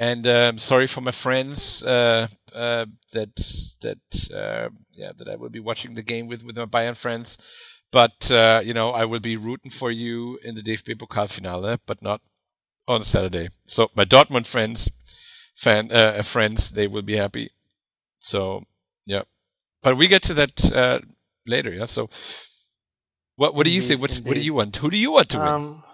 And 0.00 0.26
um, 0.28 0.58
sorry 0.58 0.86
for 0.86 1.00
my 1.00 1.10
friends 1.10 1.82
uh, 1.82 2.28
uh, 2.54 2.86
that 3.12 3.34
that 3.82 4.30
uh, 4.32 4.68
yeah 4.92 5.10
that 5.16 5.28
I 5.28 5.34
will 5.36 5.50
be 5.50 5.58
watching 5.60 5.94
the 5.94 6.04
game 6.04 6.28
with 6.28 6.44
with 6.44 6.56
my 6.56 6.66
Bayern 6.66 6.96
friends. 6.96 7.36
But 7.90 8.30
uh, 8.30 8.60
you 8.64 8.74
know 8.74 8.90
I 8.90 9.04
will 9.06 9.20
be 9.20 9.36
rooting 9.36 9.70
for 9.72 9.90
you 9.90 10.38
in 10.44 10.54
the 10.54 10.62
DFB 10.62 10.94
Pokal 10.96 11.28
Finale, 11.28 11.78
but 11.86 12.00
not 12.00 12.20
on 12.88 13.02
Saturday. 13.02 13.48
So 13.66 13.90
my 13.94 14.04
Dortmund 14.04 14.46
friends, 14.46 14.90
fan 15.54 15.90
uh, 15.92 16.22
friends, 16.22 16.70
they 16.70 16.88
will 16.88 17.02
be 17.02 17.16
happy. 17.16 17.50
So 18.18 18.64
yeah, 19.06 19.22
but 19.82 19.96
we 19.96 20.08
get 20.08 20.22
to 20.22 20.34
that 20.34 20.72
uh, 20.72 20.98
later. 21.46 21.70
Yeah. 21.70 21.84
So 21.84 22.08
what 23.36 23.54
what 23.54 23.66
do 23.66 23.72
you 23.72 23.82
think? 23.82 24.00
What's 24.00 24.20
what 24.20 24.34
do 24.34 24.42
you 24.42 24.54
want? 24.54 24.76
Who 24.76 24.90
do 24.90 24.96
you 24.98 25.12
want 25.12 25.28
to 25.30 25.38
win? 25.38 25.48
Um, 25.48 25.84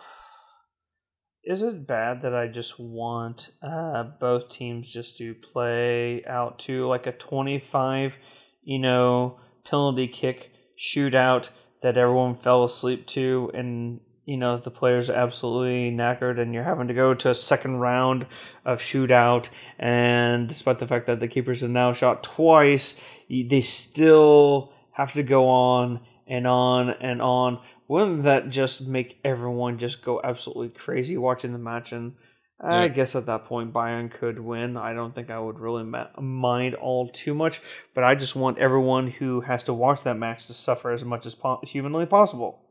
is 1.43 1.63
it 1.63 1.87
bad 1.87 2.23
that 2.23 2.35
I 2.35 2.49
just 2.49 2.81
want 2.81 3.51
uh, 3.63 4.05
both 4.19 4.49
teams 4.49 4.91
just 4.91 5.19
to 5.19 5.35
play 5.35 6.25
out 6.27 6.61
to 6.61 6.87
like 6.87 7.07
a 7.07 7.13
twenty-five, 7.13 8.15
you 8.63 8.79
know, 8.79 9.39
penalty 9.69 10.09
kick 10.09 10.53
shootout 10.79 11.51
that 11.83 11.99
everyone 11.99 12.37
fell 12.37 12.65
asleep 12.65 13.07
to, 13.09 13.51
and 13.53 14.01
you 14.25 14.37
know 14.37 14.59
the 14.59 14.71
players 14.71 15.11
are 15.11 15.15
absolutely 15.17 15.91
knackered, 15.91 16.41
and 16.41 16.55
you're 16.55 16.65
having 16.65 16.89
to 16.89 16.95
go 16.95 17.15
to 17.15 17.31
a 17.31 17.35
second 17.35 17.77
round 17.79 18.27
of 18.65 18.81
shootout, 18.81 19.49
and 19.79 20.49
despite 20.49 20.79
the 20.79 20.87
fact 20.87 21.07
that 21.07 21.21
the 21.21 21.29
keepers 21.29 21.61
have 21.61 21.71
now 21.71 21.93
shot 21.93 22.23
twice, 22.23 23.01
they 23.29 23.61
still 23.61 24.73
have 24.93 25.13
to 25.15 25.23
go 25.23 25.49
on 25.49 26.01
and 26.27 26.47
on 26.47 26.91
and 26.91 27.21
on 27.21 27.61
wouldn't 27.87 28.23
that 28.23 28.49
just 28.49 28.87
make 28.87 29.19
everyone 29.25 29.79
just 29.79 30.03
go 30.03 30.21
absolutely 30.25 30.71
crazy 30.71 31.17
watching 31.19 31.53
the 31.53 31.59
match? 31.59 31.93
And 31.93 32.15
I 32.61 32.83
Yeah. 32.83 32.89
guess 32.89 33.15
at 33.15 33.27
that 33.27 33.45
point, 33.45 33.75
Bayern 33.75 34.11
could 34.11 34.39
win. 34.39 34.79
I 34.79 34.95
don't 34.95 35.15
think 35.15 35.29
I 35.31 35.39
would 35.39 35.59
really 35.59 35.85
ma- 35.85 36.07
mind 36.19 36.77
all 36.77 37.09
too 37.09 37.35
much, 37.35 37.61
but 37.95 38.05
I 38.05 38.15
just 38.15 38.35
want 38.37 38.59
everyone 38.59 39.09
who 39.09 39.43
has 39.43 39.65
to 39.65 39.75
watch 39.75 40.03
that 40.05 40.17
match 40.17 40.47
to 40.47 40.55
suffer 40.55 40.93
as 40.93 41.05
much 41.05 41.27
as 41.27 41.35
po- 41.35 41.61
humanly 41.63 42.07
possible. 42.07 42.64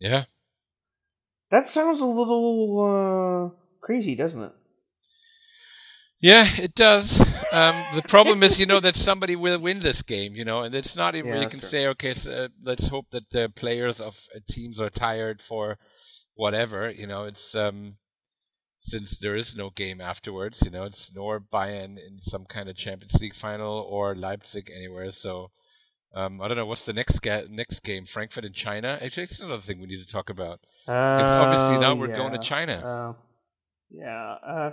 Yeah. 0.00 0.24
That 1.50 1.68
sounds 1.68 2.00
a 2.00 2.06
little 2.06 2.80
uh, 2.80 3.50
crazy, 3.80 4.16
doesn't 4.16 4.42
it? 4.42 4.52
Yeah, 6.20 6.44
it 6.58 6.74
does. 6.74 7.20
Um, 7.52 7.86
the 7.94 8.02
problem 8.02 8.42
is, 8.42 8.60
you 8.60 8.66
know, 8.66 8.80
that 8.80 8.96
somebody 8.96 9.36
will 9.36 9.58
win 9.58 9.78
this 9.80 10.02
game, 10.02 10.34
you 10.34 10.44
know, 10.44 10.62
and 10.62 10.74
it's 10.74 10.96
not 10.96 11.16
even 11.16 11.34
Yeah, 11.34 11.36
you 11.36 11.46
can 11.46 11.60
true. 11.60 11.74
say, 11.74 11.86
okay, 11.88 12.14
so, 12.14 12.30
uh, 12.44 12.48
let's 12.62 12.88
hope 12.88 13.06
that 13.10 13.28
the 13.30 13.48
players 13.50 14.00
of 14.00 14.28
uh, 14.34 14.40
teams 14.48 14.80
are 14.80 14.90
tired 14.90 15.40
for 15.40 15.78
whatever, 16.34 16.90
you 16.90 17.06
know. 17.06 17.24
It's 17.24 17.54
um, 17.54 17.96
since 18.78 19.18
there 19.18 19.36
is 19.36 19.56
no 19.56 19.70
game 19.70 20.00
afterwards, 20.00 20.62
you 20.64 20.70
know, 20.70 20.84
it's 20.84 21.14
nor 21.14 21.40
Bayern 21.40 21.98
in 22.06 22.20
some 22.20 22.46
kind 22.46 22.68
of 22.68 22.76
Champions 22.76 23.20
League 23.20 23.34
final 23.34 23.80
or 23.90 24.16
Leipzig 24.16 24.70
anywhere. 24.74 25.12
So 25.12 25.50
um, 26.14 26.40
I 26.40 26.48
don't 26.48 26.56
know 26.56 26.66
what's 26.66 26.84
the 26.86 26.92
next 26.92 27.20
ga- 27.20 27.46
next 27.50 27.80
game, 27.80 28.04
Frankfurt 28.04 28.44
in 28.44 28.52
China. 28.52 28.98
Actually, 29.00 29.24
it's 29.24 29.40
another 29.40 29.60
thing 29.60 29.80
we 29.80 29.86
need 29.86 30.04
to 30.04 30.12
talk 30.12 30.30
about 30.30 30.60
because 30.86 31.32
obviously 31.32 31.78
now 31.78 31.92
Oh, 31.92 31.96
we're 31.96 32.08
going 32.08 32.32
to. 32.32 32.38
China. 32.38 32.72
Uh, 32.74 33.12
yeah. 33.90 34.34
Uh, 34.46 34.70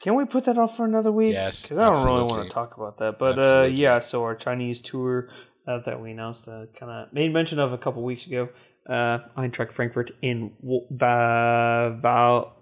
can 0.00 0.14
we 0.14 0.24
put 0.24 0.44
that 0.44 0.56
off 0.56 0.76
for 0.76 0.84
another 0.86 1.12
week? 1.12 1.32
Yes, 1.34 1.62
because 1.64 1.78
I 1.78 1.90
don't 1.92 2.04
really 2.04 2.22
want 2.24 2.44
to 2.46 2.50
talk 2.52 2.76
about 2.76 2.98
that. 2.98 3.18
But 3.18 3.38
uh, 3.38 3.68
yeah, 3.70 3.98
so 3.98 4.22
our 4.24 4.34
Chinese 4.34 4.80
tour 4.80 5.28
uh, 5.68 5.80
that 5.84 6.00
we 6.00 6.12
announced, 6.12 6.48
uh, 6.48 6.66
kind 6.78 6.90
of 6.90 7.12
made 7.12 7.32
mention 7.32 7.58
of 7.58 7.72
a 7.72 7.78
couple 7.78 8.02
weeks 8.02 8.26
ago. 8.26 8.48
Uh, 8.88 9.18
Eintracht 9.36 9.72
Frankfurt 9.72 10.10
in 10.22 10.52
Val- 10.90 12.56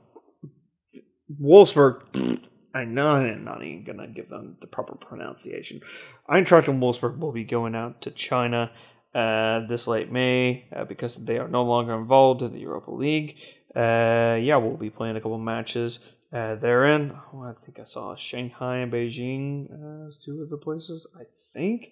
Wolfsburg. 1.41 2.41
I 2.75 2.85
know 2.85 3.09
I'm 3.09 3.45
not 3.45 3.63
even 3.63 3.85
gonna 3.85 4.09
give 4.09 4.29
them 4.29 4.57
the 4.61 4.67
proper 4.67 4.95
pronunciation. 4.95 5.81
Eintracht 6.29 6.69
and 6.69 6.83
Wolfsburg 6.83 7.19
will 7.19 7.33
be 7.33 7.45
going 7.45 7.75
out 7.75 8.03
to 8.03 8.11
China 8.11 8.71
uh, 9.15 9.67
this 9.67 9.87
late 9.87 10.13
May 10.13 10.69
uh, 10.75 10.85
because 10.85 11.17
they 11.17 11.39
are 11.39 11.49
no 11.49 11.65
longer 11.65 11.95
involved 11.95 12.43
in 12.43 12.53
the 12.53 12.61
Europa 12.61 12.91
League. 12.91 13.37
Uh, 13.75 14.37
yeah, 14.41 14.57
we'll 14.57 14.77
be 14.77 14.91
playing 14.91 15.17
a 15.17 15.21
couple 15.21 15.39
matches 15.39 15.99
uh, 16.33 16.57
therein. 16.57 17.13
Oh, 17.33 17.43
I 17.43 17.53
think 17.65 17.81
I 17.81 17.85
saw 17.85 18.15
Shanghai 18.15 18.79
and 18.79 18.93
Beijing 18.93 20.07
as 20.07 20.17
two 20.17 20.43
of 20.43 20.51
the 20.51 20.59
places. 20.59 21.07
I 21.19 21.25
think 21.53 21.89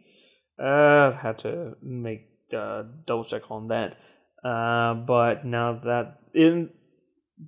uh, 0.59 1.13
I've 1.13 1.17
had 1.17 1.39
to 1.41 1.77
make 1.83 2.29
uh, 2.57 2.85
double 3.07 3.25
check 3.25 3.51
on 3.51 3.69
that. 3.69 3.97
Uh, 4.45 4.95
but 4.95 5.45
now 5.45 5.81
that 5.85 6.21
in 6.35 6.71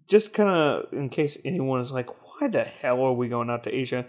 just 0.09 0.35
kind 0.35 0.49
of 0.49 0.93
in 0.93 1.09
case 1.09 1.39
anyone 1.45 1.81
is 1.81 1.93
like, 1.93 2.09
why 2.39 2.49
the 2.49 2.65
hell 2.65 3.01
are 3.03 3.13
we 3.13 3.29
going 3.29 3.51
out 3.51 3.65
to 3.65 3.75
Asia? 3.75 4.07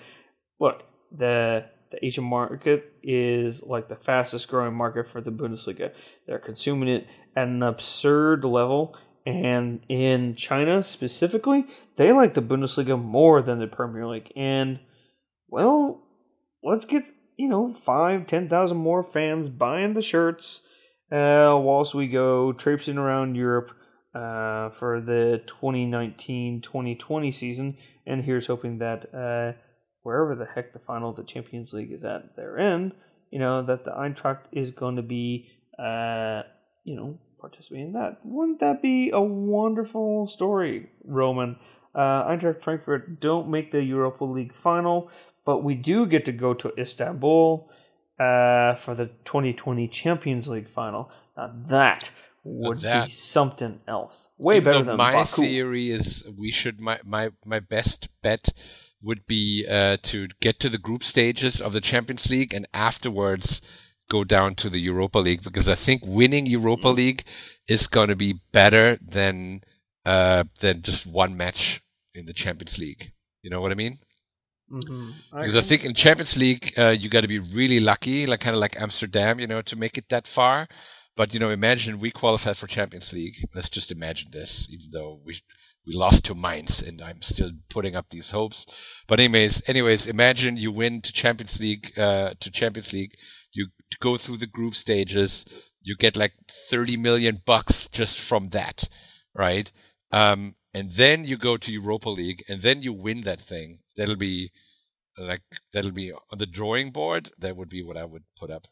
Look, 0.59 0.83
the 1.11 1.65
the 1.91 2.05
Asian 2.05 2.23
market 2.23 2.93
is 3.01 3.63
like 3.63 3.89
the 3.89 3.95
fastest 3.95 4.47
growing 4.47 4.75
market 4.75 5.07
for 5.07 5.21
the 5.21 5.31
Bundesliga. 5.31 5.91
They're 6.27 6.37
consuming 6.37 6.89
it 6.89 7.07
at 7.35 7.47
an 7.47 7.63
absurd 7.63 8.45
level. 8.45 8.95
And 9.25 9.81
in 9.89 10.35
China 10.35 10.83
specifically, 10.83 11.65
they 11.97 12.11
like 12.11 12.35
the 12.35 12.41
Bundesliga 12.41 13.01
more 13.01 13.41
than 13.41 13.59
the 13.59 13.67
Premier 13.67 14.07
League. 14.07 14.31
And 14.35 14.79
well, 15.47 16.03
let's 16.63 16.85
get 16.85 17.03
you 17.37 17.49
know 17.49 17.73
five, 17.73 18.27
ten 18.27 18.49
thousand 18.49 18.77
more 18.77 19.03
fans 19.03 19.49
buying 19.49 19.93
the 19.93 20.01
shirts 20.01 20.61
uh, 21.11 21.57
whilst 21.59 21.95
we 21.95 22.07
go 22.07 22.53
traipsing 22.53 22.97
around 22.97 23.35
Europe 23.35 23.71
uh, 24.13 24.69
for 24.69 25.01
the 25.01 25.41
2019-2020 25.61 27.33
season. 27.33 27.77
And 28.09 28.23
here's 28.23 28.47
hoping 28.47 28.79
that 28.79 29.13
uh, 29.13 29.57
wherever 30.01 30.35
the 30.35 30.45
heck 30.45 30.73
the 30.73 30.79
final 30.79 31.11
of 31.11 31.15
the 31.15 31.23
Champions 31.23 31.73
League 31.73 31.91
is 31.91 32.03
at 32.03 32.35
their 32.35 32.57
end, 32.57 32.93
you 33.31 33.39
know 33.39 33.61
that 33.63 33.85
the 33.85 33.91
Eintracht 33.91 34.45
is 34.51 34.71
going 34.71 34.95
to 34.95 35.03
be, 35.03 35.47
uh, 35.77 36.41
you 36.83 36.95
know, 36.95 37.19
participating 37.39 37.87
in 37.87 37.93
that. 37.93 38.19
Wouldn't 38.23 38.59
that 38.59 38.81
be 38.81 39.11
a 39.11 39.21
wonderful 39.21 40.27
story, 40.27 40.89
Roman? 41.05 41.57
Uh, 41.93 42.25
Eintracht 42.25 42.61
Frankfurt 42.61 43.19
don't 43.19 43.49
make 43.49 43.71
the 43.71 43.83
Europa 43.83 44.23
League 44.23 44.53
final, 44.53 45.09
but 45.45 45.63
we 45.63 45.75
do 45.75 46.05
get 46.05 46.25
to 46.25 46.31
go 46.31 46.53
to 46.55 46.73
Istanbul 46.79 47.69
uh, 48.19 48.75
for 48.75 48.95
the 48.95 49.11
2020 49.25 49.87
Champions 49.87 50.47
League 50.47 50.69
final. 50.69 51.11
Now 51.37 51.51
that 51.67 52.11
would 52.43 52.79
that- 52.79 53.07
be 53.07 53.11
something 53.11 53.79
else. 53.87 54.29
Way 54.37 54.59
better 54.59 54.83
than 54.83 54.97
my 54.97 55.13
Baku. 55.13 55.41
theory 55.43 55.89
is 55.91 56.27
we 56.37 56.51
should 56.51 56.79
my 56.79 56.99
my 57.05 57.31
my 57.45 57.59
best 57.59 58.09
bet 58.21 58.49
would 59.01 59.25
be 59.27 59.65
uh, 59.69 59.97
to 60.03 60.27
get 60.41 60.59
to 60.59 60.69
the 60.69 60.77
group 60.77 61.03
stages 61.03 61.61
of 61.61 61.73
the 61.73 61.81
Champions 61.81 62.29
League 62.29 62.53
and 62.53 62.67
afterwards 62.73 63.61
go 64.09 64.23
down 64.23 64.55
to 64.55 64.69
the 64.69 64.79
Europa 64.79 65.19
League 65.19 65.43
because 65.43 65.69
I 65.69 65.75
think 65.75 66.01
winning 66.05 66.45
Europa 66.47 66.87
Mm-hmm. 66.87 66.97
League 66.97 67.23
is 67.67 67.87
going 67.87 68.09
to 68.09 68.15
be 68.15 68.33
better 68.51 68.97
than 69.01 69.61
uh, 70.05 70.43
than 70.61 70.81
just 70.81 71.05
one 71.05 71.37
match 71.37 71.81
in 72.15 72.25
the 72.25 72.33
Champions 72.33 72.77
League. 72.79 73.11
You 73.43 73.49
know 73.49 73.61
what 73.61 73.71
I 73.71 73.75
mean? 73.75 73.99
Mhm. 74.71 75.13
Because 75.33 75.55
I 75.55 75.61
think 75.61 75.83
in 75.85 75.93
Champions 75.93 76.37
League, 76.37 76.73
uh, 76.77 76.89
you 76.99 77.09
got 77.09 77.21
to 77.21 77.27
be 77.27 77.39
really 77.39 77.79
lucky, 77.79 78.25
like 78.25 78.39
kind 78.39 78.55
of 78.55 78.59
like 78.59 78.79
Amsterdam, 78.79 79.39
you 79.39 79.47
know, 79.47 79.61
to 79.63 79.75
make 79.75 79.97
it 79.97 80.09
that 80.09 80.27
far. 80.27 80.67
But 81.15 81.33
you 81.33 81.39
know, 81.39 81.49
imagine 81.49 81.99
we 81.99 82.11
qualified 82.11 82.57
for 82.57 82.67
Champions 82.67 83.11
League. 83.13 83.35
Let's 83.53 83.69
just 83.69 83.91
imagine 83.91 84.29
this, 84.31 84.69
even 84.73 84.87
though 84.91 85.19
we 85.23 85.39
we 85.85 85.93
lost 85.93 86.25
to 86.25 86.35
Mainz, 86.35 86.81
and 86.81 87.01
I'm 87.01 87.21
still 87.21 87.51
putting 87.69 87.95
up 87.95 88.09
these 88.09 88.31
hopes. 88.31 89.03
But 89.07 89.19
anyways, 89.19 89.67
anyways, 89.67 90.07
imagine 90.07 90.55
you 90.57 90.71
win 90.71 91.01
to 91.01 91.11
Champions 91.11 91.59
League, 91.59 91.97
uh, 91.97 92.33
to 92.39 92.51
Champions 92.51 92.93
League. 92.93 93.15
You 93.53 93.67
go 93.99 94.17
through 94.17 94.37
the 94.37 94.47
group 94.47 94.75
stages. 94.75 95.45
You 95.81 95.95
get 95.95 96.15
like 96.15 96.33
30 96.49 96.97
million 96.97 97.41
bucks 97.45 97.87
just 97.87 98.19
from 98.19 98.49
that, 98.49 98.87
right? 99.33 99.71
Um, 100.11 100.55
and 100.73 100.91
then 100.91 101.23
you 101.23 101.37
go 101.37 101.57
to 101.57 101.71
Europa 101.71 102.09
League, 102.09 102.43
and 102.47 102.61
then 102.61 102.81
you 102.81 102.93
win 102.93 103.21
that 103.21 103.39
thing. 103.39 103.79
That'll 103.97 104.15
be 104.15 104.51
like 105.17 105.41
that'll 105.73 105.91
be 105.91 106.11
on 106.11 106.37
the 106.37 106.45
drawing 106.45 106.91
board. 106.91 107.31
That 107.39 107.57
would 107.57 107.69
be 107.69 107.83
what 107.83 107.97
I 107.97 108.05
would 108.05 108.23
put 108.37 108.51
up. 108.51 108.67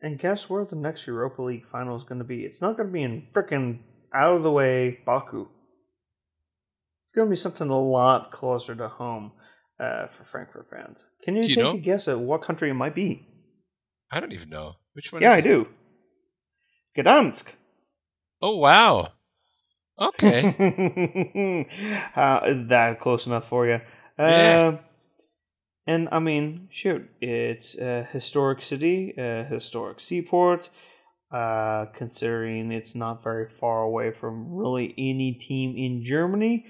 And 0.00 0.18
guess 0.18 0.50
where 0.50 0.64
the 0.64 0.76
next 0.76 1.06
Europa 1.06 1.42
League 1.42 1.66
final 1.70 1.96
is 1.96 2.04
going 2.04 2.18
to 2.18 2.24
be? 2.24 2.42
It's 2.42 2.60
not 2.60 2.76
going 2.76 2.88
to 2.88 2.92
be 2.92 3.02
in 3.02 3.26
frickin' 3.32 3.78
out 4.14 4.36
of 4.36 4.42
the 4.42 4.52
way 4.52 4.98
Baku. 5.06 5.46
It's 7.04 7.12
going 7.14 7.28
to 7.28 7.30
be 7.30 7.36
something 7.36 7.68
a 7.68 7.80
lot 7.80 8.30
closer 8.30 8.74
to 8.74 8.88
home 8.88 9.32
uh, 9.80 10.08
for 10.08 10.24
Frankfurt 10.24 10.68
fans. 10.70 11.04
Can 11.24 11.36
you 11.36 11.42
you 11.42 11.54
take 11.54 11.64
know? 11.64 11.72
a 11.72 11.78
guess 11.78 12.08
at 12.08 12.18
what 12.18 12.42
country 12.42 12.70
it 12.70 12.74
might 12.74 12.94
be? 12.94 13.26
I 14.10 14.20
don't 14.20 14.32
even 14.32 14.50
know 14.50 14.76
which 14.92 15.12
one. 15.12 15.22
yeah, 15.22 15.32
I 15.32 15.38
it? 15.38 15.42
do. 15.42 15.66
Gdansk. 16.96 17.52
Oh 18.40 18.56
wow. 18.56 19.12
Okay. 19.98 20.40
uh, 22.16 22.40
is 22.46 22.68
that 22.68 22.98
close 23.00 23.26
enough 23.26 23.48
for 23.48 23.66
you? 23.66 23.80
Yeah. 24.18 24.78
And 25.86 26.08
I 26.10 26.18
mean, 26.18 26.68
shoot, 26.70 27.08
it's 27.20 27.78
a 27.78 28.08
historic 28.12 28.62
city, 28.62 29.14
a 29.16 29.44
historic 29.44 30.00
seaport. 30.00 30.68
Uh, 31.32 31.86
considering 31.86 32.70
it's 32.70 32.94
not 32.94 33.22
very 33.22 33.48
far 33.48 33.82
away 33.82 34.12
from 34.12 34.54
really 34.54 34.94
any 34.96 35.32
team 35.32 35.76
in 35.76 36.04
Germany, 36.04 36.64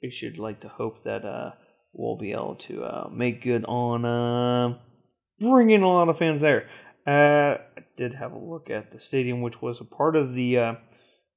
we 0.00 0.10
should 0.10 0.38
like 0.38 0.60
to 0.60 0.68
hope 0.68 1.02
that 1.02 1.24
uh, 1.24 1.50
we'll 1.92 2.16
be 2.16 2.30
able 2.30 2.54
to 2.54 2.84
uh, 2.84 3.08
make 3.10 3.42
good 3.42 3.64
on 3.64 4.04
uh, 4.04 4.78
bringing 5.40 5.82
a 5.82 5.88
lot 5.88 6.08
of 6.08 6.16
fans 6.16 6.40
there. 6.40 6.68
Uh, 7.04 7.58
I 7.76 7.84
did 7.96 8.14
have 8.14 8.32
a 8.32 8.38
look 8.38 8.70
at 8.70 8.92
the 8.92 9.00
stadium, 9.00 9.42
which 9.42 9.60
was 9.60 9.80
a 9.80 9.84
part 9.84 10.14
of 10.14 10.34
the 10.34 10.58
uh, 10.58 10.74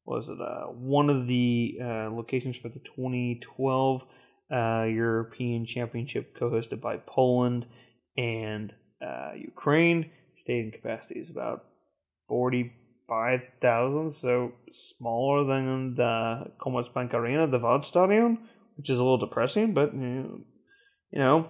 was 0.05 0.29
it 0.29 0.37
one 0.75 1.09
of 1.09 1.27
the 1.27 1.75
locations 1.79 2.55
for 2.55 2.69
the 2.69 2.79
2012 2.79 4.03
uh, 4.51 4.83
European 4.83 5.65
Championship, 5.65 6.35
co-hosted 6.37 6.81
by 6.81 6.97
Poland 6.97 7.65
and 8.17 8.73
uh, 9.01 9.31
Ukraine. 9.35 10.09
Stadium 10.37 10.71
capacity 10.71 11.19
is 11.19 11.29
about 11.29 11.65
45,000, 12.29 14.11
so 14.11 14.53
smaller 14.71 15.43
than 15.45 15.95
the 15.95 16.51
Commerzbank 16.59 17.13
Arena, 17.13 17.47
the 17.47 17.59
Waldstadion, 17.59 18.37
which 18.77 18.89
is 18.89 18.99
a 18.99 19.03
little 19.03 19.17
depressing, 19.17 19.73
but 19.73 19.93
you 19.93 19.99
know, 19.99 20.39
you 21.11 21.19
know 21.19 21.49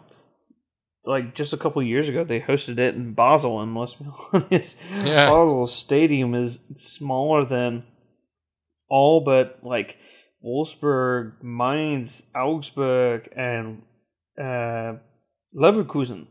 like 1.05 1.33
just 1.33 1.53
a 1.53 1.57
couple 1.57 1.81
years 1.81 2.09
ago, 2.09 2.23
they 2.23 2.39
hosted 2.39 2.77
it 2.77 2.95
in 2.95 3.13
Basel, 3.13 3.61
and 3.61 3.75
let's 3.75 3.95
be 3.95 4.05
honest, 4.33 4.77
Yeah. 5.03 5.29
Basel 5.29 5.65
Stadium 5.65 6.35
is 6.35 6.59
smaller 6.77 7.45
than 7.45 7.83
all 8.89 9.21
but 9.21 9.59
like 9.63 9.97
Wolfsburg, 10.43 11.43
Mainz, 11.43 12.23
Augsburg, 12.35 13.29
and 13.35 13.83
uh, 14.39 14.93
Leverkusen, 15.55 16.27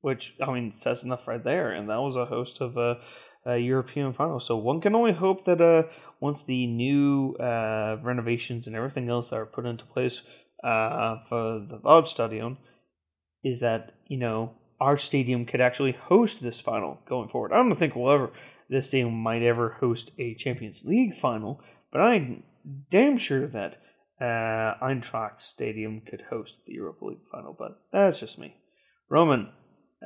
which 0.00 0.34
I 0.40 0.52
mean 0.52 0.72
says 0.72 1.02
enough 1.02 1.26
right 1.26 1.42
there. 1.42 1.72
And 1.72 1.88
that 1.88 2.00
was 2.00 2.16
a 2.16 2.26
host 2.26 2.60
of 2.60 2.76
a, 2.76 3.00
a 3.46 3.58
European 3.58 4.12
final. 4.12 4.40
So 4.40 4.56
one 4.56 4.80
can 4.80 4.94
only 4.94 5.12
hope 5.12 5.44
that 5.46 5.60
uh, 5.60 5.84
once 6.20 6.44
the 6.44 6.66
new 6.66 7.34
uh, 7.34 7.96
renovations 8.02 8.66
and 8.66 8.76
everything 8.76 9.08
else 9.08 9.32
are 9.32 9.46
put 9.46 9.66
into 9.66 9.84
place 9.84 10.22
uh, 10.62 11.16
for 11.28 11.66
the 11.68 11.78
Waldstadion, 11.84 12.56
is 13.42 13.60
that 13.60 13.92
you 14.06 14.16
know 14.16 14.52
our 14.80 14.96
stadium 14.96 15.44
could 15.44 15.60
actually 15.60 15.92
host 15.92 16.42
this 16.42 16.60
final 16.60 16.98
going 17.08 17.28
forward. 17.28 17.52
I 17.52 17.56
don't 17.56 17.74
think 17.74 17.96
we'll 17.96 18.12
ever 18.12 18.30
this 18.70 18.88
stadium 18.88 19.14
might 19.14 19.42
ever 19.42 19.76
host 19.80 20.10
a 20.18 20.34
Champions 20.34 20.84
League 20.84 21.14
final, 21.14 21.60
but 21.92 22.00
I'm 22.00 22.42
damn 22.90 23.18
sure 23.18 23.46
that 23.48 23.80
uh, 24.20 24.74
Eintracht 24.84 25.40
Stadium 25.40 26.00
could 26.00 26.22
host 26.30 26.60
the 26.66 26.72
Europa 26.74 27.04
League 27.06 27.26
final. 27.30 27.54
But 27.58 27.80
that's 27.92 28.20
just 28.20 28.38
me. 28.38 28.54
Roman, 29.10 29.48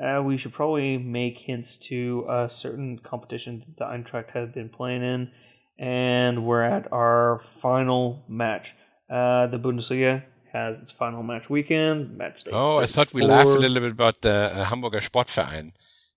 uh, 0.03 0.23
we 0.23 0.37
should 0.39 0.53
probably 0.53 0.99
make 0.99 1.39
hints 1.39 1.77
to 1.89 2.27
a 2.29 2.49
certain 2.51 2.99
competition 2.99 3.65
that 3.67 3.77
the 3.79 3.85
Eintracht 3.85 4.31
has 4.31 4.49
been 4.51 4.69
playing 4.69 5.03
in, 5.03 5.31
and 5.79 6.45
we're 6.45 6.63
at 6.63 6.93
our 6.93 7.41
final 7.63 8.25
match. 8.29 8.75
Uh, 9.11 9.47
the 9.47 9.59
Bundesliga 9.59 10.23
has 10.53 10.79
its 10.81 10.93
final 10.93 11.23
match 11.23 11.49
weekend. 11.51 12.17
Match 12.17 12.45
day 12.45 12.51
Oh, 12.53 12.79
I 12.79 12.87
thought 12.87 13.13
we 13.15 13.23
34. 13.23 13.37
laughed 13.37 13.57
a 13.57 13.61
little 13.61 13.81
bit 13.81 13.93
about 13.93 14.21
the 14.21 14.51
uh, 14.55 14.65
Hamburger 14.65 15.01
Sportverein, 15.01 15.73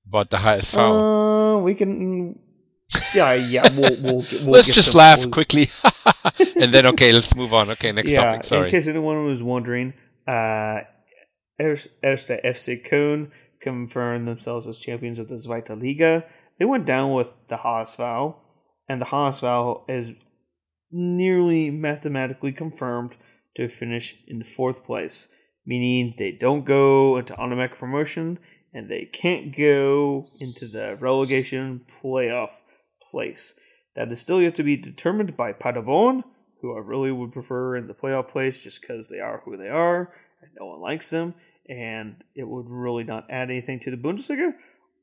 about 0.07 0.29
the 0.29 0.37
HSV. 0.37 0.77
Uh, 1.55 1.59
we 1.59 1.75
can. 1.75 2.39
Yeah, 3.15 3.33
yeah. 3.49 3.67
We'll, 3.77 3.95
we'll, 4.03 4.15
we'll 4.15 4.23
let's 4.47 4.67
just 4.67 4.95
laugh 4.95 5.19
we'll- 5.19 5.31
quickly, 5.31 5.63
and 6.61 6.71
then 6.71 6.85
okay, 6.87 7.11
let's 7.11 7.35
move 7.35 7.53
on. 7.53 7.69
Okay, 7.71 7.91
next 7.91 8.11
yeah, 8.11 8.29
topic. 8.29 8.43
Sorry. 8.43 8.65
in 8.65 8.71
case 8.71 8.87
anyone 8.87 9.25
was 9.25 9.43
wondering, 9.43 9.93
uh, 10.27 10.81
Erste 11.59 12.43
FC 12.43 12.87
Köln 12.87 13.31
confirmed 13.61 14.27
themselves 14.27 14.67
as 14.67 14.79
champions 14.79 15.19
of 15.19 15.27
the 15.27 15.35
Zweite 15.35 15.69
Liga. 15.81 16.25
They 16.59 16.65
went 16.65 16.85
down 16.85 17.13
with 17.13 17.31
the 17.47 17.57
HSV, 17.57 18.35
and 18.87 19.01
the 19.01 19.05
HSV 19.05 19.89
is 19.89 20.11
nearly 20.91 21.69
mathematically 21.69 22.51
confirmed 22.51 23.15
to 23.55 23.67
finish 23.67 24.15
in 24.27 24.39
the 24.39 24.45
fourth 24.45 24.83
place, 24.83 25.27
meaning 25.65 26.15
they 26.17 26.31
don't 26.31 26.65
go 26.65 27.17
into 27.17 27.35
automatic 27.35 27.77
promotion 27.77 28.39
and 28.73 28.89
they 28.89 29.09
can't 29.11 29.55
go 29.55 30.25
into 30.39 30.65
the 30.65 30.97
relegation 31.01 31.81
playoff 32.01 32.51
place. 33.11 33.53
That 33.95 34.11
is 34.11 34.19
still 34.21 34.41
yet 34.41 34.55
to 34.55 34.63
be 34.63 34.77
determined 34.77 35.35
by 35.35 35.53
Paderborn, 35.53 36.23
who 36.61 36.75
I 36.75 36.79
really 36.79 37.11
would 37.11 37.33
prefer 37.33 37.75
in 37.75 37.87
the 37.87 37.93
playoff 37.93 38.29
place 38.29 38.63
just 38.63 38.81
because 38.81 39.07
they 39.07 39.19
are 39.19 39.41
who 39.43 39.57
they 39.57 39.67
are 39.67 40.13
and 40.41 40.51
no 40.59 40.67
one 40.67 40.81
likes 40.81 41.09
them, 41.09 41.33
and 41.67 42.23
it 42.35 42.47
would 42.47 42.67
really 42.69 43.03
not 43.03 43.29
add 43.29 43.49
anything 43.49 43.79
to 43.81 43.91
the 43.91 43.97
Bundesliga. 43.97 44.51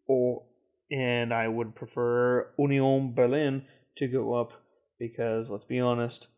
Or 0.07 0.45
and 0.91 1.35
I 1.35 1.49
would 1.49 1.75
prefer 1.75 2.51
Union 2.59 3.13
Berlin 3.15 3.65
to 3.99 4.09
go 4.09 4.35
up 4.35 4.53
because 4.99 5.51
let's 5.51 5.65
be 5.65 5.81
honest, 5.81 6.29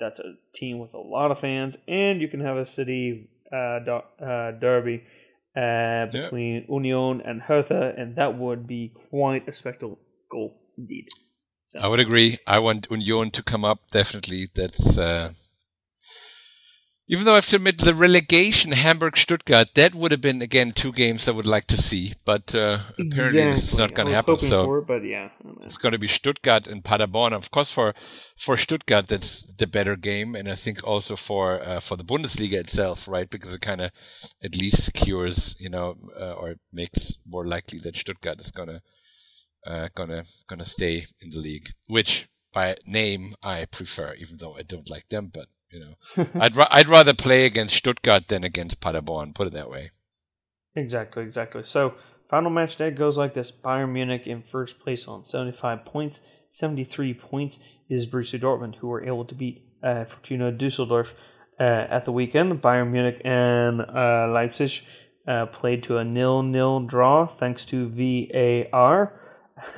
that's 0.00 0.18
a 0.18 0.34
team 0.54 0.78
with 0.78 0.94
a 0.94 0.98
lot 0.98 1.30
of 1.30 1.40
fans, 1.40 1.76
and 1.86 2.20
you 2.20 2.28
can 2.28 2.40
have 2.40 2.56
a 2.56 2.66
city 2.66 3.28
uh, 3.52 3.78
do- 3.80 4.24
uh, 4.24 4.52
derby 4.52 5.04
uh, 5.56 6.06
between 6.06 6.66
Union 6.68 7.20
and 7.24 7.42
Hertha, 7.42 7.94
and 7.96 8.16
that 8.16 8.38
would 8.38 8.66
be 8.66 8.92
quite 9.10 9.48
a 9.48 9.52
spectacle 9.52 9.98
indeed. 10.78 11.06
So, 11.72 11.78
I 11.78 11.88
would 11.88 12.00
agree. 12.00 12.36
I 12.46 12.58
want 12.58 12.86
Union 12.90 13.30
to 13.30 13.42
come 13.42 13.64
up. 13.64 13.80
Definitely. 13.90 14.48
That's 14.54 14.98
uh, 14.98 15.32
even 17.08 17.24
though 17.24 17.32
I 17.32 17.36
have 17.36 17.46
to 17.46 17.56
admit 17.56 17.78
the 17.78 17.94
relegation 17.94 18.72
Hamburg 18.72 19.16
Stuttgart 19.16 19.68
that 19.76 19.94
would 19.94 20.12
have 20.12 20.20
been 20.20 20.42
again 20.42 20.72
two 20.72 20.92
games 20.92 21.28
I 21.28 21.30
would 21.32 21.46
like 21.46 21.64
to 21.68 21.78
see, 21.78 22.12
but 22.26 22.54
uh, 22.54 22.80
apparently 22.98 23.44
this 23.44 23.72
is 23.72 23.78
not 23.78 23.94
going 23.94 24.08
to 24.08 24.14
happen. 24.14 24.36
So 24.36 24.66
for 24.66 24.82
but 24.82 25.02
yeah, 25.02 25.30
I 25.40 25.42
don't 25.42 25.60
know. 25.60 25.64
it's 25.64 25.78
going 25.78 25.92
to 25.92 25.98
be 25.98 26.08
Stuttgart 26.08 26.66
and 26.66 26.84
Paderborn. 26.84 27.32
Of 27.32 27.50
course, 27.50 27.72
for 27.72 27.94
for 28.36 28.58
Stuttgart, 28.58 29.08
that's 29.08 29.46
the 29.56 29.66
better 29.66 29.96
game, 29.96 30.34
and 30.34 30.50
I 30.50 30.54
think 30.54 30.86
also 30.86 31.16
for 31.16 31.62
uh, 31.62 31.80
for 31.80 31.96
the 31.96 32.04
Bundesliga 32.04 32.60
itself, 32.60 33.08
right? 33.08 33.30
Because 33.30 33.54
it 33.54 33.62
kind 33.62 33.80
of 33.80 33.92
at 34.44 34.60
least 34.60 34.84
secures, 34.84 35.56
you 35.58 35.70
know, 35.70 35.96
uh, 36.20 36.34
or 36.34 36.56
makes 36.70 37.16
more 37.26 37.46
likely 37.46 37.78
that 37.78 37.96
Stuttgart 37.96 38.42
is 38.42 38.50
gonna 38.50 38.82
uh, 39.66 39.88
gonna 39.94 40.24
gonna 40.46 40.64
stay 40.64 41.04
in 41.20 41.30
the 41.30 41.38
league, 41.38 41.68
which 41.86 42.28
by 42.52 42.76
name 42.86 43.34
I 43.42 43.64
prefer, 43.66 44.14
even 44.18 44.36
though 44.38 44.54
I 44.54 44.62
don't 44.62 44.90
like 44.90 45.08
them. 45.08 45.30
But 45.32 45.46
you 45.70 45.80
know, 45.80 46.26
I'd 46.40 46.56
ra- 46.56 46.68
I'd 46.70 46.88
rather 46.88 47.14
play 47.14 47.46
against 47.46 47.76
Stuttgart 47.76 48.28
than 48.28 48.44
against 48.44 48.80
Paderborn. 48.80 49.34
Put 49.34 49.46
it 49.46 49.52
that 49.54 49.70
way. 49.70 49.90
Exactly, 50.74 51.22
exactly. 51.22 51.62
So, 51.64 51.94
final 52.30 52.50
match 52.50 52.76
day 52.76 52.90
goes 52.90 53.18
like 53.18 53.34
this 53.34 53.50
Bayern 53.50 53.92
Munich 53.92 54.26
in 54.26 54.42
first 54.42 54.80
place 54.80 55.06
on 55.06 55.24
75 55.24 55.84
points. 55.84 56.22
73 56.48 57.14
points 57.14 57.60
is 57.88 58.06
Borussia 58.06 58.40
Dortmund, 58.40 58.76
who 58.76 58.88
were 58.88 59.04
able 59.04 59.24
to 59.24 59.34
beat 59.34 59.64
uh, 59.82 60.04
Fortuna 60.04 60.52
Dusseldorf 60.52 61.14
uh, 61.58 61.62
at 61.62 62.04
the 62.04 62.12
weekend. 62.12 62.60
Bayern 62.60 62.90
Munich 62.90 63.20
and 63.24 63.80
uh, 63.80 64.28
Leipzig 64.32 64.84
uh, 65.26 65.46
played 65.46 65.82
to 65.84 65.98
a 65.98 66.04
nil-nil 66.04 66.80
draw 66.80 67.26
thanks 67.26 67.64
to 67.66 67.88
VAR. 67.88 69.18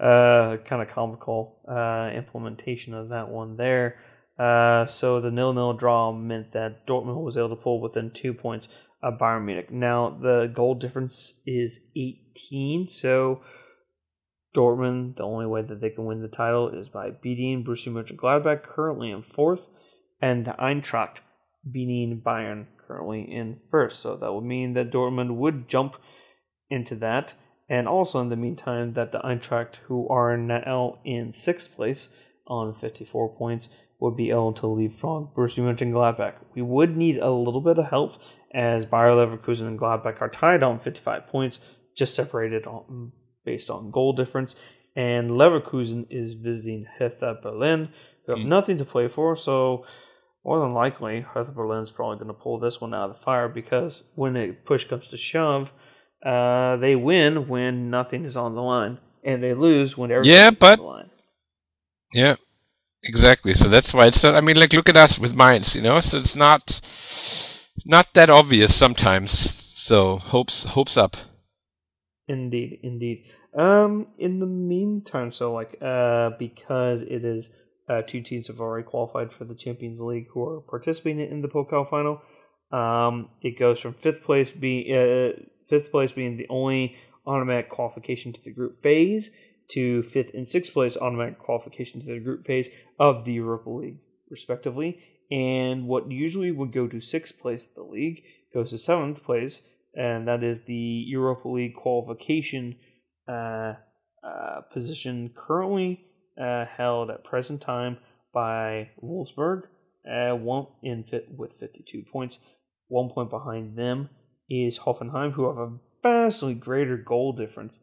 uh, 0.00 0.56
kind 0.64 0.82
of 0.82 0.88
comical 0.88 1.60
uh, 1.68 2.10
implementation 2.14 2.94
of 2.94 3.10
that 3.10 3.28
one 3.28 3.56
there. 3.56 3.98
Uh, 4.38 4.86
so 4.86 5.20
the 5.20 5.30
nil-nil 5.30 5.72
draw 5.74 6.12
meant 6.12 6.52
that 6.52 6.86
Dortmund 6.86 7.22
was 7.22 7.36
able 7.36 7.50
to 7.50 7.56
pull 7.56 7.80
within 7.80 8.10
two 8.12 8.32
points 8.32 8.68
of 9.02 9.18
Bayern 9.18 9.44
Munich. 9.44 9.70
Now 9.70 10.16
the 10.20 10.50
goal 10.52 10.74
difference 10.74 11.40
is 11.46 11.80
18, 11.96 12.88
so 12.88 13.40
Dortmund, 14.54 15.16
the 15.16 15.24
only 15.24 15.46
way 15.46 15.62
that 15.62 15.80
they 15.80 15.90
can 15.90 16.04
win 16.04 16.22
the 16.22 16.28
title 16.28 16.68
is 16.68 16.88
by 16.88 17.10
beating 17.10 17.64
Borussia 17.64 17.92
Mönchengladbach, 17.92 18.62
currently 18.62 19.10
in 19.10 19.22
fourth, 19.22 19.68
and 20.20 20.46
the 20.46 20.52
Eintracht 20.52 21.18
beating 21.70 22.22
Bayern, 22.24 22.66
currently 22.86 23.22
in 23.22 23.58
first. 23.70 24.00
So 24.00 24.16
that 24.16 24.32
would 24.32 24.44
mean 24.44 24.74
that 24.74 24.90
Dortmund 24.90 25.36
would 25.36 25.68
jump 25.68 25.96
into 26.70 26.94
that, 26.96 27.34
and 27.68 27.86
also 27.86 28.20
in 28.20 28.28
the 28.28 28.36
meantime 28.36 28.94
that 28.94 29.12
the 29.12 29.18
Eintracht, 29.18 29.76
who 29.86 30.08
are 30.08 30.36
now 30.36 30.98
in 31.04 31.32
sixth 31.32 31.74
place 31.74 32.08
on 32.46 32.74
54 32.74 33.36
points, 33.36 33.68
would 34.00 34.16
be 34.16 34.30
able 34.30 34.52
to 34.54 34.66
leapfrog 34.66 35.34
Borussia 35.34 35.60
Mönchengladbach. 35.60 36.34
We 36.54 36.62
would 36.62 36.96
need 36.96 37.18
a 37.18 37.30
little 37.30 37.60
bit 37.60 37.78
of 37.78 37.86
help 37.86 38.14
as 38.54 38.86
Bayer 38.86 39.10
Leverkusen 39.10 39.66
and 39.66 39.78
Gladbach 39.78 40.20
are 40.20 40.30
tied 40.30 40.62
on 40.62 40.78
55 40.78 41.26
points, 41.26 41.60
just 41.96 42.14
separated 42.14 42.66
on, 42.66 43.12
based 43.44 43.70
on 43.70 43.90
goal 43.90 44.12
difference. 44.12 44.54
And 44.96 45.32
Leverkusen 45.32 46.06
is 46.10 46.34
visiting 46.34 46.86
Hertha 46.98 47.38
Berlin, 47.42 47.90
who 48.24 48.32
have 48.32 48.44
mm. 48.44 48.48
nothing 48.48 48.78
to 48.78 48.84
play 48.84 49.08
for. 49.08 49.36
So, 49.36 49.84
more 50.44 50.60
than 50.60 50.72
likely, 50.72 51.20
Hertha 51.20 51.52
Berlin 51.52 51.84
is 51.84 51.90
probably 51.90 52.16
going 52.16 52.28
to 52.28 52.32
pull 52.34 52.58
this 52.58 52.80
one 52.80 52.94
out 52.94 53.10
of 53.10 53.16
the 53.16 53.22
fire 53.22 53.48
because 53.48 54.04
when 54.14 54.36
a 54.36 54.52
push 54.52 54.86
comes 54.86 55.08
to 55.10 55.16
shove, 55.16 55.72
uh, 56.24 56.76
they 56.76 56.96
win 56.96 57.48
when 57.48 57.90
nothing 57.90 58.24
is 58.24 58.36
on 58.36 58.54
the 58.54 58.62
line, 58.62 58.98
and 59.24 59.42
they 59.42 59.54
lose 59.54 59.96
when 59.96 60.10
everything 60.10 60.34
yeah, 60.34 60.50
but, 60.50 60.78
on 60.78 60.84
the 60.84 60.90
line. 60.90 61.10
Yeah, 62.12 62.36
exactly. 63.04 63.54
So 63.54 63.68
that's 63.68 63.92
why 63.94 64.06
it's. 64.06 64.24
Not, 64.24 64.34
I 64.34 64.40
mean, 64.40 64.58
like 64.58 64.72
look 64.72 64.88
at 64.88 64.96
us 64.96 65.18
with 65.18 65.36
Mainz, 65.36 65.76
you 65.76 65.82
know. 65.82 66.00
So 66.00 66.18
it's 66.18 66.36
not 66.36 66.80
not 67.84 68.12
that 68.14 68.30
obvious 68.30 68.74
sometimes. 68.74 69.32
So 69.78 70.18
hopes 70.18 70.64
hopes 70.64 70.96
up. 70.96 71.16
Indeed, 72.26 72.80
indeed. 72.82 73.24
Um, 73.56 74.06
in 74.18 74.38
the 74.38 74.46
meantime, 74.46 75.32
so 75.32 75.52
like, 75.52 75.78
uh, 75.80 76.30
because 76.38 77.02
it 77.02 77.24
is 77.24 77.50
uh, 77.88 78.02
two 78.02 78.20
teams 78.20 78.48
have 78.48 78.60
already 78.60 78.84
qualified 78.84 79.32
for 79.32 79.44
the 79.44 79.54
Champions 79.54 80.00
League 80.00 80.26
who 80.32 80.46
are 80.46 80.60
participating 80.60 81.20
in 81.20 81.40
the 81.40 81.48
Pokal 81.48 81.88
final. 81.88 82.20
Um, 82.70 83.30
it 83.40 83.58
goes 83.58 83.80
from 83.80 83.94
fifth 83.94 84.22
place 84.22 84.52
being 84.52 84.94
uh, 84.94 85.32
fifth 85.68 85.90
place 85.90 86.12
being 86.12 86.36
the 86.36 86.46
only 86.48 86.96
automatic 87.26 87.68
qualification 87.68 88.32
to 88.32 88.42
the 88.42 88.50
group 88.50 88.82
phase 88.82 89.30
to 89.68 90.02
fifth 90.02 90.32
and 90.34 90.48
sixth 90.48 90.72
place 90.72 90.96
automatic 90.96 91.38
qualification 91.38 92.00
to 92.00 92.06
the 92.06 92.18
group 92.18 92.46
phase 92.46 92.68
of 92.98 93.24
the 93.24 93.32
Europa 93.32 93.68
League, 93.68 93.98
respectively. 94.30 94.98
And 95.30 95.86
what 95.86 96.10
usually 96.10 96.50
would 96.50 96.72
go 96.72 96.86
to 96.88 97.00
sixth 97.00 97.38
place 97.38 97.66
of 97.66 97.74
the 97.74 97.82
league 97.82 98.22
goes 98.54 98.70
to 98.70 98.78
seventh 98.78 99.22
place, 99.22 99.62
and 99.94 100.26
that 100.26 100.42
is 100.42 100.60
the 100.62 101.04
Europa 101.06 101.48
League 101.48 101.74
qualification 101.74 102.76
uh, 103.28 103.74
uh, 104.24 104.60
position 104.72 105.30
currently 105.36 106.00
uh, 106.40 106.64
held 106.64 107.10
at 107.10 107.24
present 107.24 107.60
time 107.60 107.98
by 108.32 108.88
Wolfsburg, 109.02 109.64
uh, 110.10 110.34
one 110.34 110.66
in 110.82 111.04
fit 111.04 111.28
with 111.36 111.52
52 111.52 112.04
points. 112.10 112.38
One 112.88 113.10
point 113.10 113.28
behind 113.28 113.76
them 113.76 114.08
is 114.48 114.80
Hoffenheim, 114.80 115.32
who 115.32 115.46
have 115.46 115.58
a 115.58 115.72
vastly 116.02 116.54
greater 116.54 116.96
goal 116.96 117.32
difference 117.32 117.80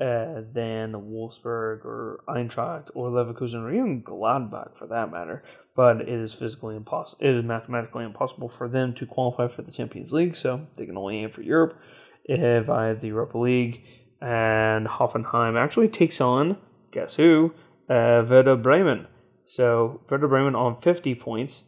uh, 0.00 0.42
than 0.52 0.92
Wolfsburg 0.92 1.84
or 1.84 2.20
Eintracht 2.28 2.90
or 2.94 3.10
Leverkusen 3.10 3.62
or 3.62 3.72
even 3.72 4.02
Gladbach 4.02 4.76
for 4.76 4.86
that 4.88 5.10
matter. 5.10 5.42
But 5.74 6.02
it 6.02 6.08
is 6.08 6.34
physically 6.34 6.76
impossible. 6.76 7.26
It 7.26 7.34
is 7.34 7.44
mathematically 7.44 8.04
impossible 8.04 8.48
for 8.48 8.68
them 8.68 8.94
to 8.94 9.06
qualify 9.06 9.48
for 9.48 9.62
the 9.62 9.72
Champions 9.72 10.12
League, 10.12 10.36
so 10.36 10.66
they 10.76 10.86
can 10.86 10.96
only 10.96 11.22
aim 11.22 11.30
for 11.30 11.42
Europe 11.42 11.78
via 12.28 12.94
the 12.94 13.08
Europa 13.08 13.38
League. 13.38 13.82
And 14.20 14.86
Hoffenheim 14.86 15.58
actually 15.58 15.88
takes 15.88 16.20
on 16.20 16.56
guess 16.96 17.16
who? 17.16 17.52
Uh, 17.88 18.24
Werder 18.28 18.56
Bremen. 18.56 19.06
So 19.44 20.00
Werder 20.10 20.28
Bremen 20.28 20.54
on 20.54 20.80
50 20.80 21.14
points. 21.14 21.64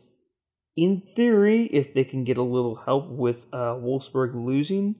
In 0.79 1.03
theory, 1.16 1.64
if 1.72 1.93
they 1.93 2.05
can 2.05 2.22
get 2.22 2.39
a 2.39 2.43
little 2.45 2.76
help 2.76 3.09
with 3.09 3.47
uh, 3.53 3.74
Wolfsburg 3.74 4.33
losing 4.33 4.95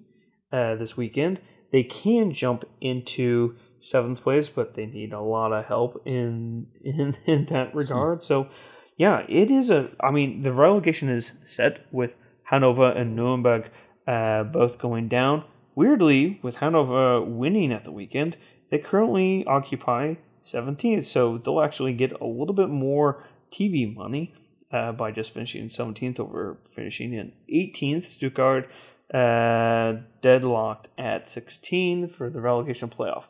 uh, 0.53 0.75
this 0.75 0.97
weekend, 0.97 1.41
they 1.71 1.85
can 1.85 2.33
jump 2.33 2.65
into 2.81 3.55
seventh 3.81 4.21
place, 4.21 4.49
but 4.49 4.75
they 4.75 4.87
need 4.87 5.13
a 5.13 5.21
lot 5.21 5.53
of 5.53 5.67
help 5.67 6.03
in 6.05 6.67
in, 6.85 7.17
in 7.27 7.47
that 7.51 7.77
regard. 7.77 8.25
So, 8.25 8.49
yeah, 8.97 9.25
it 9.29 9.53
is 9.53 9.71
a. 9.71 9.91
I 10.01 10.11
mean, 10.11 10.43
the 10.43 10.53
relegation 10.53 11.09
is 11.09 11.39
set 11.45 11.87
with 11.93 12.17
Hanover 12.51 12.91
and 12.91 13.15
Nuremberg 13.15 13.71
uh, 14.09 14.43
both 14.43 14.81
going 14.81 15.07
down. 15.07 15.45
Weirdly, 15.77 16.41
with 16.43 16.57
Hanover 16.57 17.23
winning 17.23 17.73
at 17.73 17.85
the 17.85 17.93
weekend, 17.93 18.37
they 18.73 18.79
currently 18.79 19.45
occupy 19.47 20.15
17th, 20.45 21.07
so 21.07 21.39
they'll 21.39 21.63
actually 21.63 21.93
get 21.93 22.21
a 22.21 22.27
little 22.27 22.55
bit 22.55 22.69
more 22.69 23.23
TV 23.53 23.95
money 23.95 24.35
uh, 24.73 24.93
by 24.93 25.11
just 25.11 25.33
finishing 25.33 25.69
17th 25.69 26.21
over 26.21 26.59
finishing 26.71 27.13
in 27.13 27.33
18th. 27.53 28.05
Stuttgart 28.05 28.69
uh, 29.13 29.95
deadlocked 30.21 30.89
at 30.99 31.31
16 31.31 32.09
for 32.09 32.31
the 32.31 32.41
relegation 32.41 32.89
playoff. 32.89 33.25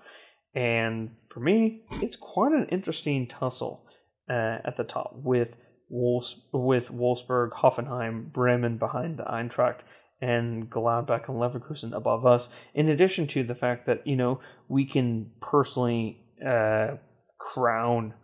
And 0.54 1.10
for 1.28 1.40
me, 1.40 1.82
it's 2.02 2.16
quite 2.16 2.52
an 2.52 2.66
interesting 2.70 3.26
tussle 3.26 3.84
uh, 4.28 4.58
at 4.64 4.76
the 4.76 4.84
top 4.84 5.12
with 5.14 5.54
Wolfs- 5.90 6.40
with 6.52 6.90
Wolfsburg, 6.90 7.52
Hoffenheim, 7.52 8.32
Bremen 8.32 8.76
behind 8.76 9.18
the 9.18 9.22
Eintracht, 9.22 9.80
and 10.20 10.68
Gladbach 10.68 11.28
and 11.28 11.38
Leverkusen 11.38 11.94
above 11.94 12.26
us. 12.26 12.48
In 12.74 12.88
addition 12.88 13.26
to 13.28 13.44
the 13.44 13.54
fact 13.54 13.86
that 13.86 14.06
you 14.06 14.16
know 14.16 14.40
we 14.68 14.84
can 14.84 15.30
personally 15.40 16.20
uh, 16.44 16.96
crown 17.38 18.14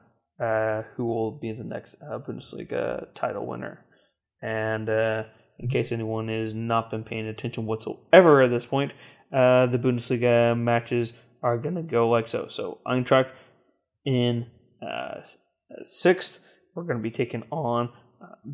uh, 0.41 0.82
who 0.97 1.07
will 1.07 1.32
be 1.32 1.53
the 1.53 1.64
next 1.64 1.97
uh, 2.03 2.18
Bundesliga 2.18 3.07
title 3.14 3.47
winner, 3.47 3.85
and 4.43 4.89
uh, 4.89 5.24
in 5.59 5.68
case 5.68 5.93
anyone 5.93 6.28
has 6.28 6.55
not 6.55 6.91
been 6.91 7.05
paying 7.05 7.26
attention 7.26 7.66
whatsoever 7.66 8.43
at 8.43 8.51
this 8.51 8.66
point, 8.66 8.93
uh, 9.32 9.66
the 9.66 9.78
Bundesliga 9.78 10.59
matches 10.59 11.12
are 11.43 11.59
going 11.59 11.76
to 11.76 11.82
go 11.82 12.09
like 12.09 12.26
so. 12.26 12.49
So 12.49 12.78
Eintracht 12.87 13.30
in 14.05 14.47
uh, 14.82 15.20
sixth, 15.85 16.41
we're 16.74 16.85
going 16.85 16.99
to 16.99 17.03
be 17.03 17.11
taking 17.11 17.45
on 17.51 17.91
uh, 18.22 18.51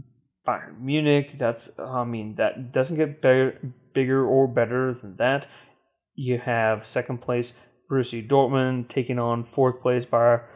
Bayern 0.47 0.81
Munich. 0.81 1.37
That's 1.39 1.71
I 1.79 2.05
mean 2.05 2.35
that 2.37 2.73
doesn't 2.73 2.97
get 2.97 3.23
better, 3.23 3.59
bigger 3.95 4.27
or 4.27 4.49
better 4.49 4.95
than 4.95 5.17
that. 5.17 5.47
You 6.15 6.39
have 6.39 6.85
second 6.85 7.19
place 7.19 7.59
Borussia 7.91 8.27
Dortmund 8.27 8.89
taking 8.89 9.19
on 9.19 9.45
fourth 9.45 9.81
place 9.81 10.05
Bayer 10.05 10.49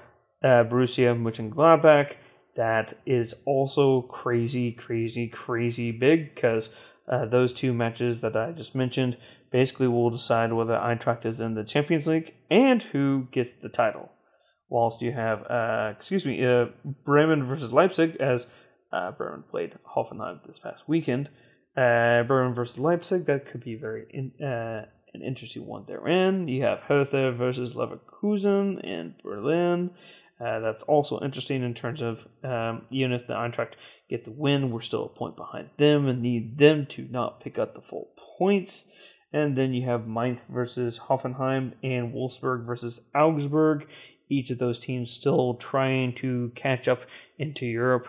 uh, 0.45 0.64
Borussia 0.64 1.16
Mönchengladbach 1.16 2.14
that 2.57 2.95
is 3.05 3.34
also 3.45 4.03
crazy, 4.03 4.72
crazy, 4.72 5.26
crazy 5.26 5.90
big 5.90 6.34
because 6.34 6.70
uh, 7.09 7.26
those 7.26 7.53
two 7.53 7.74
matches 7.74 8.20
that 8.20 8.36
I 8.36 8.53
just 8.53 8.74
mentioned 8.74 9.16
basically 9.51 9.88
will 9.88 10.11
decide 10.11 10.53
whether 10.53 10.74
Eintracht 10.74 11.26
is 11.26 11.40
in 11.40 11.55
the 11.55 11.64
Champions 11.64 12.07
League 12.07 12.34
and 12.51 12.82
who 12.82 13.26
gets 13.30 13.51
the 13.53 13.68
title. 13.68 14.11
Whilst 14.68 15.03
you 15.03 15.12
have, 15.12 15.45
uh, 15.51 15.92
excuse 15.97 16.24
me, 16.24 16.45
uh, 16.45 16.66
Bremen 17.05 17.45
versus 17.45 17.72
Leipzig, 17.72 18.16
as 18.18 18.47
uh, 18.92 19.12
Bremen 19.12 19.45
played 19.51 19.74
Hoffenheim 19.97 20.45
this 20.47 20.59
past 20.59 20.84
weekend. 20.88 21.28
Uh, 21.76 22.22
Bremen 22.22 22.55
versus 22.55 22.78
Leipzig, 22.78 23.26
that 23.26 23.47
could 23.47 23.62
be 23.62 23.74
very 23.74 24.07
in, 24.11 24.45
uh, 24.45 24.86
an 25.12 25.22
interesting 25.22 25.66
one 25.66 25.84
therein. 25.86 26.49
You 26.49 26.62
have 26.62 26.80
Hertha 26.80 27.32
versus 27.32 27.74
Leverkusen 27.74 28.82
in 28.82 29.14
Berlin. 29.22 29.90
Uh, 30.41 30.59
that's 30.59 30.82
also 30.85 31.20
interesting 31.20 31.62
in 31.62 31.74
terms 31.74 32.03
of 32.03 32.26
um, 32.43 32.82
even 32.91 33.12
if 33.12 33.26
the 33.26 33.35
Eintracht 33.35 33.74
get 34.09 34.24
the 34.24 34.32
win, 34.32 34.70
we're 34.70 34.80
still 34.80 35.05
a 35.05 35.09
point 35.09 35.37
behind 35.37 35.70
them 35.76 36.09
and 36.09 36.22
need 36.22 36.59
them 36.59 36.87
to 36.87 37.07
not 37.11 37.41
pick 37.41 37.59
up 37.59 37.74
the 37.74 37.80
full 37.80 38.11
points. 38.39 38.87
And 39.32 39.57
then 39.57 39.72
you 39.72 39.85
have 39.87 40.07
Mainz 40.07 40.41
versus 40.49 40.99
Hoffenheim 40.99 41.72
and 41.82 42.12
Wolfsburg 42.12 42.66
versus 42.66 43.01
Augsburg. 43.14 43.87
Each 44.28 44.51
of 44.51 44.59
those 44.59 44.78
teams 44.78 45.11
still 45.11 45.55
trying 45.55 46.14
to 46.16 46.53
catch 46.55 46.89
up 46.89 47.03
into 47.39 47.66
Europe. 47.66 48.09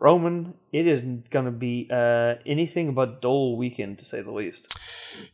Roman, 0.00 0.54
it 0.72 0.86
is 0.86 1.00
going 1.30 1.46
to 1.46 1.50
be 1.50 1.88
uh, 1.90 2.34
anything 2.46 2.94
but 2.94 3.20
dull 3.20 3.56
weekend 3.56 3.98
to 3.98 4.04
say 4.04 4.22
the 4.22 4.30
least. 4.30 4.78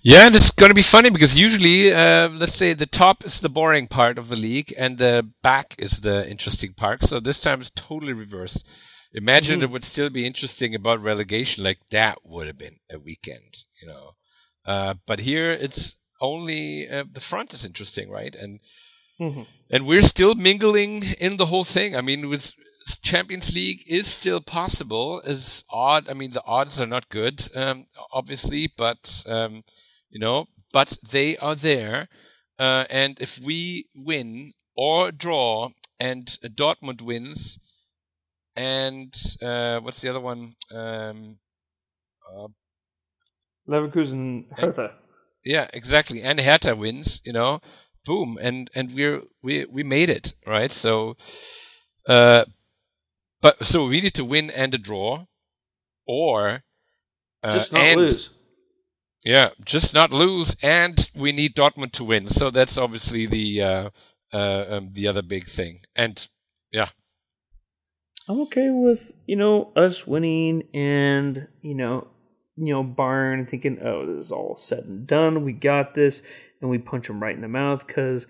Yeah, 0.01 0.27
and 0.27 0.35
it's 0.35 0.51
going 0.51 0.71
to 0.71 0.75
be 0.75 0.83
funny 0.83 1.11
because 1.11 1.39
usually, 1.39 1.93
uh, 1.93 2.31
let's 2.31 2.55
say 2.55 2.73
the 2.73 2.87
top 2.87 3.25
is 3.25 3.41
the 3.41 3.51
boring 3.51 3.87
part 3.87 4.17
of 4.17 4.29
the 4.29 4.37
league 4.37 4.73
and 4.79 4.97
the 4.97 5.29
back 5.43 5.75
is 5.79 6.01
the 6.01 6.29
interesting 6.31 6.73
part. 6.73 7.03
So 7.03 7.21
this 7.21 7.41
time 7.41 7.61
it's 7.61 7.71
totally 7.71 8.15
reversed. 8.15 8.69
Imagine 9.13 9.57
mm-hmm. 9.57 9.65
it 9.65 9.71
would 9.71 9.85
still 9.85 10.11
be 10.11 10.27
interesting 10.27 10.75
about 10.75 11.01
relegation, 11.01 11.63
like 11.63 11.79
that 11.91 12.19
would 12.25 12.47
have 12.47 12.59
been 12.59 12.79
a 12.91 12.99
weekend, 12.99 13.65
you 13.81 13.89
know. 13.89 14.13
Uh, 14.67 14.95
but 15.07 15.21
here 15.21 15.53
it's 15.53 15.97
only 16.21 16.89
uh, 16.89 17.05
the 17.13 17.21
front 17.21 17.53
is 17.53 17.65
interesting, 17.65 18.11
right? 18.11 18.35
And 18.35 18.61
mm-hmm. 19.21 19.43
and 19.71 19.87
we're 19.87 20.03
still 20.03 20.35
mingling 20.35 21.03
in 21.21 21.37
the 21.37 21.47
whole 21.47 21.65
thing. 21.65 21.95
I 21.95 22.01
mean, 22.01 22.29
with 22.29 22.53
Champions 22.85 23.55
League 23.55 23.83
is 23.87 24.07
still 24.07 24.41
possible. 24.41 25.21
Is 25.21 25.65
odd. 25.71 26.11
I 26.11 26.15
mean, 26.15 26.33
the 26.33 26.45
odds 26.45 26.81
are 26.81 26.87
not 26.87 27.09
good, 27.09 27.43
um, 27.57 27.87
obviously, 28.13 28.73
but 28.77 29.25
um, 29.27 29.63
you 30.11 30.21
know, 30.21 30.47
but 30.73 30.97
they 31.11 31.37
are 31.39 31.55
there. 31.55 32.09
Uh, 32.59 32.85
and 32.91 33.19
if 33.21 33.39
we 33.41 33.87
win 33.95 34.53
or 34.77 35.13
draw, 35.13 35.71
and 35.99 36.27
Dortmund 36.27 37.01
wins, 37.01 37.59
and 38.55 39.15
uh, 39.43 39.81
what's 39.81 40.01
the 40.01 40.11
other 40.11 40.21
one? 40.21 40.55
Um, 40.75 41.39
uh, 42.31 42.49
Leverkusen 43.67 44.45
Hertha. 44.59 44.95
yeah, 45.45 45.69
exactly. 45.73 46.21
And 46.23 46.39
Hertha 46.39 46.77
wins. 46.77 47.23
You 47.25 47.33
know, 47.33 47.61
boom, 48.05 48.39
and 48.43 48.71
and 48.75 48.93
we're 48.93 49.23
we 49.43 49.65
we 49.65 49.83
made 49.83 50.11
it 50.11 50.35
right. 50.47 50.71
So. 50.71 51.17
Uh, 52.07 52.45
but 53.45 53.63
so 53.63 53.87
we 53.87 54.01
need 54.01 54.15
to 54.15 54.25
win 54.25 54.49
and 54.49 54.73
a 54.73 54.79
draw, 54.79 55.27
or 56.07 56.63
uh, 57.43 57.53
Just 57.53 57.75
not 57.75 57.83
and, 57.83 58.01
lose. 58.01 58.31
Yeah, 59.23 59.51
just 59.63 59.93
not 59.93 60.15
lose, 60.15 60.57
and 60.63 61.11
we 61.15 61.31
need 61.31 61.55
Dortmund 61.55 61.93
to 61.93 62.05
win. 62.05 62.27
So 62.29 62.49
that's 62.49 62.79
obviously 62.79 63.27
the 63.27 63.63
uh, 63.63 63.91
uh, 64.33 64.65
um, 64.71 64.89
the 64.93 65.09
other 65.09 65.21
big 65.21 65.45
thing. 65.45 65.81
And 65.95 66.27
yeah, 66.73 66.89
I'm 68.31 68.41
okay 68.41 68.71
with 68.71 69.13
you 69.27 69.37
know 69.37 69.73
us 69.77 70.07
winning 70.07 70.63
and 70.73 71.47
you 71.61 71.75
know 71.75 72.09
you 72.57 72.73
know 72.73 72.83
Bayern 72.83 73.47
thinking 73.47 73.79
oh 73.85 74.07
this 74.07 74.25
is 74.25 74.33
all 74.33 74.57
said 74.57 74.85
and 74.85 75.07
done 75.07 75.45
we 75.45 75.53
got 75.53 75.95
this 75.95 76.23
and 76.63 76.71
we 76.71 76.79
punch 76.79 77.09
them 77.09 77.23
right 77.23 77.35
in 77.35 77.43
the 77.43 77.49
mouth 77.49 77.87
because 77.87 78.27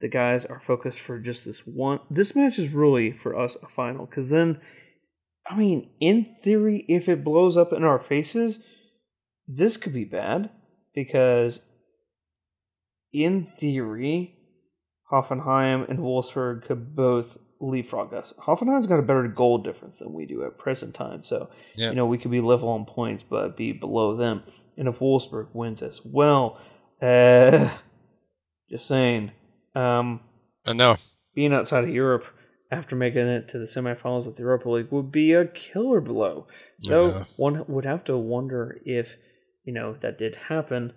the 0.00 0.08
guys 0.08 0.44
are 0.44 0.60
focused 0.60 1.00
for 1.00 1.18
just 1.18 1.44
this 1.44 1.66
one. 1.66 2.00
This 2.10 2.34
match 2.36 2.58
is 2.58 2.72
really 2.74 3.12
for 3.12 3.38
us 3.38 3.56
a 3.62 3.66
final 3.68 4.06
because 4.06 4.28
then 4.30 4.60
I 5.48 5.56
mean 5.56 5.90
in 6.00 6.36
theory 6.42 6.84
if 6.88 7.08
it 7.08 7.24
blows 7.24 7.56
up 7.56 7.72
in 7.72 7.84
our 7.84 7.98
faces 7.98 8.58
this 9.46 9.76
could 9.76 9.92
be 9.92 10.04
bad 10.04 10.50
because 10.94 11.60
in 13.12 13.48
theory 13.58 14.34
Hoffenheim 15.12 15.88
and 15.88 15.98
Wolfsburg 15.98 16.62
could 16.64 16.96
both 16.96 17.36
leapfrog 17.60 18.12
us. 18.14 18.32
Hoffenheim's 18.38 18.86
got 18.86 18.98
a 18.98 19.02
better 19.02 19.28
goal 19.28 19.58
difference 19.58 19.98
than 19.98 20.12
we 20.12 20.26
do 20.26 20.44
at 20.44 20.58
present 20.58 20.94
time, 20.94 21.22
so 21.24 21.48
Yeah. 21.76 21.90
you 21.90 21.94
know 21.94 22.06
we 22.06 22.18
could 22.18 22.30
be 22.30 22.40
level 22.40 22.68
on 22.70 22.84
points 22.84 23.22
but 23.28 23.56
be 23.56 23.72
below 23.72 24.16
them. 24.16 24.42
And 24.76 24.88
if 24.88 24.98
Wolfsburg 24.98 25.48
wins 25.52 25.82
as 25.82 26.00
well, 26.04 26.58
uh, 27.00 27.70
just 28.70 28.88
saying, 28.88 29.30
um, 29.74 30.20
I 30.66 30.72
know. 30.72 30.96
being 31.34 31.52
outside 31.52 31.84
of 31.84 31.90
Europe 31.90 32.24
after 32.70 32.96
making 32.96 33.26
it 33.26 33.48
to 33.48 33.58
the 33.58 33.64
semifinals 33.66 34.26
of 34.26 34.36
the 34.36 34.42
Europa 34.42 34.68
League 34.70 34.90
would 34.90 35.12
be 35.12 35.32
a 35.32 35.46
killer 35.46 36.00
blow. 36.00 36.46
So 36.80 37.08
Yeah. 37.08 37.24
one 37.36 37.64
would 37.68 37.84
have 37.84 38.04
to 38.04 38.16
wonder 38.16 38.80
if 38.84 39.16
you 39.64 39.72
know 39.72 39.96
that 40.00 40.18
did 40.18 40.34
happen, 40.36 40.92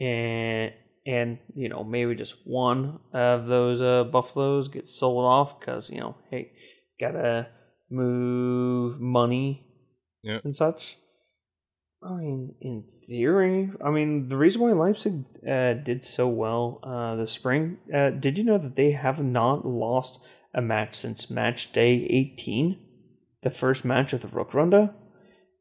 and 0.00 0.72
and 1.06 1.38
you 1.54 1.68
know 1.68 1.82
maybe 1.84 2.14
just 2.14 2.36
one 2.44 3.00
of 3.12 3.46
those 3.46 3.82
uh, 3.82 4.04
buffaloes 4.04 4.68
gets 4.68 4.94
sold 4.94 5.24
off 5.24 5.58
because 5.58 5.90
you 5.90 6.00
know 6.00 6.14
hey 6.30 6.52
gotta 7.00 7.48
move 7.90 9.00
money 9.00 9.66
Yeah. 10.22 10.38
and 10.44 10.54
such. 10.56 10.96
I 12.04 12.14
mean, 12.14 12.54
in 12.60 12.84
theory, 13.06 13.70
I 13.84 13.90
mean 13.90 14.28
the 14.28 14.36
reason 14.36 14.60
why 14.60 14.72
Leipzig 14.72 15.24
uh, 15.48 15.74
did 15.74 16.04
so 16.04 16.26
well 16.28 16.80
uh, 16.82 17.16
this 17.16 17.30
spring. 17.30 17.78
Uh, 17.94 18.10
did 18.10 18.38
you 18.38 18.44
know 18.44 18.58
that 18.58 18.76
they 18.76 18.90
have 18.92 19.22
not 19.22 19.66
lost 19.66 20.20
a 20.54 20.60
match 20.60 20.96
since 20.96 21.30
match 21.30 21.72
day 21.72 22.06
eighteen, 22.10 22.78
the 23.42 23.50
first 23.50 23.84
match 23.84 24.12
of 24.12 24.20
the 24.20 24.28
Rückrunde? 24.28 24.92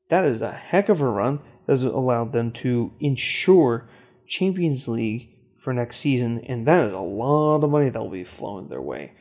That 0.09 0.25
is 0.25 0.41
a 0.41 0.51
heck 0.51 0.89
of 0.89 1.01
a 1.01 1.07
run. 1.07 1.39
That 1.67 1.73
has 1.73 1.83
allowed 1.83 2.33
them 2.33 2.51
to 2.53 2.91
ensure 2.99 3.87
Champions 4.27 4.87
League 4.87 5.29
for 5.57 5.73
next 5.73 5.97
season, 5.97 6.39
and 6.47 6.65
that 6.67 6.85
is 6.85 6.93
a 6.93 6.99
lot 6.99 7.63
of 7.63 7.69
money 7.69 7.89
that 7.89 8.01
will 8.01 8.09
be 8.09 8.23
flowing 8.23 8.67
their 8.67 8.81
way. 8.81 9.13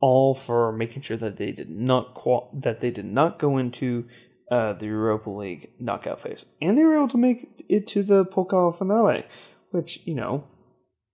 All 0.00 0.34
for 0.34 0.72
making 0.72 1.02
sure 1.02 1.16
that 1.16 1.36
they 1.36 1.52
did 1.52 1.70
not 1.70 2.14
qual- 2.14 2.50
that 2.52 2.80
they 2.80 2.90
did 2.90 3.06
not 3.06 3.38
go 3.38 3.58
into 3.58 4.06
uh, 4.50 4.74
the 4.74 4.86
Europa 4.86 5.30
League 5.30 5.70
knockout 5.78 6.20
phase, 6.20 6.44
and 6.60 6.76
they 6.76 6.84
were 6.84 6.96
able 6.96 7.08
to 7.08 7.18
make 7.18 7.64
it 7.68 7.86
to 7.88 8.02
the 8.02 8.24
Pokal 8.24 8.76
finale, 8.76 9.24
which 9.70 10.00
you 10.04 10.14
know, 10.14 10.44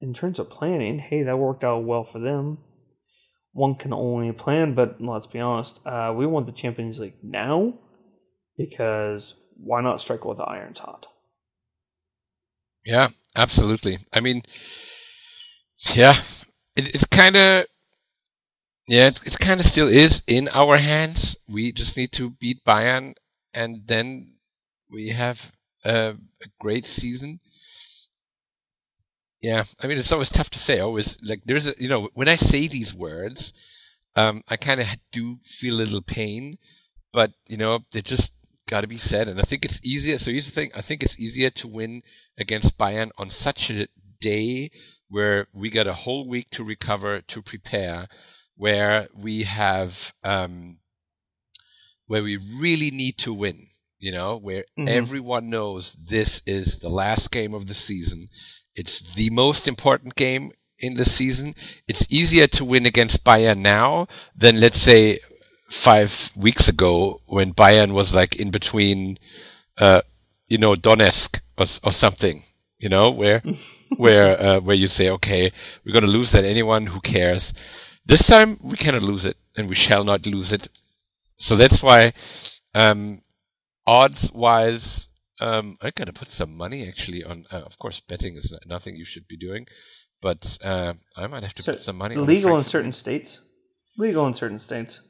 in 0.01 0.14
terms 0.14 0.39
of 0.39 0.51
planning, 0.51 0.99
hey, 0.99 1.22
that 1.22 1.39
worked 1.39 1.64
out 1.64 1.85
well 1.85 2.05
for 2.05 2.18
them. 2.18 2.59
One 3.53 3.74
can 3.74 3.93
only 3.93 4.31
plan, 4.33 4.74
but 4.74 5.01
let's 5.01 5.26
be 5.26 5.41
honest, 5.41 5.81
uh, 5.85 6.14
we 6.16 6.24
want 6.24 6.47
the 6.47 6.53
Champions 6.53 7.01
League 7.01 7.16
now 7.22 7.74
because 8.57 9.35
why 9.57 9.81
not 9.81 10.01
strike 10.01 10.24
while 10.24 10.37
the 10.37 10.45
iron's 10.45 10.78
hot? 10.78 11.07
Yeah, 12.85 13.09
absolutely. 13.37 13.99
I 14.12 14.20
mean, 14.20 14.43
yeah, 15.95 16.14
it, 16.76 16.95
it's 16.95 17.07
kind 17.07 17.37
of, 17.37 17.66
yeah, 18.87 19.07
it's, 19.07 19.26
it's 19.26 19.37
kind 19.37 19.61
of 19.61 19.66
still 19.66 19.89
is 19.89 20.22
in 20.26 20.49
our 20.53 20.76
hands. 20.76 21.37
We 21.49 21.72
just 21.72 21.97
need 21.97 22.12
to 22.12 22.31
beat 22.31 22.64
Bayern, 22.64 23.14
and 23.55 23.86
then 23.86 24.34
we 24.90 25.09
have 25.09 25.53
a, 25.84 26.16
a 26.42 26.46
great 26.61 26.84
season. 26.84 27.40
Yeah, 29.42 29.64
I 29.82 29.86
mean, 29.86 29.96
it's 29.98 30.12
always 30.12 30.28
tough 30.28 30.51
to 30.51 30.59
say. 30.59 30.80
Always 30.80 31.16
like 31.22 31.40
there's 31.46 31.66
a, 31.68 31.74
you 31.78 31.88
know, 31.88 32.11
when 32.14 32.28
I 32.28 32.36
say 32.36 32.66
these 32.66 32.94
words, 32.94 33.55
um, 34.16 34.42
I 34.48 34.57
kind 34.57 34.80
of 34.80 34.86
do 35.12 35.38
feel 35.44 35.76
a 35.76 35.78
little 35.84 36.03
pain, 36.03 36.59
but 37.12 37.32
you 37.48 37.57
know, 37.57 37.80
they 37.92 38.03
just 38.03 38.36
got 38.68 38.82
to 38.82 38.86
be 38.86 38.96
said. 38.98 39.28
And 39.28 39.40
I 39.40 39.44
think 39.44 39.64
it's 39.64 39.80
easier. 39.84 40.18
So 40.18 40.30
here's 40.30 40.51
the 40.51 40.61
thing: 40.61 40.70
I 40.74 40.82
think 40.82 41.03
it's 41.03 41.18
easier 41.18 41.48
to 41.51 41.68
win 41.68 42.03
against 42.38 42.76
Bayern 42.76 43.11
on 43.16 43.30
such 43.30 43.70
a 43.70 43.88
day 44.20 44.70
where 45.09 45.48
we 45.55 45.70
got 45.70 45.86
a 45.86 45.94
whole 45.94 46.28
week 46.28 46.51
to 46.51 46.64
recover, 46.64 47.22
to 47.22 47.42
prepare, 47.42 48.09
where 48.57 49.09
we 49.14 49.44
have, 49.44 50.12
um, 50.22 50.80
where 52.11 52.24
we 52.24 52.36
really 52.58 52.90
need 52.90 53.16
to 53.18 53.32
win. 53.32 53.68
You 54.06 54.12
know, 54.12 54.30
where 54.46 54.64
Mhm. 54.78 54.88
everyone 54.88 55.50
knows 55.50 55.84
this 56.08 56.42
is 56.46 56.78
the 56.78 56.88
last 56.88 57.30
game 57.30 57.54
of 57.54 57.66
the 57.66 57.74
season. 57.88 58.28
It's 58.74 58.96
the 59.14 59.30
most 59.30 59.68
important 59.68 60.16
game 60.16 60.50
in 60.86 60.94
the 60.94 61.04
season. 61.04 61.54
It's 61.86 62.06
easier 62.11 62.46
to 62.56 62.64
win 62.64 62.86
against 62.86 63.24
Bayern 63.24 63.58
now 63.58 64.08
than 64.34 64.58
let's 64.58 64.80
say 64.80 65.18
five 65.68 66.32
weeks 66.34 66.66
ago 66.68 67.20
when 67.26 67.52
Bayern 67.54 67.92
was 67.92 68.14
like 68.14 68.36
in 68.42 68.50
between, 68.50 69.18
uh, 69.78 70.00
you 70.48 70.58
know, 70.58 70.74
Donetsk 70.74 71.38
or, 71.58 71.66
or 71.86 71.92
something, 71.92 72.42
you 72.78 72.88
know, 72.88 73.11
where, 73.11 73.42
where, 74.04 74.28
uh, 74.40 74.61
where 74.61 74.76
you 74.82 74.88
say, 74.88 75.11
okay, 75.11 75.50
we're 75.84 75.92
going 75.92 76.11
to 76.11 76.18
lose 76.18 76.32
that. 76.32 76.44
Anyone 76.44 76.86
who 76.86 77.00
cares. 77.00 77.52
This 78.06 78.26
time 78.26 78.58
we 78.62 78.76
cannot 78.76 79.02
lose 79.02 79.26
it 79.26 79.36
and 79.56 79.68
we 79.68 79.74
shall 79.76 80.04
not 80.04 80.26
lose 80.26 80.52
it. 80.52 80.68
So 81.41 81.57
that's 81.57 81.82
why, 81.82 82.12
um, 82.74 83.22
odds 83.86 84.30
wise, 84.32 85.09
um, 85.41 85.76
I'm 85.80 85.93
going 85.97 86.07
to 86.07 86.12
put 86.12 86.28
some 86.28 86.57
money 86.57 86.86
actually 86.86 87.24
on, 87.24 87.47
uh, 87.51 87.62
of 87.62 87.78
course, 87.78 88.01
betting 88.01 88.36
is 88.36 88.53
nothing 88.66 88.95
you 88.95 89.07
should 89.07 89.26
be 89.26 89.38
doing, 89.38 89.66
but, 90.20 90.59
uh, 90.62 90.93
I 91.16 91.26
might 91.26 91.43
have 91.43 91.55
to 91.55 91.62
So, 91.62 91.72
put 91.72 91.80
some 91.80 91.97
money 91.97 92.16
on 92.16 92.26
legal 92.26 92.57
in 92.57 92.62
certain 92.62 92.93
states. 92.93 93.41
Legal 93.97 94.26
in 94.26 94.34
certain 94.34 94.59
states. 94.59 95.01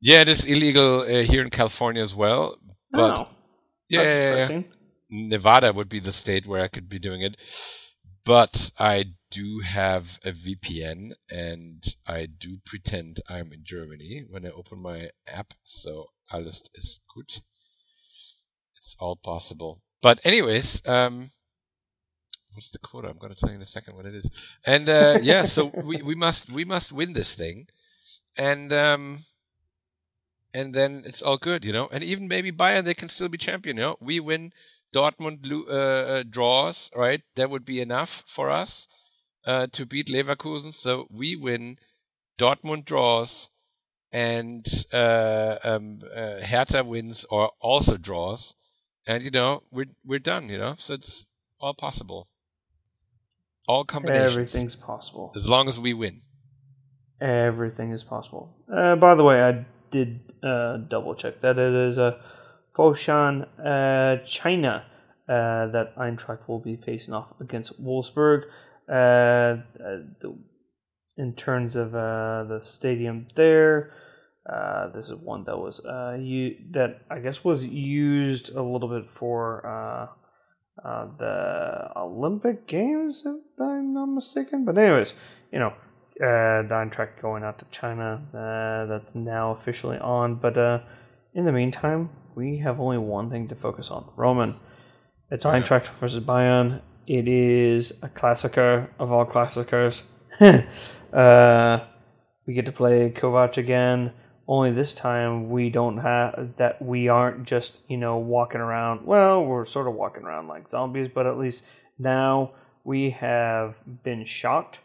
Yeah, 0.00 0.22
it 0.22 0.28
is 0.28 0.44
illegal 0.46 1.02
uh, 1.02 1.22
here 1.22 1.42
in 1.42 1.50
California 1.50 2.02
as 2.02 2.14
well. 2.14 2.56
But 2.90 3.18
oh, 3.18 3.28
yeah, 3.88 4.02
yeah, 4.02 4.48
yeah. 4.48 4.62
Nevada 5.10 5.72
would 5.72 5.88
be 5.88 6.00
the 6.00 6.12
state 6.12 6.46
where 6.46 6.62
I 6.62 6.68
could 6.68 6.88
be 6.88 6.98
doing 6.98 7.22
it. 7.22 7.36
But 8.24 8.70
I 8.78 9.04
do 9.30 9.60
have 9.60 10.18
a 10.24 10.30
VPN 10.32 11.12
and 11.30 11.82
I 12.06 12.26
do 12.26 12.58
pretend 12.64 13.20
I'm 13.28 13.52
in 13.52 13.64
Germany 13.64 14.24
when 14.28 14.46
I 14.46 14.50
open 14.50 14.80
my 14.80 15.10
app. 15.26 15.54
So 15.64 16.06
alles 16.30 16.68
is 16.74 17.00
gut. 17.14 17.40
It's 18.76 18.96
all 18.98 19.16
possible. 19.16 19.80
But 20.02 20.24
anyways, 20.24 20.86
um, 20.86 21.30
what's 22.54 22.70
the 22.70 22.78
quota? 22.78 23.08
I'm 23.08 23.18
going 23.18 23.32
to 23.32 23.38
tell 23.38 23.50
you 23.50 23.56
in 23.56 23.62
a 23.62 23.66
second 23.66 23.96
what 23.96 24.06
it 24.06 24.14
is. 24.14 24.58
And 24.66 24.88
uh, 24.88 25.18
yeah, 25.22 25.44
so 25.44 25.66
we, 25.66 26.02
we 26.02 26.14
must 26.14 26.50
we 26.50 26.64
must 26.64 26.92
win 26.92 27.12
this 27.12 27.34
thing, 27.34 27.66
and 28.36 28.72
um, 28.72 29.20
and 30.54 30.74
then 30.74 31.02
it's 31.06 31.22
all 31.22 31.36
good, 31.36 31.64
you 31.64 31.72
know. 31.72 31.88
And 31.92 32.02
even 32.04 32.28
maybe 32.28 32.52
Bayern, 32.52 32.84
they 32.84 32.94
can 32.94 33.08
still 33.08 33.28
be 33.28 33.38
champion. 33.38 33.76
You 33.76 33.82
know, 33.82 33.96
we 34.00 34.20
win, 34.20 34.52
Dortmund 34.94 35.50
uh, 35.50 35.72
uh, 35.72 36.22
draws, 36.28 36.90
right? 36.94 37.22
That 37.36 37.50
would 37.50 37.64
be 37.64 37.80
enough 37.80 38.24
for 38.26 38.50
us 38.50 38.86
uh, 39.46 39.66
to 39.72 39.86
beat 39.86 40.08
Leverkusen. 40.08 40.72
So 40.72 41.06
we 41.10 41.36
win, 41.36 41.78
Dortmund 42.38 42.84
draws, 42.84 43.50
and 44.12 44.66
uh, 44.92 45.56
um, 45.64 46.00
uh, 46.14 46.40
Hertha 46.40 46.84
wins 46.84 47.24
or 47.30 47.50
also 47.60 47.96
draws, 47.96 48.54
and 49.06 49.22
you 49.22 49.30
know 49.30 49.62
we're 49.70 49.86
we're 50.04 50.18
done. 50.18 50.48
You 50.48 50.58
know, 50.58 50.74
so 50.78 50.94
it's 50.94 51.26
all 51.60 51.74
possible. 51.74 52.28
All 53.68 53.84
combinations, 53.84 54.54
Everything's 54.54 54.76
possible. 54.76 55.32
as 55.36 55.48
long 55.48 55.68
as 55.68 55.78
we 55.78 55.94
win. 55.94 56.22
Everything 57.20 57.92
is 57.92 58.02
possible. 58.02 58.52
Uh, 58.70 58.96
by 58.96 59.14
the 59.14 59.22
way, 59.22 59.40
I 59.40 59.64
did 59.90 60.20
uh, 60.42 60.78
double 60.78 61.14
check 61.14 61.40
that 61.42 61.58
it 61.58 61.72
is 61.72 61.96
a 61.96 62.20
Foshan 62.74 63.46
uh, 63.58 64.24
China 64.24 64.84
uh, 65.28 65.66
that 65.68 65.94
Eintracht 65.96 66.48
will 66.48 66.58
be 66.60 66.76
facing 66.76 67.14
off 67.14 67.28
against 67.40 67.82
Wolfsburg. 67.82 68.44
Uh, 68.88 69.62
uh, 69.82 70.28
in 71.16 71.34
terms 71.34 71.76
of 71.76 71.94
uh, 71.94 72.44
the 72.44 72.60
stadium 72.62 73.26
there, 73.36 73.92
uh, 74.50 74.88
this 74.88 75.08
is 75.08 75.14
one 75.14 75.44
that 75.44 75.56
was 75.56 75.84
uh, 75.84 76.16
u- 76.18 76.56
that 76.72 77.02
I 77.10 77.20
guess 77.20 77.44
was 77.44 77.64
used 77.64 78.54
a 78.54 78.62
little 78.62 78.88
bit 78.88 79.10
for 79.10 79.62
the 80.82 81.90
Olympic 81.96 82.66
Games, 82.66 83.22
if 83.26 83.60
I'm 83.60 83.94
not 83.94 84.06
mistaken. 84.06 84.64
But 84.64 84.78
anyways, 84.78 85.14
you 85.52 85.58
know, 85.58 85.74
uh, 86.20 86.62
Eintracht 86.64 87.20
going 87.20 87.44
out 87.44 87.58
to 87.58 87.66
China. 87.70 88.20
That's 88.88 89.14
now 89.14 89.52
officially 89.52 89.98
on. 89.98 90.36
But 90.36 90.56
in 91.34 91.44
the 91.44 91.52
meantime, 91.52 92.10
we 92.34 92.58
have 92.58 92.80
only 92.80 92.98
one 92.98 93.30
thing 93.30 93.48
to 93.48 93.54
focus 93.54 93.90
on. 93.90 94.08
Roman. 94.16 94.56
It's 95.30 95.44
Eintracht 95.44 95.86
versus 95.86 96.22
Bayern. 96.22 96.82
It 97.06 97.26
is 97.26 97.92
a 98.02 98.08
classicer 98.08 98.88
of 98.98 99.10
all 99.10 99.24
classicers. 99.24 100.02
uh, 101.12 101.84
we 102.46 102.54
get 102.54 102.66
to 102.66 102.72
play 102.72 103.10
Kovac 103.10 103.56
again. 103.56 104.12
Only 104.46 104.72
this 104.72 104.92
time 104.92 105.50
we 105.50 105.70
don't 105.70 105.98
have 105.98 106.50
that. 106.58 106.82
We 106.82 107.08
aren't 107.08 107.44
just 107.44 107.80
you 107.88 107.96
know 107.96 108.18
walking 108.18 108.60
around. 108.60 109.06
Well, 109.06 109.44
we're 109.44 109.64
sort 109.64 109.86
of 109.88 109.94
walking 109.94 110.24
around 110.24 110.48
like 110.48 110.68
zombies, 110.68 111.10
but 111.14 111.26
at 111.26 111.38
least 111.38 111.64
now 111.98 112.52
we 112.84 113.10
have 113.10 113.76
been 114.02 114.26
shocked 114.26 114.80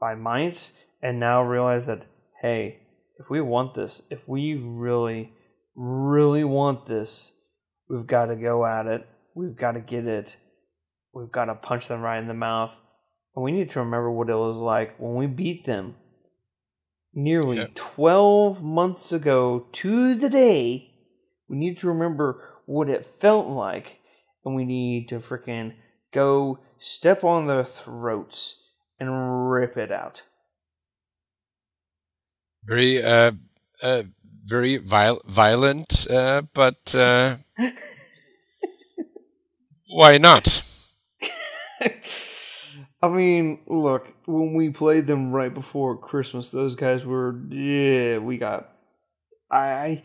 by 0.00 0.14
Mainz 0.14 0.72
and 1.02 1.18
now 1.18 1.42
realize 1.42 1.86
that 1.86 2.06
hey, 2.40 2.78
if 3.18 3.30
we 3.30 3.40
want 3.40 3.74
this, 3.74 4.02
if 4.10 4.28
we 4.28 4.54
really, 4.54 5.32
really 5.74 6.44
want 6.44 6.86
this, 6.86 7.32
we've 7.88 8.06
got 8.06 8.26
to 8.26 8.36
go 8.36 8.64
at 8.66 8.86
it. 8.86 9.06
We've 9.34 9.56
got 9.56 9.72
to 9.72 9.80
get 9.80 10.06
it. 10.06 10.36
We've 11.14 11.32
got 11.32 11.46
to 11.46 11.54
punch 11.54 11.88
them 11.88 12.00
right 12.00 12.18
in 12.18 12.28
the 12.28 12.34
mouth. 12.34 12.78
And 13.34 13.42
we 13.42 13.52
need 13.52 13.70
to 13.70 13.80
remember 13.80 14.10
what 14.10 14.28
it 14.28 14.34
was 14.34 14.56
like 14.56 14.98
when 14.98 15.14
we 15.14 15.26
beat 15.26 15.64
them 15.64 15.96
nearly 17.14 17.58
Yeah. 17.58 17.66
12 17.74 18.62
months 18.62 19.12
ago 19.12 19.66
to 19.72 20.14
the 20.14 20.28
day. 20.28 20.90
We 21.48 21.56
need 21.56 21.78
to 21.78 21.88
remember 21.88 22.42
what 22.66 22.88
it 22.88 23.06
felt 23.06 23.48
like. 23.48 23.98
And 24.44 24.54
we 24.54 24.64
need 24.64 25.08
to 25.08 25.18
freaking 25.20 25.74
go 26.12 26.58
step 26.78 27.24
on 27.24 27.46
their 27.46 27.64
throats 27.64 28.58
and 28.98 29.50
rip 29.50 29.76
it 29.76 29.92
out. 29.92 30.22
Very, 32.64 33.02
uh, 33.02 33.32
uh, 33.82 34.02
very 34.44 34.76
viol- 34.78 35.22
violent, 35.26 36.06
uh, 36.10 36.42
but 36.54 36.94
uh, 36.94 37.36
why 39.88 40.18
not? 40.18 40.62
I 43.02 43.08
mean, 43.08 43.60
look, 43.66 44.06
when 44.26 44.54
we 44.54 44.70
played 44.70 45.06
them 45.06 45.32
right 45.32 45.52
before 45.52 45.96
Christmas, 45.98 46.50
those 46.50 46.74
guys 46.76 47.04
were 47.04 47.36
yeah, 47.50 48.18
we 48.18 48.38
got 48.38 48.72
I 49.50 50.04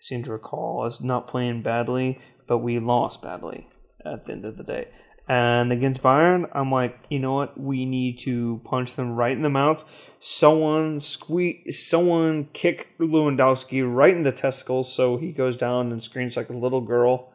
seem 0.00 0.22
to 0.24 0.32
recall 0.32 0.84
us 0.84 1.00
not 1.00 1.28
playing 1.28 1.62
badly, 1.62 2.18
but 2.48 2.58
we 2.58 2.78
lost 2.80 3.22
badly 3.22 3.68
at 4.04 4.26
the 4.26 4.32
end 4.32 4.44
of 4.44 4.56
the 4.56 4.64
day. 4.64 4.88
And 5.28 5.72
against 5.72 6.02
Bayern, 6.02 6.48
I'm 6.52 6.72
like, 6.72 6.98
you 7.08 7.20
know 7.20 7.34
what? 7.34 7.58
We 7.58 7.86
need 7.86 8.18
to 8.20 8.60
punch 8.64 8.96
them 8.96 9.14
right 9.14 9.32
in 9.32 9.42
the 9.42 9.48
mouth. 9.48 9.84
Someone 10.18 11.00
squeeze, 11.00 11.86
someone 11.88 12.48
kick 12.52 12.88
Lewandowski 12.98 13.82
right 13.82 14.14
in 14.14 14.24
the 14.24 14.32
testicles 14.32 14.92
so 14.92 15.16
he 15.16 15.32
goes 15.32 15.56
down 15.56 15.92
and 15.92 16.02
screams 16.02 16.36
like 16.36 16.50
a 16.50 16.56
little 16.56 16.80
girl. 16.80 17.32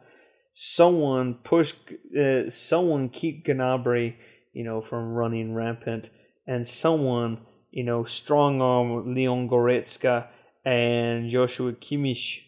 Someone 0.54 1.34
push, 1.44 1.74
uh, 2.18 2.50
someone 2.50 3.08
keep 3.08 3.46
Gnabry, 3.46 4.16
you 4.52 4.64
know, 4.64 4.80
from 4.82 5.14
running 5.14 5.54
rampant, 5.54 6.10
and 6.46 6.66
someone, 6.66 7.40
you 7.70 7.84
know, 7.84 8.04
strong 8.04 8.60
arm 8.60 9.14
Leon 9.14 9.48
Goretzka 9.48 10.26
and 10.64 11.30
Joshua 11.30 11.72
Kimmich 11.72 12.40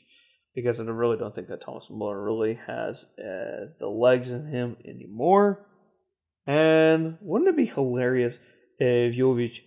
because 0.55 0.81
I 0.81 0.85
really 0.85 1.17
don't 1.17 1.35
think 1.35 1.49
that 1.49 1.63
Thomas 1.63 1.89
Muller 1.91 2.23
really 2.23 2.59
has 2.67 3.07
uh, 3.19 3.67
the 3.79 3.87
legs 3.87 4.33
in 4.33 4.47
him 4.47 4.77
anymore. 4.85 5.67
And 6.47 7.19
wouldn't 7.21 7.51
it 7.51 7.57
be 7.57 7.67
hilarious 7.67 8.37
if 8.79 9.15
Jovic 9.15 9.59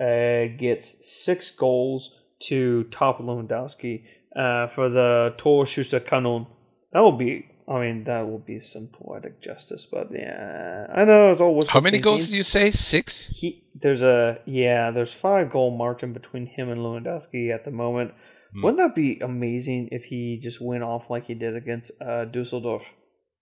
uh, 0.00 0.56
gets 0.58 1.24
six 1.24 1.50
goals 1.50 2.22
to 2.40 2.84
top 2.84 3.18
Lewandowski 3.18 4.04
uh, 4.36 4.66
for 4.66 4.88
the 4.88 5.34
Torschützenkanone? 5.38 6.46
That 6.92 7.00
would 7.00 7.18
be, 7.18 7.46
I 7.66 7.80
mean, 7.80 8.04
that 8.04 8.26
would 8.26 8.44
be 8.44 8.60
some 8.60 8.88
poetic 8.88 9.40
justice. 9.40 9.86
But 9.90 10.08
yeah, 10.12 10.86
I 10.94 11.04
know 11.04 11.32
it's 11.32 11.40
always. 11.40 11.68
How 11.68 11.80
many 11.80 11.98
goals 11.98 12.26
did 12.26 12.34
you 12.34 12.42
say? 12.42 12.70
Six? 12.70 13.28
He 13.28 13.64
there's 13.80 14.02
a 14.02 14.38
yeah, 14.44 14.90
there's 14.90 15.12
five 15.12 15.50
goal 15.50 15.76
margin 15.76 16.12
between 16.12 16.46
him 16.46 16.68
and 16.70 16.80
Lewandowski 16.80 17.54
at 17.54 17.64
the 17.64 17.70
moment. 17.70 18.12
Hmm. 18.52 18.62
Wouldn't 18.62 18.78
that 18.78 18.94
be 18.94 19.20
amazing 19.20 19.88
if 19.92 20.04
he 20.04 20.40
just 20.42 20.60
went 20.60 20.82
off 20.82 21.10
like 21.10 21.26
he 21.26 21.34
did 21.34 21.56
against 21.56 21.92
uh, 22.00 22.24
Dusseldorf? 22.24 22.84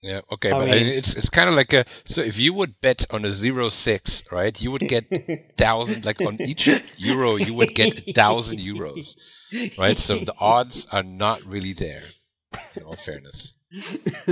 Yeah, 0.02 0.20
okay, 0.30 0.50
I 0.50 0.59
but 0.59 0.68
mean- 0.68 0.86
it's 0.86 1.16
it's 1.16 1.30
kind 1.30 1.48
of 1.48 1.54
like 1.54 1.72
a 1.72 1.84
so 2.04 2.20
if 2.20 2.38
you 2.38 2.52
would 2.52 2.80
bet 2.80 3.07
on 3.11 3.24
a 3.24 3.30
zero 3.30 3.70
six, 3.70 4.24
right? 4.30 4.61
You 4.61 4.70
would 4.72 4.86
get 4.86 5.07
thousand 5.57 6.04
like 6.04 6.20
on 6.20 6.40
each 6.40 6.68
euro 6.98 7.36
you 7.36 7.54
would 7.54 7.74
get 7.74 8.07
a 8.07 8.12
thousand 8.12 8.59
euros, 8.59 9.16
right? 9.78 9.96
So 9.96 10.18
the 10.18 10.34
odds 10.38 10.86
are 10.92 11.02
not 11.02 11.42
really 11.44 11.72
there. 11.72 12.02
In 12.76 12.82
all 12.84 12.96
fairness, 12.96 13.54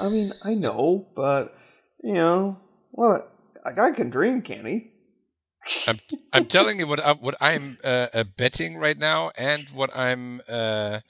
I 0.00 0.08
mean, 0.08 0.32
I 0.44 0.54
know, 0.54 1.08
but 1.14 1.56
you 2.02 2.14
know, 2.14 2.58
well, 2.92 3.26
a 3.64 3.72
guy 3.72 3.90
can 3.92 4.10
dream, 4.10 4.42
can 4.42 4.64
he? 4.66 4.90
I'm 5.86 5.98
I'm 6.32 6.46
telling 6.46 6.78
you 6.78 6.86
what 6.86 7.00
I, 7.00 7.12
what 7.14 7.36
I'm 7.40 7.78
uh, 7.84 8.06
uh, 8.14 8.24
betting 8.36 8.76
right 8.76 8.98
now, 8.98 9.30
and 9.38 9.68
what 9.70 9.90
I'm 9.94 10.40
uh, 10.48 11.00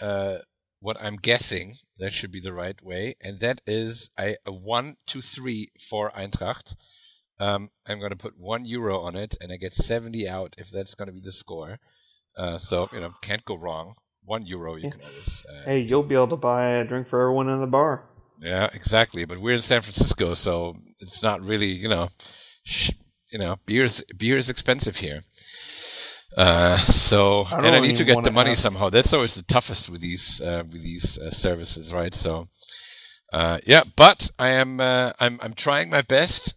uh, 0.00 0.38
what 0.80 0.96
I'm 1.00 1.16
guessing 1.16 1.74
that 1.98 2.12
should 2.12 2.30
be 2.32 2.40
the 2.40 2.52
right 2.52 2.80
way, 2.82 3.14
and 3.20 3.40
that 3.40 3.60
is 3.66 4.10
I, 4.18 4.36
a 4.46 4.52
one 4.52 4.96
to 5.08 5.20
three 5.20 5.68
for 5.80 6.10
Eintracht. 6.10 6.74
Um, 7.38 7.70
I'm 7.86 7.98
going 7.98 8.10
to 8.12 8.16
put 8.16 8.38
one 8.38 8.64
euro 8.64 9.00
on 9.00 9.14
it, 9.16 9.36
and 9.40 9.52
I 9.52 9.56
get 9.56 9.72
seventy 9.72 10.28
out 10.28 10.54
if 10.58 10.70
that's 10.70 10.94
going 10.94 11.08
to 11.08 11.12
be 11.14 11.20
the 11.20 11.32
score. 11.32 11.78
Uh, 12.36 12.58
so 12.58 12.88
you 12.92 13.00
know, 13.00 13.10
can't 13.22 13.44
go 13.44 13.56
wrong. 13.56 13.94
One 14.24 14.44
euro, 14.46 14.76
you 14.76 14.90
can 14.90 15.00
always. 15.02 15.44
Uh, 15.48 15.62
Hey, 15.64 15.80
you'll 15.88 16.02
be 16.02 16.14
able 16.14 16.28
to 16.28 16.36
buy 16.36 16.68
a 16.78 16.84
drink 16.84 17.06
for 17.06 17.20
everyone 17.20 17.48
in 17.48 17.60
the 17.60 17.66
bar. 17.66 18.04
yeah, 18.40 18.68
exactly. 18.74 19.24
But 19.24 19.38
we're 19.38 19.54
in 19.54 19.62
San 19.62 19.82
Francisco, 19.82 20.34
so 20.34 20.76
it's 20.98 21.22
not 21.22 21.40
really, 21.42 21.68
you 21.68 21.88
know, 21.88 22.08
sh- 22.64 22.90
you 23.36 23.44
know, 23.44 23.56
beer's 23.66 24.02
beer 24.16 24.38
is 24.38 24.48
expensive 24.48 24.96
here. 24.96 25.20
Uh, 26.38 26.78
so 26.78 27.44
I 27.50 27.66
and 27.66 27.76
I 27.76 27.80
need 27.80 27.96
to 27.96 28.04
get 28.04 28.24
the 28.24 28.30
money 28.30 28.52
ask. 28.52 28.62
somehow. 28.62 28.88
That's 28.88 29.12
always 29.12 29.34
the 29.34 29.42
toughest 29.42 29.90
with 29.90 30.00
these 30.00 30.40
uh, 30.40 30.62
with 30.72 30.82
these 30.82 31.18
uh, 31.18 31.28
services, 31.28 31.92
right? 31.92 32.14
So, 32.14 32.48
uh, 33.34 33.58
yeah, 33.66 33.82
but 33.94 34.30
I 34.38 34.48
am 34.62 34.80
uh, 34.80 35.12
I'm 35.20 35.38
I'm 35.42 35.52
trying 35.52 35.90
my 35.90 36.00
best, 36.00 36.54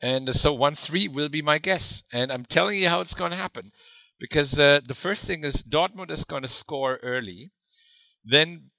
and 0.00 0.32
so 0.42 0.52
one 0.52 0.76
three 0.76 1.08
will 1.08 1.28
be 1.28 1.42
my 1.42 1.58
guess, 1.58 2.04
and 2.12 2.30
I'm 2.30 2.44
telling 2.44 2.78
you 2.78 2.88
how 2.88 3.00
it's 3.00 3.14
going 3.14 3.32
to 3.32 3.36
happen, 3.36 3.72
because 4.20 4.56
uh, 4.56 4.78
the 4.86 4.94
first 4.94 5.24
thing 5.24 5.42
is 5.42 5.64
Dortmund 5.64 6.12
is 6.12 6.24
going 6.24 6.42
to 6.42 6.48
score 6.62 7.00
early, 7.02 7.50
then 8.24 8.70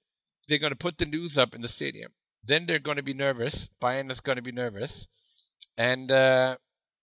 they're 0.48 0.64
going 0.64 0.72
to 0.72 0.84
put 0.86 0.96
the 0.96 1.04
news 1.16 1.36
up 1.36 1.54
in 1.54 1.60
the 1.60 1.68
stadium. 1.68 2.12
Then 2.44 2.64
they're 2.64 2.86
going 2.88 2.96
to 2.96 3.10
be 3.12 3.14
nervous. 3.14 3.68
Bayern 3.82 4.10
is 4.10 4.20
going 4.20 4.36
to 4.36 4.48
be 4.50 4.52
nervous, 4.52 5.06
and 5.76 6.10
uh, 6.10 6.56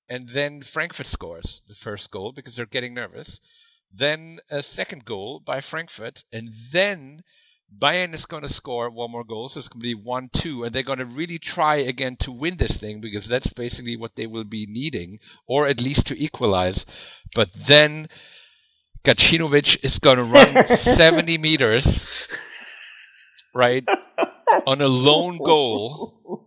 and 0.09 0.29
then 0.29 0.61
Frankfurt 0.61 1.07
scores 1.07 1.61
the 1.67 1.73
first 1.73 2.11
goal 2.11 2.31
because 2.31 2.55
they're 2.55 2.65
getting 2.65 2.93
nervous. 2.93 3.41
Then 3.93 4.39
a 4.49 4.61
second 4.61 5.05
goal 5.05 5.41
by 5.45 5.61
Frankfurt, 5.61 6.23
and 6.31 6.49
then 6.71 7.23
Bayern 7.75 8.13
is 8.13 8.25
going 8.25 8.43
to 8.43 8.49
score 8.49 8.89
one 8.89 9.11
more 9.11 9.23
goal, 9.23 9.49
so 9.49 9.59
it's 9.59 9.67
going 9.67 9.81
to 9.81 9.87
be 9.87 9.95
one-two, 9.95 10.63
and 10.63 10.73
they're 10.73 10.83
going 10.83 10.99
to 10.99 11.05
really 11.05 11.37
try 11.37 11.75
again 11.75 12.15
to 12.17 12.31
win 12.31 12.57
this 12.57 12.77
thing 12.77 13.01
because 13.01 13.27
that's 13.27 13.51
basically 13.53 13.97
what 13.97 14.15
they 14.15 14.27
will 14.27 14.45
be 14.45 14.65
needing, 14.69 15.19
or 15.47 15.67
at 15.67 15.81
least 15.81 16.07
to 16.07 16.21
equalize. 16.21 17.23
But 17.35 17.51
then 17.53 18.07
Gacinovic 19.03 19.83
is 19.83 19.99
going 19.99 20.17
to 20.17 20.23
run 20.23 20.67
70 20.67 21.37
meters, 21.37 22.27
right, 23.53 23.87
on 24.67 24.81
a 24.81 24.87
lone 24.87 25.39
goal 25.43 26.45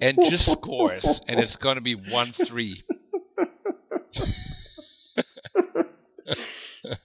and 0.00 0.18
just 0.30 0.50
scores, 0.50 1.20
and 1.28 1.40
it's 1.40 1.56
going 1.56 1.76
to 1.76 1.82
be 1.82 1.94
1 1.94 2.32
3. 2.32 2.82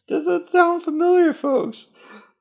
Does 0.08 0.28
it 0.28 0.48
sound 0.48 0.84
familiar, 0.84 1.34
folks? 1.34 1.92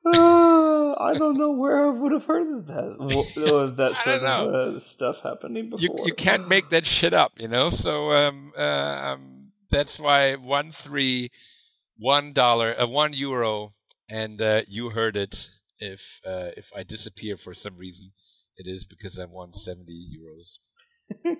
Uh, 0.03 0.93
I 0.93 1.13
don't 1.13 1.37
know 1.37 1.51
where 1.51 1.85
I 1.85 1.89
would 1.89 2.11
have 2.11 2.25
heard 2.25 2.51
of 2.57 2.67
that. 2.67 2.97
Of 3.51 3.75
that 3.77 3.95
sort 3.97 4.23
of 4.23 4.53
uh, 4.53 4.79
stuff 4.79 5.21
happening 5.21 5.69
before. 5.69 6.07
you 6.07 6.13
can't 6.13 6.47
make 6.47 6.69
that 6.69 6.85
shit 6.85 7.13
up, 7.13 7.33
you 7.39 7.47
know? 7.47 7.69
So 7.69 8.11
um, 8.11 8.51
uh, 8.57 9.13
um, 9.13 9.51
that's 9.69 9.99
why 9.99 10.35
1 10.35 10.71
3, 10.71 11.29
$1, 12.03 12.33
dollar, 12.33 12.75
uh, 12.79 12.87
1 12.87 13.13
euro, 13.13 13.73
and 14.09 14.41
uh, 14.41 14.61
you 14.67 14.89
heard 14.89 15.15
it. 15.15 15.49
If 15.79 16.21
uh, 16.27 16.51
if 16.55 16.71
I 16.75 16.83
disappear 16.83 17.37
for 17.37 17.55
some 17.55 17.75
reason, 17.75 18.11
it 18.61 18.67
is 18.67 18.85
because 18.85 19.19
I 19.19 19.25
won 19.25 19.53
70 19.53 19.93
euros. 20.17 20.59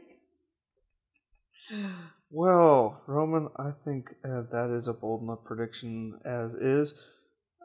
Well, 2.33 3.01
Roman, 3.07 3.49
I 3.57 3.71
think 3.71 4.15
uh, 4.23 4.43
that 4.51 4.73
is 4.77 4.87
a 4.87 4.93
bold 4.93 5.21
enough 5.21 5.43
prediction 5.43 6.17
as 6.23 6.53
is. 6.53 6.93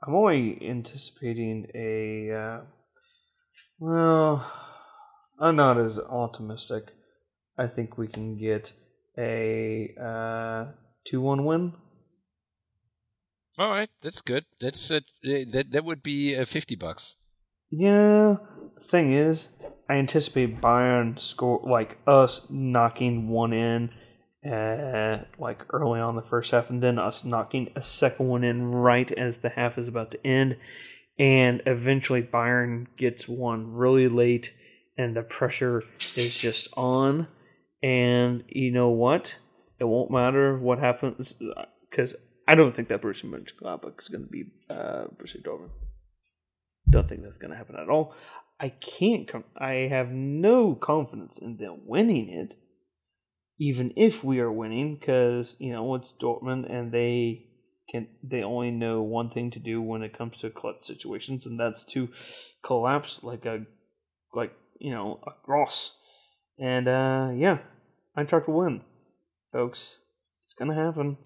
I'm 0.03 0.15
only 0.15 0.59
anticipating 0.69 1.69
a. 1.73 2.33
Uh, 2.33 2.61
well, 3.79 4.53
I'm 5.41 5.55
not 5.55 5.79
as 5.79 6.01
optimistic. 6.01 6.93
I 7.57 7.69
think 7.69 7.97
we 7.97 8.09
can 8.09 8.39
get 8.39 8.73
a 9.17 9.95
uh, 10.03 10.73
two 11.05 11.21
one 11.21 11.45
win. 11.45 11.73
All 13.59 13.71
right, 13.71 13.89
that's 14.03 14.21
good. 14.21 14.45
That's 14.61 14.91
uh, 14.91 15.01
that 15.23 15.69
that 15.71 15.85
would 15.85 16.03
be 16.03 16.37
uh, 16.37 16.45
fifty 16.45 16.75
bucks. 16.75 17.17
Yeah. 17.71 18.37
Thing 18.81 19.13
is, 19.13 19.49
I 19.89 19.95
anticipate 19.95 20.61
Bayern 20.61 21.19
score 21.19 21.61
like 21.65 21.99
us 22.07 22.47
knocking 22.51 23.29
one 23.29 23.53
in, 23.53 23.91
uh, 24.49 25.25
like 25.39 25.65
early 25.71 25.99
on 26.01 26.17
the 26.17 26.23
first 26.23 26.51
half, 26.51 26.71
and 26.71 26.83
then 26.83 26.99
us 26.99 27.25
knocking 27.25 27.71
a 27.75 27.83
second 27.83 28.29
one 28.29 28.45
in 28.45 28.67
right 28.67 29.11
as 29.11 29.39
the 29.39 29.49
half 29.49 29.79
is 29.79 29.89
about 29.89 30.11
to 30.13 30.27
end, 30.27 30.57
and 31.19 31.63
eventually 31.67 32.23
Bayern 32.23 32.87
gets 32.97 33.27
one 33.27 33.73
really 33.73 34.09
late, 34.09 34.53
and 34.99 35.17
the 35.17 35.23
pressure 35.23 35.83
is 36.17 36.37
just 36.37 36.69
on, 36.77 37.27
and 37.83 38.45
you 38.49 38.71
know 38.71 38.91
what? 38.91 39.37
It 39.79 39.85
won't 39.85 40.11
matter 40.11 40.59
what 40.59 40.79
happens 40.79 41.35
because 41.91 42.15
I 42.47 42.55
don't 42.55 42.75
think 42.75 42.89
that 42.89 43.03
Borussia 43.03 43.25
Mönchengladbach 43.25 44.01
is 44.01 44.09
going 44.09 44.25
to 44.25 44.31
be 44.31 44.45
uh, 44.71 45.07
Borussia 45.17 45.43
Dortmund. 45.43 45.71
Don't 46.89 47.09
think 47.09 47.23
that's 47.23 47.39
going 47.39 47.51
to 47.51 47.57
happen 47.57 47.77
at 47.77 47.89
all. 47.89 48.15
I 48.59 48.71
can't. 48.71 49.29
Com- 49.29 49.45
I 49.57 49.89
have 49.91 50.09
no 50.11 50.75
confidence 50.75 51.39
in 51.39 51.57
them 51.59 51.81
winning 51.85 52.29
it, 52.31 52.57
even 53.59 53.93
if 53.97 54.25
we 54.25 54.41
are 54.41 54.53
winning, 54.53 54.97
because 54.97 55.57
you 55.59 55.73
know 55.73 55.95
it's 55.95 56.15
Dortmund 56.21 56.71
and 56.73 56.93
they 56.93 57.47
can. 57.91 58.09
They 58.23 58.43
only 58.43 58.71
know 58.71 59.03
one 59.03 59.31
thing 59.31 59.51
to 59.53 59.59
do 59.59 59.83
when 59.83 60.03
it 60.03 60.17
comes 60.17 60.39
to 60.39 60.51
clutch 60.51 60.83
situations, 60.83 61.47
and 61.47 61.61
that's 61.61 61.85
to 61.93 62.09
collapse 62.63 63.21
like 63.23 63.45
a, 63.45 63.65
like 64.33 64.53
you 64.81 64.91
know, 64.91 65.21
a 65.27 65.31
Gross. 65.45 65.99
And 66.59 66.89
uh 66.89 67.31
yeah, 67.37 67.59
Eintracht 68.17 68.49
will 68.49 68.59
win, 68.59 68.81
folks. 69.53 69.97
It's 70.47 70.55
gonna 70.55 70.75
happen. 70.75 71.19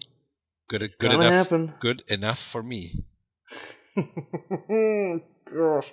Good, 0.67 0.83
It's 0.83 0.95
good 0.95 1.13
enough. 1.13 1.33
happen. 1.33 1.73
Good 1.79 2.03
enough 2.07 2.39
for 2.39 2.63
me. 2.63 3.03
Gosh, 5.45 5.91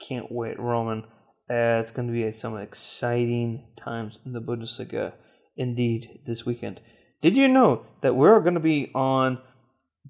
can't 0.00 0.30
wait, 0.30 0.58
Roman. 0.58 1.04
Uh, 1.50 1.80
it's 1.80 1.90
going 1.90 2.06
to 2.08 2.12
be 2.12 2.30
some 2.32 2.56
exciting 2.58 3.64
times 3.76 4.18
in 4.26 4.32
the 4.32 4.40
Bundesliga, 4.40 5.12
indeed, 5.56 6.20
this 6.26 6.44
weekend. 6.44 6.80
Did 7.22 7.36
you 7.36 7.48
know 7.48 7.84
that 8.02 8.14
we're 8.14 8.40
going 8.40 8.54
to 8.54 8.60
be 8.60 8.90
on 8.94 9.38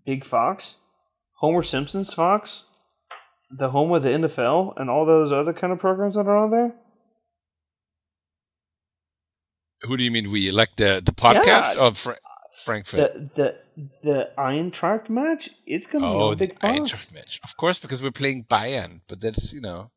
Big 0.04 0.24
Fox, 0.24 0.76
Homer 1.36 1.62
Simpson's 1.62 2.12
Fox, 2.12 2.64
the 3.50 3.70
home 3.70 3.92
of 3.92 4.02
the 4.02 4.08
NFL, 4.10 4.74
and 4.76 4.90
all 4.90 5.06
those 5.06 5.32
other 5.32 5.52
kind 5.52 5.72
of 5.72 5.78
programs 5.78 6.16
that 6.16 6.26
are 6.26 6.36
on 6.36 6.50
there? 6.50 6.74
Who 9.82 9.96
do 9.96 10.02
you 10.04 10.10
mean 10.10 10.30
we? 10.30 10.50
Like 10.50 10.74
the 10.76 11.00
the 11.04 11.12
podcast 11.12 11.76
Yeah. 11.76 11.82
of 11.86 11.96
Fra- 11.98 12.18
Frankfurt? 12.64 13.34
The 13.34 13.54
the 13.74 13.88
the 14.02 14.30
Bayern 14.36 14.70
Eintracht 14.70 15.08
match, 15.08 15.50
it's 15.66 15.86
going 15.86 16.02
to 16.02 16.08
be 16.08 16.14
oh, 16.14 16.28
on 16.28 16.30
the 16.32 16.46
Big 16.46 16.60
Fox. 16.60 16.92
Eintracht 16.92 17.14
match. 17.14 17.40
Of 17.44 17.56
course, 17.56 17.78
because 17.78 18.02
we're 18.02 18.10
playing 18.10 18.44
Bayern, 18.44 19.00
but 19.08 19.20
that's 19.20 19.52
you 19.52 19.60
know. 19.60 19.90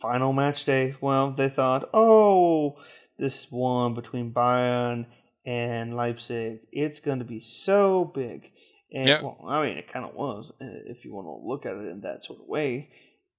final 0.00 0.32
match 0.32 0.64
day. 0.64 0.94
Well, 1.00 1.32
they 1.32 1.48
thought, 1.48 1.88
oh, 1.94 2.76
this 3.18 3.46
one 3.50 3.94
between 3.94 4.32
Bayern 4.32 5.06
and 5.46 5.94
Leipzig, 5.96 6.60
it's 6.72 7.00
going 7.00 7.20
to 7.20 7.24
be 7.24 7.40
so 7.40 8.10
big. 8.14 8.50
And 8.92 9.08
Yeah. 9.08 9.22
well, 9.22 9.38
I 9.48 9.64
mean, 9.64 9.78
it 9.78 9.92
kind 9.92 10.04
of 10.04 10.14
was, 10.14 10.50
uh, 10.60 10.66
if 10.86 11.04
you 11.04 11.14
want 11.14 11.26
to 11.26 11.48
look 11.48 11.66
at 11.66 11.76
it 11.76 11.88
in 11.88 12.00
that 12.02 12.24
sort 12.24 12.40
of 12.40 12.46
way. 12.46 12.90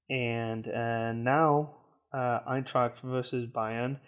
And 0.09 0.67
uh, 0.67 1.11
now, 1.13 1.75
uh, 2.13 2.39
Eintracht 2.49 2.99
versus 3.03 3.45
Bayern 3.47 3.99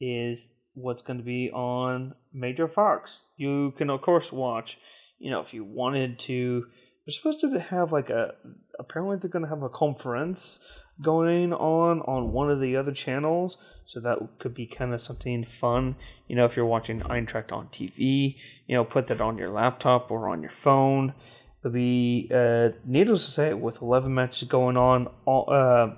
is 0.00 0.50
what's 0.74 1.02
going 1.02 1.18
to 1.18 1.24
be 1.24 1.50
on 1.50 2.14
Major 2.32 2.68
Fox. 2.68 3.22
You 3.36 3.72
can, 3.76 3.90
of 3.90 4.02
course, 4.02 4.32
watch. 4.32 4.78
You 5.18 5.30
know, 5.30 5.40
if 5.40 5.54
you 5.54 5.64
wanted 5.64 6.18
to, 6.20 6.66
they're 7.06 7.12
supposed 7.12 7.40
to 7.40 7.58
have 7.58 7.92
like 7.92 8.10
a. 8.10 8.34
Apparently, 8.78 9.16
they're 9.16 9.30
going 9.30 9.44
to 9.44 9.48
have 9.48 9.62
a 9.62 9.68
conference 9.68 10.58
going 11.00 11.52
on 11.52 12.00
on 12.02 12.32
one 12.32 12.50
of 12.50 12.60
the 12.60 12.76
other 12.76 12.92
channels, 12.92 13.56
so 13.84 14.00
that 14.00 14.18
could 14.38 14.54
be 14.54 14.66
kind 14.66 14.92
of 14.92 15.00
something 15.00 15.44
fun. 15.44 15.96
You 16.28 16.36
know, 16.36 16.44
if 16.44 16.56
you're 16.56 16.66
watching 16.66 17.00
Eintracht 17.00 17.52
on 17.52 17.68
TV, 17.68 18.36
you 18.66 18.76
know, 18.76 18.84
put 18.84 19.06
that 19.08 19.20
on 19.20 19.38
your 19.38 19.50
laptop 19.50 20.10
or 20.10 20.28
on 20.28 20.42
your 20.42 20.50
phone. 20.50 21.14
It'll 21.60 21.72
be 21.72 22.30
uh, 22.34 22.70
needless 22.84 23.24
to 23.24 23.30
say, 23.30 23.54
with 23.54 23.80
11 23.80 24.14
matches 24.14 24.48
going 24.48 24.76
on, 24.76 25.08
all, 25.24 25.48
uh, 25.50 25.94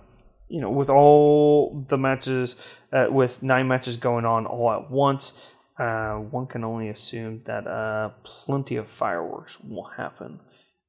you 0.48 0.60
know, 0.60 0.70
with 0.70 0.90
all 0.90 1.86
the 1.88 1.98
matches, 1.98 2.56
uh, 2.92 3.06
with 3.10 3.42
nine 3.42 3.68
matches 3.68 3.96
going 3.96 4.24
on 4.24 4.46
all 4.46 4.70
at 4.72 4.90
once, 4.90 5.32
uh, 5.78 6.14
one 6.14 6.46
can 6.46 6.64
only 6.64 6.88
assume 6.88 7.42
that 7.46 7.66
uh, 7.66 8.10
plenty 8.24 8.76
of 8.76 8.88
fireworks 8.88 9.58
will 9.60 9.90
happen. 9.96 10.40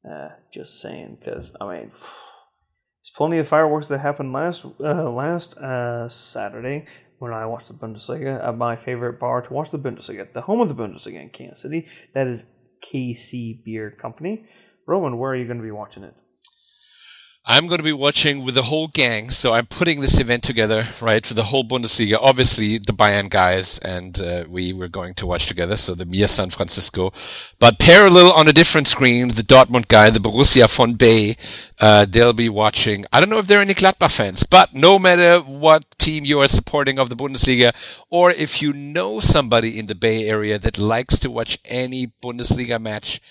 Uh, 0.10 0.30
just 0.53 0.80
saying, 0.80 1.18
because 1.20 1.53
I 1.60 1.66
mean, 1.66 1.89
there's 1.89 3.12
plenty 3.16 3.39
of 3.39 3.47
fireworks 3.47 3.88
that 3.88 3.99
happened 3.99 4.32
last 4.32 4.66
uh, 4.80 5.10
last 5.10 5.58
uh, 5.58 6.08
Saturday 6.08 6.86
when 7.20 7.34
I 7.34 7.47
watched 7.47 7.68
the 7.68 7.74
Bundesliga 7.74 8.45
at 8.47 8.58
my 8.58 8.76
favorite 8.76 9.20
bar 9.20 9.41
to 9.41 9.53
watch 9.53 9.72
the 9.72 9.80
Bundesliga, 9.80 10.32
the 10.32 10.41
home 10.41 10.62
of 10.62 10.70
the 10.70 10.76
Bundesliga 10.76 11.22
in 11.22 11.30
Kansas 11.30 11.62
City. 11.62 11.88
That 12.14 12.28
is 12.28 12.45
KC 12.82 13.64
Beer 13.66 13.89
Company. 13.89 14.45
Roman, 14.86 15.18
where 15.18 15.32
are 15.32 15.36
you 15.36 15.45
going 15.45 15.58
to 15.58 15.64
be 15.64 15.72
watching 15.72 16.03
it? 16.03 16.14
I'm 17.50 17.68
going 17.68 17.78
to 17.78 17.84
be 17.84 17.93
watching 17.93 18.43
with 18.43 18.56
the 18.56 18.62
whole 18.62 18.89
gang. 18.89 19.30
So 19.30 19.54
I'm 19.54 19.68
putting 19.68 20.02
this 20.02 20.20
event 20.20 20.43
together, 20.43 20.86
right, 21.00 21.26
for 21.26 21.34
the 21.34 21.43
whole 21.43 21.64
Bundesliga. 21.64 22.18
Obviously, 22.22 22.78
the 22.78 22.91
Bayern 22.91 23.30
guys 23.30 23.80
and 23.80 24.20
uh, 24.20 24.43
we 24.50 24.74
were 24.74 24.89
going 24.89 25.14
to 25.14 25.26
watch 25.26 25.45
together. 25.45 25.78
So 25.78 25.95
the 25.95 26.06
Mia 26.06 26.28
San 26.28 26.50
Francisco, 26.50 27.14
but 27.58 27.80
parallel 27.80 28.34
on 28.34 28.50
a 28.50 28.52
different 28.52 28.89
screen, 28.89 29.30
the 29.30 29.43
Dortmund 29.43 29.88
guy, 29.88 30.10
the 30.10 30.20
Borussia 30.20 30.68
von 30.76 30.95
Bay, 30.95 31.38
uh, 31.80 32.06
they'll 32.10 32.34
be 32.34 32.50
watching. 32.50 33.06
I 33.14 33.22
don't 33.22 33.30
know 33.30 33.39
if 33.39 33.48
there 33.48 33.60
are 33.60 33.62
any 33.62 33.76
Gladbach 33.76 34.14
fans, 34.14 34.43
but 34.43 34.74
no 34.74 35.00
matter 35.00 35.39
what 35.39 35.86
team 35.98 36.26
you 36.26 36.39
are 36.39 36.50
supporting 36.50 37.00
of 37.00 37.08
the 37.08 37.16
Bundesliga, 37.16 37.72
or 38.10 38.30
if 38.32 38.62
you 38.62 38.74
know 38.74 39.22
somebody 39.22 39.80
in 39.80 39.86
the 39.86 39.95
Bay 39.95 40.28
Area 40.28 40.60
that 40.60 40.78
likes 40.78 41.18
to 41.20 41.32
watch 41.32 41.60
any 41.64 42.08
Bundesliga 42.22 42.78
match, 42.78 43.22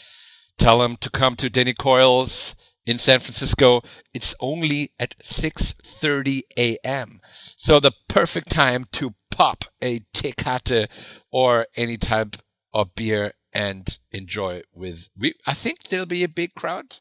tell 0.56 0.78
them 0.78 0.96
to 1.02 1.10
come 1.10 1.34
to 1.34 1.50
Danny 1.50 1.74
Coyle's 1.74 2.54
in 2.86 2.98
San 2.98 3.20
Francisco. 3.20 3.82
It's 4.14 4.34
only 4.40 4.92
at 4.98 5.14
6:30 5.22 6.42
a.m. 6.56 7.20
So 7.56 7.80
the 7.80 7.92
perfect 8.08 8.50
time 8.50 8.86
to 8.92 9.14
pop 9.30 9.64
a 9.82 10.00
Tecate 10.14 10.88
or 11.30 11.66
any 11.76 11.96
type 11.96 12.36
of 12.72 12.94
beer 12.94 13.32
and 13.52 13.98
enjoy 14.12 14.62
with 14.72 15.08
we 15.16 15.34
I 15.46 15.54
think 15.54 15.84
there'll 15.84 16.06
be 16.06 16.24
a 16.24 16.28
big 16.28 16.54
crowd. 16.54 16.98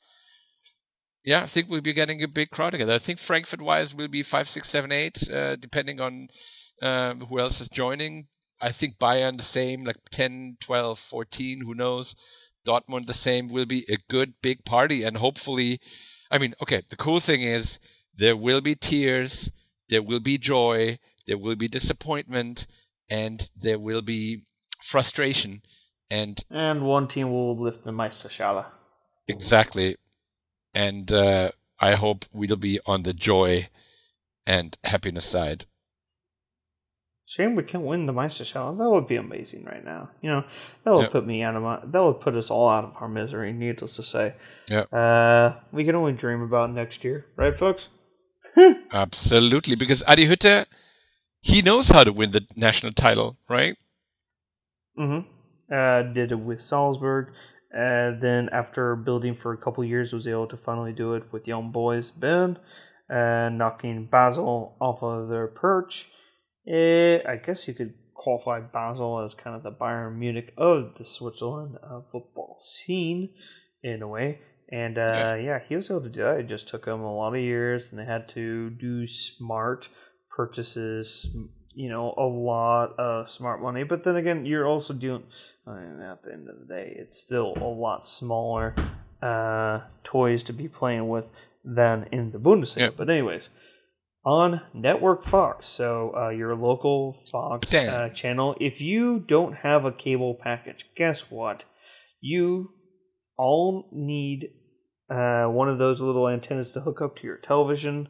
Yeah, 1.24 1.42
I 1.42 1.48
think 1.48 1.70
we'll 1.70 1.82
be 1.82 1.94
getting 1.94 2.22
a 2.22 2.28
big 2.28 2.52
crowd 2.52 2.72
together. 2.72 2.94
I 2.94 3.00
think 3.00 3.18
Frankfurt 3.18 3.62
wise 3.62 3.96
will 3.96 4.08
be 4.08 4.22
five, 4.22 4.48
six, 4.48 4.70
seven, 4.70 4.92
eight, 4.92 5.28
uh, 5.30 5.56
depending 5.56 6.00
on 6.00 6.28
um, 6.84 7.22
who 7.22 7.40
else 7.40 7.62
is 7.62 7.70
joining. 7.70 8.28
I 8.62 8.72
think 8.72 9.00
Bayern 9.00 9.38
the 9.38 9.44
same, 9.44 9.84
like 9.84 9.98
10, 10.12 10.58
12, 10.62 11.00
14, 11.00 11.62
who 11.62 11.74
knows. 11.74 12.16
Dortmund 12.66 13.06
the 13.06 13.14
same 13.14 13.50
will 13.50 13.66
be 13.66 13.86
a 13.90 13.98
good 14.10 14.34
big 14.42 14.66
party. 14.66 15.04
And 15.04 15.18
hopefully 15.18 15.80
I 16.32 16.38
mean 16.38 16.54
okay 16.62 16.82
the 16.90 16.98
cool 16.98 17.20
thing 17.20 17.42
is 17.42 17.80
there 18.16 18.38
will 18.38 18.62
be 18.62 18.76
tears 18.76 19.52
there 19.90 20.02
will 20.02 20.20
be 20.20 20.38
joy 20.38 20.98
there 21.28 21.38
will 21.38 21.56
be 21.56 21.68
disappointment 21.68 22.68
and 23.10 23.50
there 23.56 23.80
will 23.80 24.02
be 24.02 24.44
frustration. 24.82 25.62
And 26.10 26.44
And 26.52 26.84
one 26.84 27.08
team 27.08 27.32
will 27.32 27.58
lift 27.60 27.84
the 27.84 27.92
Meisterschale. 27.92 28.66
exactly. 29.28 29.96
And 30.74 31.12
uh, 31.12 31.52
I 31.80 31.96
hope 31.96 32.26
we'll 32.32 32.58
be 32.58 32.80
on 32.86 33.04
the 33.04 33.14
joy 33.14 33.68
and 34.46 34.78
happiness 34.84 35.26
side 35.26 35.66
Shame 37.28 37.56
we 37.56 37.64
can't 37.64 37.84
win 37.84 38.06
the 38.06 38.14
Meisterschale. 38.14 38.76
That 38.78 38.90
would 38.90 39.08
be 39.08 39.16
amazing 39.16 39.66
right 39.66 39.84
now. 39.84 40.10
You 40.22 40.30
know, 40.30 40.44
that 40.84 40.94
would 40.94 41.02
Yeah. 41.04 41.10
put 41.10 41.26
me 41.26 41.42
out 41.42 41.56
of 41.56 41.64
my. 41.64 41.80
That 41.84 42.04
would 42.04 42.20
put 42.20 42.36
us 42.36 42.52
all 42.52 42.70
out 42.70 42.84
of 42.84 42.94
our 43.02 43.10
misery. 43.10 43.52
Needless 43.52 43.96
to 43.96 44.04
say. 44.04 44.36
Yeah. 44.70 44.82
Uh, 44.82 45.56
we 45.72 45.84
can 45.86 45.96
only 45.96 46.14
dream 46.14 46.42
about 46.44 46.72
next 46.72 47.04
year, 47.04 47.26
right, 47.36 47.58
folks? 47.58 47.90
absolutely 48.94 49.76
because 49.76 50.02
Adi 50.08 50.28
Hütter 50.28 50.66
he 51.42 51.62
knows 51.62 51.90
how 51.90 52.04
to 52.06 52.14
win 52.14 52.32
the 52.32 52.46
national 52.56 52.94
title 52.94 53.36
right 53.50 53.76
Mm-hmm. 54.98 55.28
Uh, 55.74 56.14
did 56.14 56.32
it 56.32 56.40
with 56.40 56.62
Salzburg. 56.62 57.34
Uh, 57.74 58.12
then 58.22 58.48
after 58.54 58.96
building 58.96 59.36
for 59.36 59.52
a 59.52 59.58
couple 59.58 59.84
years, 59.84 60.14
was 60.14 60.26
able 60.28 60.48
to 60.48 60.56
finally 60.56 60.94
do 60.94 61.16
it 61.16 61.24
with 61.34 61.46
Young 61.48 61.72
Boys 61.72 62.12
Bern, 62.12 62.58
uh, 63.10 63.50
knocking 63.50 64.06
Basel 64.06 64.78
off 64.80 65.04
of 65.04 65.28
their 65.28 65.48
perch. 65.48 66.08
Eh, 66.68 67.20
I 67.28 67.36
guess 67.38 67.68
you 67.68 67.74
could 67.74 67.94
qualify 68.14 68.60
Basel 68.60 69.20
as 69.20 69.36
kind 69.36 69.56
of 69.56 69.64
the 69.64 69.72
Bayern 69.72 70.18
Munich 70.18 70.54
of 70.58 70.96
the 70.98 71.06
Switzerland 71.06 71.78
uh, 71.84 72.02
football 72.02 72.58
scene, 72.60 73.30
in 73.84 74.02
a 74.02 74.08
way. 74.08 74.40
And 74.72 74.98
uh, 74.98 75.38
yeah. 75.40 75.60
he 75.68 75.76
was 75.76 75.92
able 75.92 76.02
to 76.02 76.10
do 76.10 76.24
that. 76.24 76.40
It 76.40 76.48
just 76.48 76.68
took 76.68 76.86
him 76.86 77.02
a 77.02 77.16
lot 77.16 77.36
of 77.36 77.42
years, 77.42 77.92
and 77.92 78.00
they 78.00 78.06
had 78.06 78.28
to 78.30 78.72
do 78.72 79.06
smart 79.06 79.90
purchases, 80.30 81.28
you 81.76 81.90
know 81.90 82.14
a 82.18 82.24
lot 82.24 82.98
of 82.98 83.30
smart 83.30 83.62
money. 83.62 83.84
But 83.84 84.04
then 84.04 84.16
again, 84.16 84.46
you're 84.46 84.66
also 84.66 84.94
doing. 84.94 85.24
I 85.68 85.76
mean, 85.76 86.02
at 86.02 86.24
the 86.24 86.34
end 86.34 86.50
of 86.50 86.60
the 86.60 86.74
day, 86.74 86.96
it's 86.98 87.22
still 87.22 87.54
a 87.58 87.64
lot 87.64 88.06
smaller 88.06 88.76
uh, 89.22 89.82
toys 90.04 90.42
to 90.44 90.54
be 90.54 90.68
playing 90.68 91.08
with 91.10 91.32
than 91.64 92.08
in 92.12 92.32
the 92.32 92.40
Bundesliga. 92.40 92.80
Yeah. 92.80 92.90
But 92.96 93.10
anyways, 93.10 93.50
on 94.26 94.60
Network 94.74 95.24
Fox, 95.24 95.68
so 95.68 96.12
uh, 96.18 96.30
your 96.30 96.56
local 96.56 97.14
Fox 97.32 97.72
uh, 97.74 98.10
channel. 98.10 98.56
If 98.60 98.82
you 98.82 99.20
don't 99.20 99.54
have 99.54 99.86
a 99.86 99.92
cable 99.92 100.34
package, 100.34 100.90
guess 100.96 101.30
what? 101.30 101.64
You 102.22 102.72
all 103.38 103.88
need 103.92 104.50
uh, 105.10 105.46
one 105.46 105.70
of 105.70 105.78
those 105.78 106.02
little 106.02 106.28
antennas 106.28 106.72
to 106.72 106.82
hook 106.82 107.02
up 107.02 107.18
to 107.18 107.28
your 107.28 107.38
television, 107.38 108.10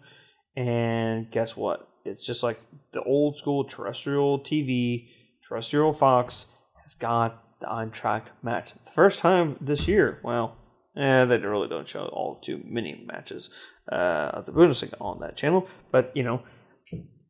and 0.56 1.30
guess 1.32 1.58
what? 1.58 1.90
It's 2.06 2.26
just 2.26 2.44
like 2.44 2.62
the 2.94 3.02
old 3.02 3.38
school 3.38 3.66
terrestrial 3.66 4.40
TV, 4.40 5.08
terrestrial 5.46 5.92
Fox 5.92 6.46
has 6.84 6.94
got 6.94 7.44
the 7.60 7.68
Eintracht 7.68 8.28
match. 8.42 8.74
The 8.86 8.92
first 8.92 9.20
time 9.20 9.58
this 9.60 9.88
year, 9.88 10.20
well, 10.24 10.56
eh, 10.96 11.26
they 11.26 11.40
really 11.40 11.68
don't 11.68 11.90
show 11.90 12.06
all 12.06 12.40
too 12.40 12.62
many 12.64 13.04
matches 13.06 13.50
of 13.94 14.46
the 14.46 14.52
Bundesliga 14.52 14.96
on 15.00 15.20
that 15.20 15.36
channel, 15.38 15.68
but 15.92 16.12
you 16.16 16.24
know, 16.24 16.42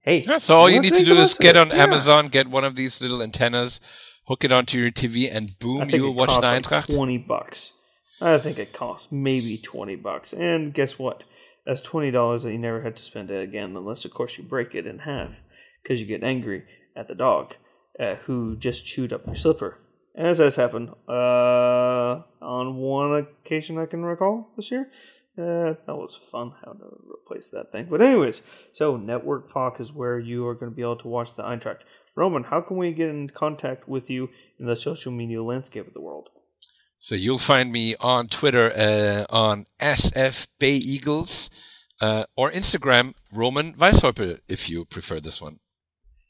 hey, 0.02 0.20
Yeah, 0.20 0.38
so 0.38 0.56
all 0.56 0.70
you 0.70 0.80
need 0.82 0.94
to 0.94 1.04
do 1.06 1.16
is 1.16 1.34
get 1.34 1.58
on 1.58 1.70
Yeah. 1.70 1.84
Amazon, 1.84 2.28
get 2.30 2.48
one 2.48 2.64
of 2.64 2.76
these 2.76 3.02
little 3.02 3.22
antennas, 3.22 4.22
hook 4.28 4.44
it 4.44 4.52
onto 4.52 4.78
your 4.78 4.92
TV, 4.92 5.30
and 5.32 5.58
boom, 5.60 5.90
you'll 5.90 6.14
watch 6.14 6.30
the 6.36 6.42
costs 6.42 6.72
like 6.72 6.88
twenty 6.98 7.18
bucks. 7.18 7.74
I 8.22 8.38
think 8.38 8.58
it 8.60 8.72
costs 8.74 9.12
maybe 9.12 9.58
twenty 9.62 9.96
bucks, 9.96 10.34
and 10.34 10.74
guess 10.74 10.98
what? 10.98 11.24
That's 11.66 11.82
twenty 11.82 12.12
dollars 12.12 12.44
that 12.44 12.52
you 12.52 12.60
never 12.60 12.82
had 12.82 12.96
to 12.96 13.04
spend 13.04 13.32
it 13.32 13.42
again, 13.44 13.76
unless 13.76 14.06
of 14.06 14.14
course 14.14 14.38
you 14.38 14.44
break 14.44 14.76
it 14.76 14.86
in 14.88 15.00
half 15.00 15.32
because 15.84 16.00
you 16.00 16.08
get 16.08 16.24
angry 16.24 16.64
at 16.96 17.08
the 17.08 17.16
dog 17.16 17.54
uh, 18.00 18.16
who 18.16 18.56
just 18.56 18.86
chewed 18.86 19.12
up 19.12 19.26
your 19.26 19.36
slipper. 19.36 19.80
As 20.18 20.38
has 20.38 20.56
happened 20.56 20.92
uh, 21.10 22.22
on 22.42 22.76
one 22.78 23.16
occasion 23.16 23.78
I 23.78 23.86
can 23.86 24.06
recall 24.06 24.48
this 24.56 24.72
year. 24.72 24.90
Uh, 25.38 25.74
that 25.86 25.96
was 25.96 26.16
fun 26.16 26.54
how 26.64 26.72
to 26.72 26.86
replace 27.14 27.50
that 27.52 27.72
thing. 27.72 27.88
But 27.90 28.02
anyways, 28.02 28.42
so 28.72 28.96
Network 28.96 29.50
Fox 29.50 29.80
is 29.82 29.92
where 29.92 30.18
you 30.18 30.48
are 30.48 30.56
going 30.56 30.72
to 30.72 30.76
be 30.76 30.82
able 30.82 30.96
to 30.98 31.08
watch 31.10 31.36
the 31.36 31.44
Eintracht. 31.44 31.80
Roman, 32.16 32.44
how 32.46 32.62
can 32.62 32.78
we 32.78 32.94
get 32.94 33.10
in 33.10 33.30
contact 33.30 33.90
with 33.90 34.10
you 34.10 34.30
in 34.60 34.66
the 34.66 34.76
social 34.78 35.12
media 35.12 35.44
landscape 35.44 35.86
of 35.88 35.94
the 35.94 36.00
world? 36.00 36.30
So 37.00 37.16
you'll 37.16 37.38
find 37.38 37.72
me 37.72 37.96
on 38.00 38.30
Twitter 38.30 38.72
uh, 38.76 39.26
on 39.30 39.66
SFBayEagles 39.82 41.50
uh, 42.02 42.24
or 42.36 42.52
Instagram 42.52 43.14
Roman 43.34 43.74
Weishäupel 43.74 44.40
if 44.48 44.70
you 44.70 44.86
prefer 44.86 45.20
this 45.20 45.42
one, 45.42 45.60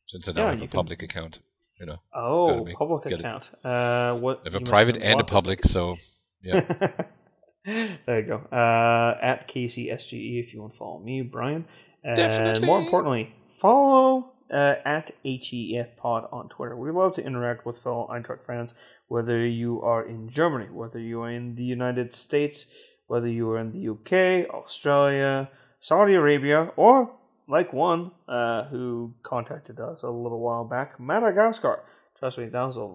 since 0.07 0.27
I 0.27 0.31
now 0.31 0.41
Yeah, 0.41 0.45
have 0.51 0.55
a 0.55 0.59
can- 0.61 0.69
public 0.69 1.03
account. 1.03 1.39
You 1.79 1.85
know, 1.87 1.97
Oh, 2.15 2.65
public 2.77 3.05
it. 3.11 3.19
account. 3.19 3.49
Uh, 3.63 4.15
what? 4.17 4.39
I 4.45 4.49
have 4.51 4.55
a 4.55 4.61
private 4.65 4.95
and 5.03 5.19
a 5.19 5.25
public, 5.25 5.63
so 5.63 5.97
yeah. 6.41 6.61
there 7.65 8.19
you 8.19 8.27
go. 8.27 8.37
Uh, 8.51 9.17
at 9.21 9.47
KCSGE 9.47 10.43
if 10.43 10.53
you 10.53 10.61
want 10.61 10.73
to 10.73 10.77
follow 10.77 10.99
me, 10.99 11.21
Brian. 11.21 11.65
And 12.03 12.15
Definitely. 12.15 12.67
more 12.67 12.79
importantly, 12.79 13.33
follow 13.49 14.33
uh, 14.51 14.75
at 14.85 15.11
HEF 15.23 15.97
Pod 15.97 16.27
on 16.31 16.49
Twitter. 16.49 16.75
We 16.75 16.91
love 16.91 17.13
to 17.15 17.25
interact 17.25 17.65
with 17.65 17.79
fellow 17.79 18.07
Eintracht 18.11 18.43
fans, 18.43 18.73
whether 19.07 19.45
you 19.45 19.81
are 19.81 20.05
in 20.05 20.29
Germany, 20.29 20.67
whether 20.71 20.99
you 20.99 21.21
are 21.21 21.31
in 21.31 21.55
the 21.55 21.63
United 21.63 22.13
States, 22.13 22.67
whether 23.07 23.27
you 23.27 23.49
are 23.49 23.59
in 23.59 23.71
the 23.71 23.89
UK, 23.89 24.47
Australia, 24.53 25.49
Saudi 25.79 26.13
Arabia, 26.13 26.71
or 26.75 27.11
like 27.47 27.73
one 27.73 28.11
uh, 28.27 28.65
who 28.65 29.13
contacted 29.23 29.79
us 29.79 30.03
a 30.03 30.09
little 30.09 30.39
while 30.39 30.65
back, 30.65 30.99
Madagascar. 30.99 31.83
Trust 32.19 32.37
me, 32.37 32.45
that 32.45 32.63
was 32.63 32.77
a 32.77 32.87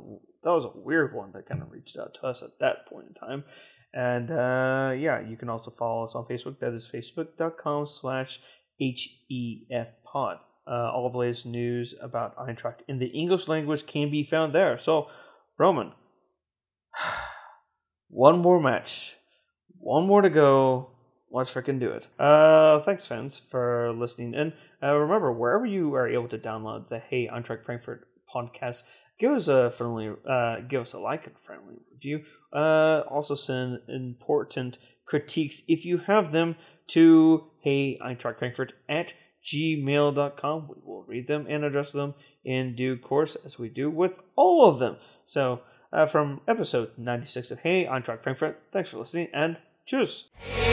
that 0.42 0.50
was 0.50 0.64
a 0.64 0.72
weird 0.74 1.14
one 1.14 1.32
that 1.32 1.46
kind 1.46 1.62
of 1.62 1.70
reached 1.70 1.98
out 1.98 2.14
to 2.14 2.26
us 2.26 2.42
at 2.42 2.58
that 2.60 2.86
point 2.86 3.08
in 3.08 3.14
time. 3.14 3.44
And 3.92 4.30
uh, 4.30 4.94
yeah, 4.96 5.20
you 5.20 5.36
can 5.36 5.48
also 5.48 5.70
follow 5.70 6.04
us 6.04 6.14
on 6.14 6.24
Facebook. 6.24 6.58
That 6.60 6.72
is 6.72 6.88
facebook.com 6.92 7.86
slash 7.86 8.40
HEFpod. 8.80 10.38
Uh, 10.66 10.92
all 10.92 11.10
the 11.10 11.18
latest 11.18 11.46
news 11.46 11.94
about 12.00 12.36
Eintracht 12.36 12.80
in 12.86 12.98
the 12.98 13.06
English 13.06 13.48
language 13.48 13.86
can 13.86 14.10
be 14.10 14.22
found 14.22 14.54
there. 14.54 14.78
So, 14.78 15.08
Roman, 15.58 15.92
one 18.08 18.38
more 18.38 18.60
match, 18.60 19.16
one 19.78 20.06
more 20.06 20.22
to 20.22 20.30
go. 20.30 20.90
Let's 21.32 21.52
freaking 21.52 21.78
do 21.78 21.90
it. 21.90 22.06
Uh, 22.18 22.80
thanks, 22.82 23.06
fans, 23.06 23.40
for 23.50 23.92
listening. 23.92 24.34
And 24.34 24.52
uh, 24.82 24.94
remember, 24.94 25.32
wherever 25.32 25.64
you 25.64 25.94
are 25.94 26.08
able 26.08 26.28
to 26.28 26.38
download 26.38 26.88
the 26.88 26.98
Hey 26.98 27.28
Eintracht 27.28 27.64
Frankfurt 27.64 28.06
podcast, 28.32 28.82
give 29.20 29.32
us 29.32 29.46
a 29.46 29.70
friendly, 29.70 30.10
uh, 30.28 30.56
give 30.68 30.82
us 30.82 30.94
a 30.94 30.98
like 30.98 31.26
and 31.26 31.38
friendly 31.38 31.76
review. 31.92 32.24
Uh, 32.52 33.02
also 33.08 33.36
send 33.36 33.78
important 33.88 34.78
critiques 35.04 35.62
if 35.68 35.84
you 35.84 35.98
have 35.98 36.32
them 36.32 36.56
to 36.88 37.44
Hey 37.60 37.98
Eintracht 38.02 38.38
Frankfurt 38.38 38.72
at 38.88 39.14
gmail.com. 39.44 40.68
We 40.68 40.74
will 40.84 41.04
read 41.04 41.28
them 41.28 41.46
and 41.48 41.64
address 41.64 41.92
them 41.92 42.14
in 42.44 42.74
due 42.74 42.96
course, 42.96 43.36
as 43.44 43.58
we 43.58 43.68
do 43.68 43.90
with 43.90 44.12
all 44.34 44.66
of 44.66 44.78
them. 44.78 44.96
So, 45.26 45.60
uh, 45.92 46.06
from 46.06 46.40
episode 46.48 46.90
96 46.96 47.50
of 47.52 47.58
Hey 47.60 47.84
Eintracht 47.84 48.22
Frankfurt, 48.22 48.60
thanks 48.72 48.90
for 48.90 48.98
listening 48.98 49.28
and 49.34 49.56
cheers. 49.84 50.28
Hey. 50.38 50.70